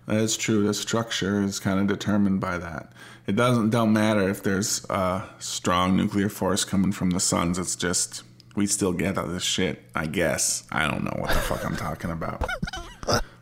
That's 0.06 0.36
true. 0.36 0.66
The 0.66 0.74
structure 0.74 1.42
is 1.42 1.60
kind 1.60 1.78
of 1.80 1.86
determined 1.86 2.40
by 2.40 2.58
that. 2.58 2.92
It 3.26 3.36
doesn't 3.36 3.70
don't 3.70 3.92
matter 3.92 4.28
if 4.28 4.42
there's 4.42 4.84
a 4.90 5.28
strong 5.38 5.96
nuclear 5.96 6.28
force 6.28 6.64
coming 6.64 6.92
from 6.92 7.10
the 7.10 7.20
suns. 7.20 7.58
It's 7.58 7.76
just 7.76 8.22
we 8.56 8.66
still 8.66 8.92
get 8.92 9.16
all 9.16 9.26
this 9.26 9.44
shit. 9.44 9.82
I 9.94 10.06
guess 10.06 10.64
I 10.72 10.86
don't 10.88 11.04
know 11.04 11.16
what 11.18 11.30
the 11.30 11.40
fuck 11.40 11.64
I'm 11.64 11.76
talking 11.76 12.10
about. 12.10 12.48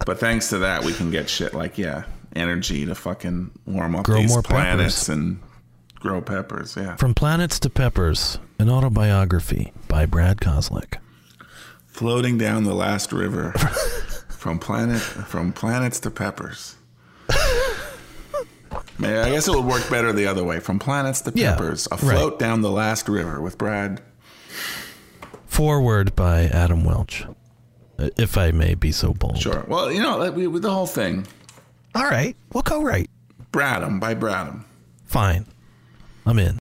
But 0.09 0.19
thanks 0.19 0.49
to 0.49 0.59
that, 0.61 0.85
we 0.85 0.95
can 0.95 1.11
get 1.11 1.29
shit 1.29 1.53
like 1.53 1.77
yeah, 1.77 2.05
energy 2.35 2.87
to 2.87 2.95
fucking 2.95 3.51
warm 3.67 3.95
up 3.95 4.07
Grow 4.07 4.23
these 4.23 4.31
more 4.31 4.43
planets 4.43 5.01
peppers. 5.05 5.09
and 5.11 5.41
grow 5.97 6.23
peppers. 6.23 6.75
Yeah, 6.79 6.97
From 6.97 7.13
Planets 7.15 7.61
to 7.61 7.69
Peppers, 7.69 8.39
an 8.59 8.71
autobiography 8.71 9.71
by 9.87 10.07
Brad 10.07 10.39
Kozlik. 10.39 10.95
floating 11.89 12.39
down 12.39 12.65
the 12.65 12.73
last 12.73 13.13
river 13.13 13.53
from 14.31 14.59
planet 14.59 14.99
from 15.03 15.53
planets 15.53 16.01
to 16.01 16.11
peppers. 16.11 16.77
Man, 18.99 19.27
I 19.27 19.31
guess 19.31 19.47
it 19.47 19.55
would 19.55 19.67
work 19.67 19.91
better 19.91 20.15
the 20.15 20.27
other 20.27 20.43
way. 20.43 20.59
From 20.59 20.79
planets 20.79 21.21
to 21.21 21.33
Yeah, 21.35 21.53
peppers, 21.53 21.87
afloat 21.93 22.31
right. 22.33 22.39
down 22.39 22.63
the 22.63 22.71
last 22.71 23.11
river 23.11 23.43
with 23.43 23.59
Brad. 23.59 24.01
Foreword 25.47 26.17
by 26.17 26.45
Adam 26.45 26.83
Welch, 26.83 27.27
Uh, 27.99 28.09
if 28.17 28.39
I 28.39 28.51
may 28.53 28.75
be 28.75 28.93
so 28.93 29.13
bold. 29.13 29.39
Sure. 29.39 29.65
Well, 29.69 29.91
you 29.93 30.03
know, 30.03 30.19
like, 30.19 30.35
we, 30.35 30.47
with 30.47 30.63
the 30.63 30.71
whole 30.71 30.87
thing, 30.87 31.27
All 31.95 32.05
right, 32.05 32.37
we'll 32.53 32.63
go 32.63 32.83
right. 32.83 33.11
Bradham 33.53 33.99
by 33.99 34.15
Bradham. 34.15 34.65
Fine. 35.05 35.47
I'm 36.27 36.39
in. 36.39 36.57